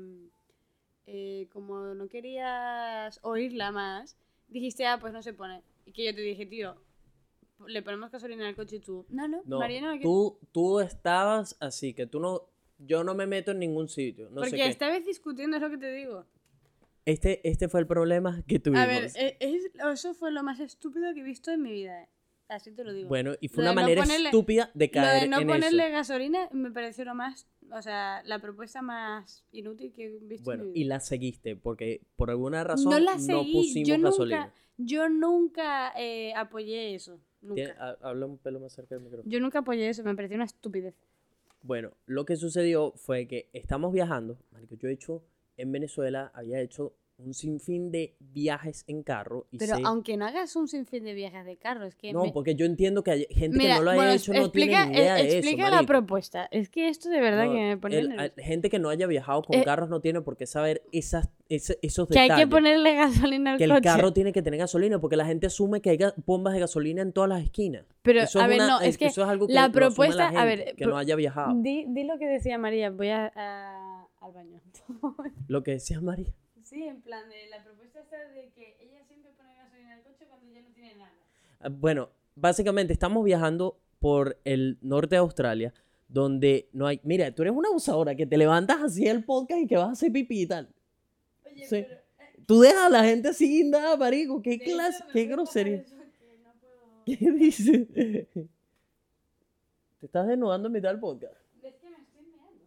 [1.07, 4.17] eh, como no querías oírla más,
[4.49, 5.63] dijiste, ah, pues no se pone.
[5.85, 6.75] Y que yo te dije, tío,
[7.65, 9.05] le ponemos gasolina al coche y tú.
[9.09, 9.99] No, no, No, quiere".
[10.01, 12.41] tú, tú estabas así, que tú no.
[12.79, 14.25] Yo no me meto en ningún sitio.
[14.29, 14.67] No sé Porque qué.
[14.67, 16.25] estabas discutiendo, es lo que te digo.
[17.07, 18.83] Este, este fue el problema que tuvimos.
[18.83, 22.03] A ver, eh, es- eso fue lo más estúpido que he visto en mi vida.
[22.03, 22.09] ¿eh?
[22.49, 23.07] Así te lo digo.
[23.09, 25.39] bueno, y fue lo una de no manera ponerle- estúpida de Lo caer de no
[25.39, 25.91] en ponerle eso.
[25.93, 30.63] gasolina me pareció lo más, o sea, la propuesta más inútil que he visto Bueno,
[30.63, 30.95] en mi y vida.
[30.95, 34.37] la seguiste, porque por alguna razón no no, la seguí, pusimos yo gasolina.
[34.45, 37.75] nunca, yo nunca eh, apoyé eso, nunca.
[37.79, 39.29] ha- Habla un pelo más cerca del micrófono.
[39.29, 40.93] Yo nunca apoyé eso, me pareció una estupidez.
[41.63, 44.37] Bueno, lo que sucedió fue que estamos viajando.
[44.51, 45.21] Marico, yo he hecho
[45.57, 49.47] en Venezuela, había hecho un sinfín de viajes en carro.
[49.49, 52.25] Y Pero sé- aunque no hagas un sinfín de viajes de carro, es que No,
[52.25, 54.39] me- porque yo entiendo que hay gente Mira, que no lo haya bueno, hecho no
[54.41, 55.37] explica, tiene ni idea eh, de eso.
[55.39, 56.47] explica la propuesta.
[56.51, 59.07] Es que esto de verdad No, que me pone el- a- gente que no haya
[59.07, 62.45] viajado con Eh, carros no tiene por qué saber esas, ese- esos Que hay detalles.
[62.45, 63.81] que ponerle gasolina al Que el coche.
[63.81, 67.13] carro tiene que tener gasolina, porque la gente asume que hay bombas de gasolina en
[67.13, 67.83] todas las esquinas.
[68.03, 70.31] Pero, Eso a es ver, una- no, es que eso es algo que la propuesta,
[70.31, 71.51] la a gente ver, que no haya viajado.
[71.55, 73.86] Di, di lo que decía María, voy a, a-
[74.27, 74.61] al baño.
[75.47, 76.33] Lo que decía María.
[76.63, 80.25] sí, en plan de la propuesta está de que ella siempre pone gasolina al coche
[80.27, 81.13] cuando ya no tiene nada.
[81.59, 85.73] Ah, Bueno, básicamente estamos viajando por el norte de Australia,
[86.07, 86.99] donde no hay...
[87.03, 89.91] Mira, tú eres una abusadora que te levantas así el podcast y que vas a
[89.93, 90.69] hacer pipí y tal.
[91.45, 91.83] Oye, Sí.
[91.87, 91.93] pero...
[91.95, 92.03] eh,
[92.45, 94.41] Tú dejas a la gente así guindada, marico.
[94.41, 94.97] ¿Qué de clase?
[94.97, 95.77] hecho, ¿me ¿Qué grosería?
[95.83, 96.19] bajar eso?
[96.19, 97.87] Que no puedo- ¿Qué dices?
[99.99, 101.33] Te estás desnudando en mitad del podcast.
[101.63, 102.63] Es que me estoy meando.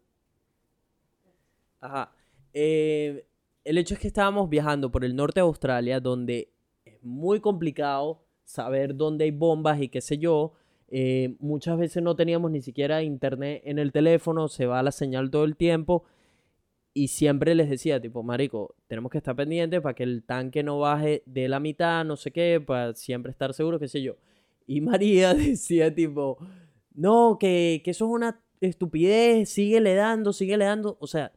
[1.80, 2.12] Ajá.
[2.52, 3.26] Eh,
[3.64, 6.52] el hecho es que estábamos viajando por el norte de Australia, donde
[6.84, 10.52] es muy complicado saber dónde hay bombas y qué sé yo.
[10.88, 15.30] Eh, muchas veces no teníamos ni siquiera internet en el teléfono, se va la señal
[15.30, 16.04] todo el tiempo.
[16.92, 20.80] Y siempre les decía, tipo, marico, tenemos que estar pendientes para que el tanque no
[20.80, 24.16] baje de la mitad, no sé qué, para siempre estar seguro, qué sé yo.
[24.66, 26.38] Y María decía, tipo,
[26.94, 30.96] no, que, que eso es una estupidez, síguele dando, síguele dando.
[31.00, 31.32] O sea,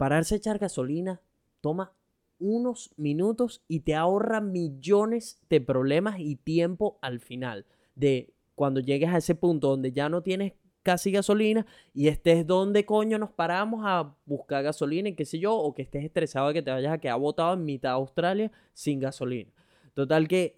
[0.00, 1.20] pararse a echar gasolina
[1.60, 1.92] toma
[2.38, 7.66] unos minutos y te ahorra millones de problemas y tiempo al final.
[7.94, 12.86] De cuando llegues a ese punto donde ya no tienes casi gasolina y estés donde
[12.86, 16.54] coño nos paramos a buscar gasolina y qué sé yo, o que estés estresado de
[16.54, 19.52] que te vayas a quedar botado en mitad de Australia sin gasolina.
[19.92, 20.56] Total que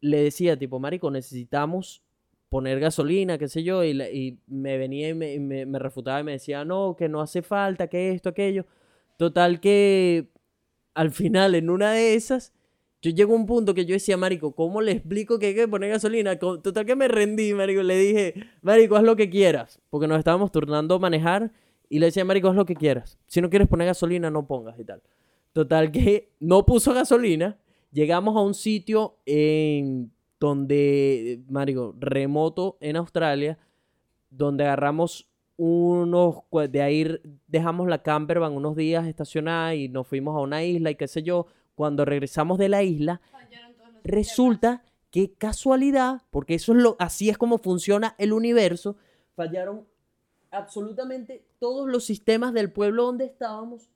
[0.00, 2.02] le decía, tipo, Marico, necesitamos
[2.50, 6.64] poner gasolina, qué sé yo, y, me venía y me, me- refutaba y me decía,
[6.66, 8.66] no, que no hace falta, que esto, aquello.
[9.18, 10.28] Total que
[10.94, 12.52] al final, en una de esas,
[13.02, 15.68] Yo llego a un punto que yo decía, marico, ¿cómo le explico que hay que
[15.68, 16.38] poner gasolina?
[16.38, 17.82] Total que me rendí, marico.
[17.82, 19.80] Le dije, marico, haz lo que quieras.
[19.90, 21.52] Porque nos estábamos turnando a manejar.
[21.88, 23.18] Y le decía, marico, haz lo que quieras.
[23.26, 25.02] Si no quieres poner gasolina, no pongas y tal.
[25.52, 27.58] Total que no puso gasolina.
[27.92, 33.58] Llegamos a un sitio en donde, marico, remoto en Australia,
[34.30, 36.36] donde agarramos unos,
[36.70, 40.94] de ahí dejamos la campervan unos días estacionada y nos fuimos a una isla y
[40.94, 41.46] qué sé yo.
[41.74, 43.20] Cuando regresamos de la isla,
[44.02, 48.96] resulta que casualidad, porque eso es lo, así es como funciona el universo,
[49.34, 49.86] fallaron
[50.50, 53.90] absolutamente todos los sistemas del pueblo donde estábamos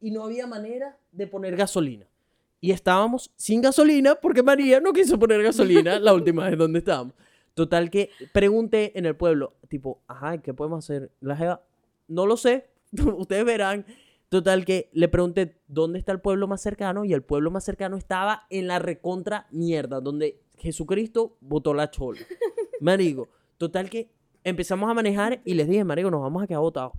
[0.00, 2.06] y no había manera de poner gasolina.
[2.62, 7.12] Y estábamos sin gasolina porque María no quiso poner gasolina la última vez donde estábamos.
[7.54, 11.10] Total que pregunté en el pueblo, tipo, ajá, ¿qué podemos hacer?
[11.20, 11.64] La jeva,
[12.06, 12.68] no lo sé,
[13.16, 13.84] ustedes verán.
[14.28, 17.96] Total que le pregunté dónde está el pueblo más cercano y el pueblo más cercano
[17.96, 22.20] estaba en la recontra mierda, donde Jesucristo botó la chola.
[22.80, 23.28] Marico,
[23.58, 24.12] total que
[24.44, 26.92] empezamos a manejar y les dije, marico, nos vamos a quedar botados.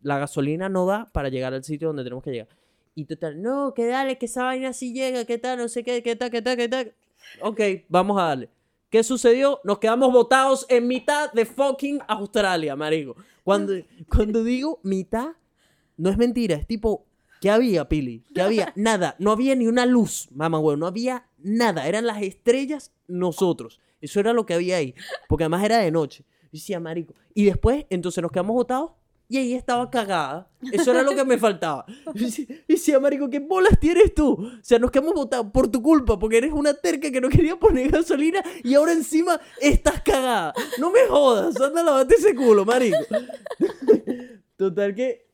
[0.00, 2.48] La gasolina no da para llegar al sitio donde tenemos que llegar.
[2.94, 6.02] Y total, no, que dale, que esa vaina sí llega, que tal, no sé qué,
[6.02, 6.94] qué tal, qué tal, qué tal.
[7.40, 8.50] Ok, vamos a darle.
[8.90, 9.60] ¿Qué sucedió?
[9.64, 13.16] Nos quedamos botados en mitad de fucking Australia, marico.
[13.42, 13.72] Cuando,
[14.10, 15.30] cuando digo mitad,
[15.96, 17.06] no es mentira, es tipo,
[17.40, 18.22] ¿qué había, Pili?
[18.34, 18.72] ¿Qué había?
[18.76, 23.80] Nada, no había ni una luz, mamá, güey, no había nada, eran las estrellas nosotros.
[24.00, 24.94] Eso era lo que había ahí,
[25.28, 26.24] porque además era de noche.
[26.44, 27.14] Yo decía, marico.
[27.34, 28.90] Y después, entonces nos quedamos botados
[29.32, 30.46] y ahí estaba cagada.
[30.72, 31.86] Eso era lo que me faltaba.
[32.14, 32.26] Yo
[32.68, 34.32] decía, marico, ¿qué bolas tienes tú?
[34.32, 37.56] O sea, nos quedamos botados por tu culpa, porque eres una terca que no quería
[37.56, 40.52] poner gasolina y ahora encima estás cagada.
[40.78, 42.98] No me jodas, anda, lavate ese culo, marico.
[44.56, 45.31] Total que,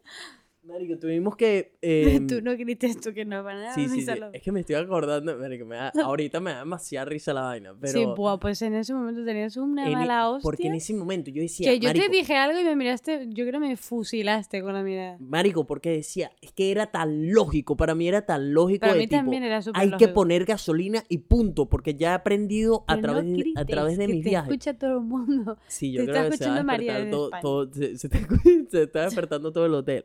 [0.69, 1.73] marico, tuvimos que...
[1.83, 3.75] eh, Tú no grites tú que no para nada.
[3.75, 4.13] Sí, sí, sí.
[4.33, 7.75] Es que me estoy acordando, marico, me da- ahorita me da demasiada risa la vaina,
[7.81, 7.93] pero...
[7.93, 10.43] Sí, buah, pues en ese momento tenías una mala hostia.
[10.43, 13.27] Porque en ese momento yo decía, Que yo marico, te dije algo y me miraste,
[13.31, 15.17] yo creo que me fusilaste con la mirada.
[15.21, 18.99] Marico, porque decía, es que era tan lógico, para mí era tan lógico Para de
[19.01, 20.13] mí tipo, también era súper hay que lógico.
[20.15, 23.67] poner gasolina y punto, porque ya he aprendido a Pero no través, de- a grites,
[23.67, 24.51] través de que mis te viajes.
[24.53, 25.59] escucha todo el mundo.
[25.69, 28.07] Sí, yo te creo está que se va a escuchando María todo, todo- se, se
[28.09, 28.19] está,
[28.71, 30.05] se está despertando todo el hotel.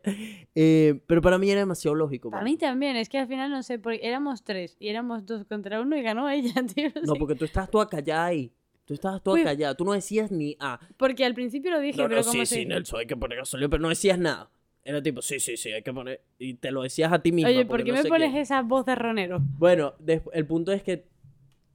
[0.55, 2.29] Eh, pero para mí era demasiado lógico.
[2.29, 5.45] Para mí también, es que al final no sé, porque éramos tres y éramos dos
[5.45, 6.89] contra uno y ganó ella, tío.
[7.03, 7.19] No, sí.
[7.19, 8.51] porque tú estabas toda callada ahí.
[8.85, 9.75] Tú estabas toda Pues- callada.
[9.75, 10.79] Tú no decías ni A.
[10.97, 12.55] Porque al principio lo dije, No, pero no, como sí, se...
[12.55, 14.49] sí, Nelson, hay que poner gasolina, pero no decías nada.
[14.85, 16.21] Era tipo, sí, sí, sí, hay que poner.
[16.37, 17.49] Y te lo decías a ti mismo.
[17.49, 19.39] Oye, ¿por qué me pones esa voz de ronero?
[19.57, 19.93] Bueno,
[20.33, 21.07] el punto es que,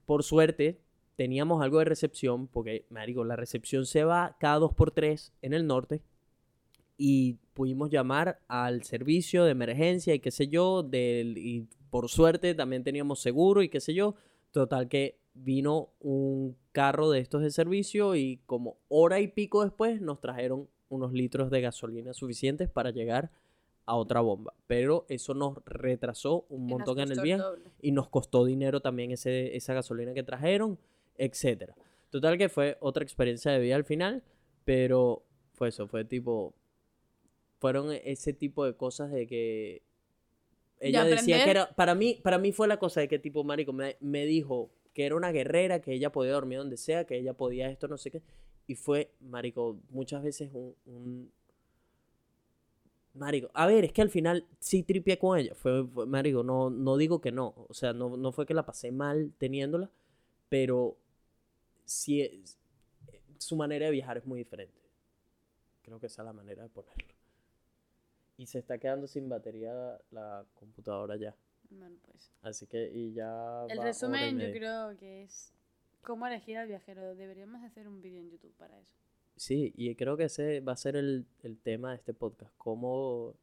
[0.05, 0.79] por suerte,
[1.15, 5.53] teníamos algo de recepción, porque, marico, la recepción se va cada dos por tres en
[5.53, 6.01] el norte,
[6.97, 12.55] y pudimos llamar al servicio de emergencia y qué sé yo, del, y por suerte
[12.55, 14.15] también teníamos seguro y qué sé yo,
[14.51, 19.99] total que vino un carro de estos de servicio y como hora y pico después
[19.99, 23.29] nos trajeron unos litros de gasolina suficientes para llegar
[23.85, 27.43] a otra bomba, pero eso nos retrasó un montón en el viaje
[27.81, 30.79] y nos costó dinero también ese, esa gasolina que trajeron,
[31.17, 31.75] etcétera.
[32.09, 34.23] Total que fue otra experiencia de vida al final,
[34.63, 36.55] pero fue eso, fue tipo,
[37.59, 39.83] fueron ese tipo de cosas de que
[40.79, 43.73] ella decía que era, para mí, para mí fue la cosa de que tipo, marico,
[43.73, 47.33] me, me dijo que era una guerrera, que ella podía dormir donde sea, que ella
[47.33, 48.21] podía esto, no sé qué,
[48.67, 51.31] y fue, marico, muchas veces un, un
[53.13, 55.53] Marico, a ver, es que al final sí tripié con ella.
[55.55, 57.53] Fue, fue- marico, no, no digo que no.
[57.67, 59.89] O sea, no, no fue que la pasé mal teniéndola,
[60.49, 60.95] pero
[61.85, 62.57] sí es-
[63.39, 64.79] su manera de viajar es muy diferente.
[65.83, 67.05] Creo que esa es la manera de ponerlo.
[68.39, 71.35] Y se está quedando sin batería la computadora ya.
[71.69, 72.31] Bueno, pues.
[72.41, 73.65] Así que, y ya.
[73.67, 75.51] El resumen yo creo que es
[76.01, 77.15] cómo elegir al viajero.
[77.15, 78.95] Deberíamos hacer un vídeo en YouTube para eso.
[79.35, 82.53] Sí, y creo que ese va a ser el, el tema de este podcast.
[82.57, 83.35] Cómo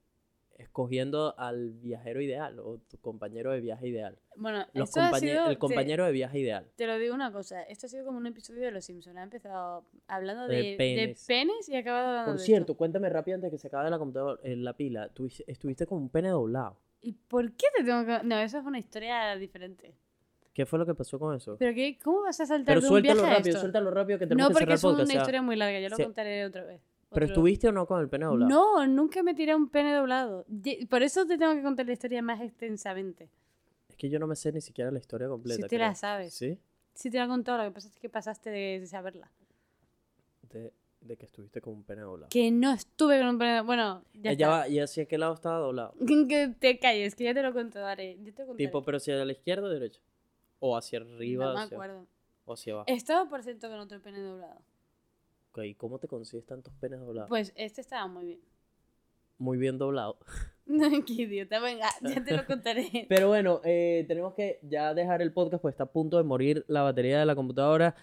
[0.59, 4.19] escogiendo al viajero ideal o tu compañero de viaje ideal.
[4.37, 6.66] Bueno, Los esto ha compañe- sido- el te- compañero de viaje ideal.
[6.77, 9.16] Te, lo digo una cosa, esto ha sido como un episodio de Los Simpsons.
[9.16, 11.69] Ha empezado hablando De de, de penes.
[11.69, 12.77] y ha acabado hablando Por de cierto, esto.
[12.78, 15.09] cuéntame rápido antes que se acabe la computadora, eh, la pila.
[15.11, 16.77] Tú estuviste con un pene doblado.
[17.03, 18.20] ¿Y por qué te tengo que.?
[18.24, 19.95] No, eso es una historia diferente.
[20.53, 21.57] ¿Qué fue lo que pasó con eso?
[21.59, 21.99] ¿Pero qué?
[22.03, 23.61] ¿Cómo vas a saltar Pero de un suéltalo viaje a rápido, esto?
[23.61, 24.99] suéltalo rápido que tenemos No, que porque cerrar es el podcast.
[24.99, 26.03] una o sea, historia muy larga, yo lo sí.
[26.05, 26.81] contaré otra vez.
[27.11, 28.49] ¿Pero estuviste o no con el pene doblado?
[28.51, 30.45] No, nunca me tiré un pene doblado.
[30.91, 33.31] Por eso te tengo que contar la historia más extensamente.
[33.89, 35.62] Es que yo no me sé ni siquiera la historia completa.
[35.62, 36.35] Si te la sabes.
[36.35, 36.59] ¿Sí?
[36.95, 39.31] Sí te la he contado, lo que pasa es que pasaste de saberla.
[40.53, 42.28] De- de que estuviste con un pene doblado.
[42.31, 43.61] Que no estuve con un pene.
[43.61, 44.49] Bueno, ya Ella está.
[44.49, 45.95] va, ¿Y hacia qué lado estaba doblado?
[46.28, 48.16] Que te calles, que ya te lo contaré.
[48.24, 48.66] Yo te contaré.
[48.66, 50.01] Tipo, pero hacia la izquierda o derecha.
[50.59, 51.47] O hacia arriba.
[51.47, 52.07] no me hacia- acuerdo.
[52.47, 52.87] O hacia abajo.
[52.89, 54.61] Estaba por cierto con otro pene doblado.
[55.57, 57.31] Ok, ¿cómo te consigues tantos penes doblados?
[57.31, 58.41] Pues este estaba muy bien.
[59.39, 60.19] Muy bien doblado.
[61.07, 63.07] Qué idiota, venga, ya te lo contaré.
[63.09, 66.66] Pero bueno, eh, tenemos que ya dejar el podcast, pues está a punto de morir
[66.69, 67.95] la batería de la computadora.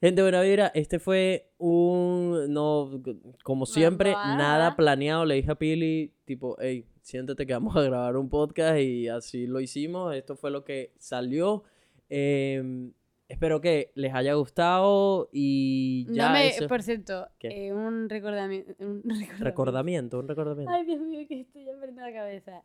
[0.00, 3.02] Gente buena vibra, este fue un, no,
[3.42, 5.26] como siempre, nada planeado.
[5.26, 9.46] Le dije a Pili, tipo, hey, siéntate que vamos a grabar un podcast y así
[9.46, 10.14] lo hicimos.
[10.14, 11.64] Esto fue lo que salió.
[12.08, 12.92] Eh,
[13.28, 18.72] espero que les haya gustado y ya no me, eso- por cierto, eh, un recordamiento.
[18.80, 19.44] Un recordamiento.
[19.44, 20.72] recordamiento, un recordamiento.
[20.72, 22.62] Ay, Dios mío, que estoy ya perdiendo la cabeza.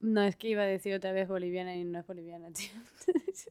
[0.00, 2.70] No, es que iba a decir otra vez boliviana y no es boliviana, tío.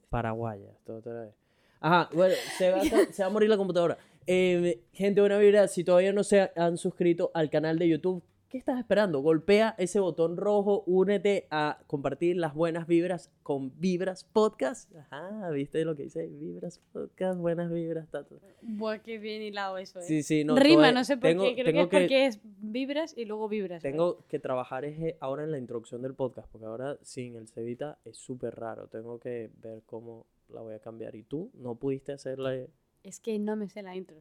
[0.09, 1.33] Paraguaya, esto otra vez.
[1.81, 3.97] Ajá, bueno, se va, a, se va a morir la computadora.
[4.27, 8.57] Eh, gente buena vibra, si todavía no se han suscrito al canal de YouTube, ¿qué
[8.57, 9.19] estás esperando?
[9.21, 14.91] Golpea ese botón rojo, únete a compartir las buenas vibras con Vibras Podcast.
[14.95, 16.25] Ajá, ¿viste lo que dice?
[16.27, 18.09] Vibras Podcast, buenas vibras.
[18.09, 18.35] ta, ta.
[18.63, 20.03] Buah, qué bien hilado eso, eh.
[20.03, 20.55] Sí, sí, no.
[20.55, 21.53] Rima, no sé por tengo- qué.
[21.53, 23.83] Creo que es porque es vibras y luego vibras.
[23.83, 27.47] Tengo que trabajar es, eh, ahora en la introducción del podcast, porque ahora sin el
[27.47, 28.87] Cevita es súper raro.
[28.87, 31.15] Tengo que ver cómo la voy a cambiar.
[31.15, 32.55] ¿Y tú no pudiste hacerla?
[33.03, 34.17] Es que no me sé la intro.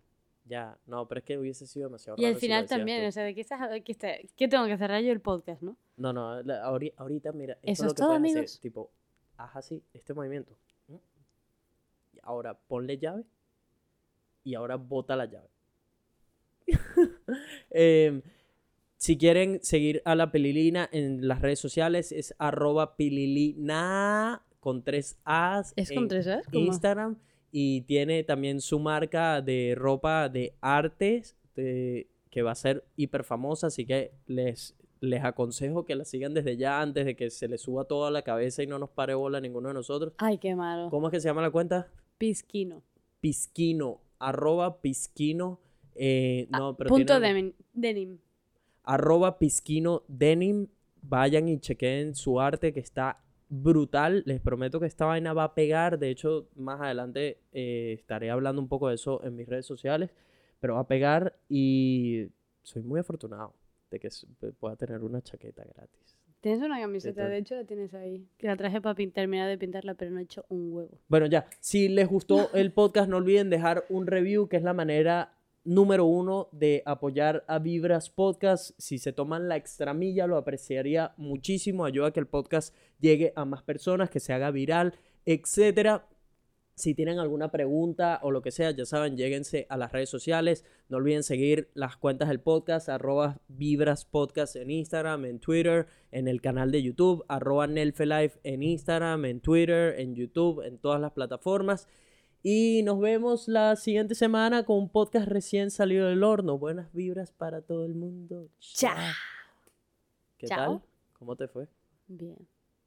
[0.49, 2.35] Ya, no, pero es que hubiese sido demasiado Y raro.
[2.35, 3.09] al si lo final decías también, tú.
[3.09, 3.31] o sea, ¿de
[3.87, 5.77] está- ¿Qué tengo que cerrar yo el podcast, no?
[5.99, 7.55] No, no, la- ahori- ahorita, mira.
[7.63, 8.61] esto Eso lo es que todo, puedes hacer, amigos.
[8.61, 8.91] tipo,
[9.37, 10.57] haz así, este movimiento.
[12.15, 13.25] Y ahora ponle llave.
[14.45, 15.49] Y ahora bota la llave.
[17.71, 18.23] Em,
[18.97, 25.19] si quieren seguir a la Pililina en las redes sociales, es arroba pililina con tres
[25.25, 25.73] A's.
[25.77, 26.47] ¿Es en con tres As?
[26.47, 26.65] ¿Cómo?
[26.65, 27.17] Instagram
[27.51, 33.25] y tiene también su marca de ropa de artes de- que va a ser hiper
[33.25, 37.49] famosa, así que les, les aconsejo que la sigan desde ya antes de que se
[37.49, 40.13] les suba toda la cabeza y no nos pare bola a ninguno de nosotros.
[40.19, 40.91] Ay, qué malo.
[40.91, 41.89] ¿Cómo es que se llama la cuenta?
[42.19, 42.83] Pisquino.
[43.21, 45.59] Pisquino, arroba pisquino,
[45.95, 47.53] eh, no, pero Ah, Punto tiene- denim.
[47.73, 48.19] denim.
[48.85, 50.69] arroba pisquino denim.
[51.03, 54.23] Vayan y chequen su arte que está brutal.
[54.27, 55.99] Les prometo que esta vaina va a pegar.
[55.99, 60.11] De hecho, más adelante eh, estaré hablando un poco de eso en mis redes sociales.
[60.61, 62.29] Pero va a pegar y
[62.63, 63.55] soy muy afortunado
[63.91, 64.09] de que
[64.59, 66.19] pueda tener una chaqueta gratis.
[66.41, 68.29] Tienes una camiseta, de hecho la tienes ahí.
[68.37, 71.01] Que la traje para terminar de pintarla, pero no he hecho un huevo.
[71.09, 74.73] Bueno, ya, si les gustó el podcast, no olviden dejar un review, que es la
[74.73, 75.38] manera
[75.69, 78.71] número uno de apoyar a Vibras Podcast.
[78.79, 81.85] Si se toman la extramilla, lo apreciaría muchísimo.
[81.85, 84.95] Ayuda a que el podcast llegue a más personas, que se haga viral,
[85.27, 86.09] etcétera.
[86.75, 90.65] Si tienen alguna pregunta o lo que sea, ya saben, lléguense a las redes sociales.
[90.89, 96.29] No olviden seguir las cuentas del podcast, arroba Vibras Podcast en Instagram, en Twitter, en
[96.29, 101.13] el canal de YouTube, arroba Nelfelife en Instagram, en Twitter, en YouTube, en todas las
[101.13, 101.89] plataformas.
[102.43, 106.57] Y nos vemos la siguiente semana con un podcast recién salido del horno.
[106.59, 108.49] Buenas vibras para todo el mundo.
[108.61, 108.95] Chao.
[110.39, 110.57] ¿Qué Chao.
[110.79, 110.83] tal?
[111.15, 111.69] ¿Cómo te fue?
[112.07, 112.37] Bien.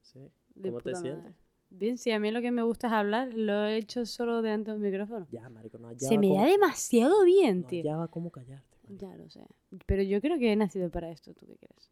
[0.02, 0.20] Sí.
[0.62, 1.18] ¿Cómo te sientes?
[1.24, 1.36] madre.
[1.70, 3.34] Bien, sí, a mí lo que me gusta es hablar.
[3.34, 5.28] Lo he hecho solo delante de un micrófono.
[5.32, 7.82] Ya, marico, no Se hallaba me da cómo- demasiado bien, no tío.
[7.84, 8.78] hallaba cómo callarte.
[8.84, 9.06] marico.
[9.06, 9.46] Ya lo sé.
[9.86, 11.90] Pero yo creo que he nacido para esto, ¿tú qué crees?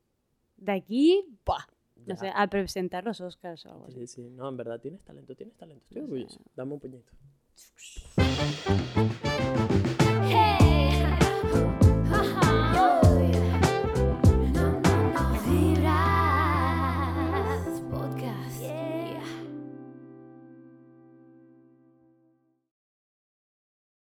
[0.58, 1.66] De aquí, ¡buah!
[1.96, 2.16] No Ya.
[2.18, 4.00] sé, a presentar los Oscars o algo así.
[4.00, 4.30] Sí, sí.
[4.30, 5.84] No, en verdad tienes talento, tienes talento.
[5.88, 6.42] Estoy orgulloso.
[6.56, 7.12] Dame un puñito.
[8.16, 9.89] フフフフ。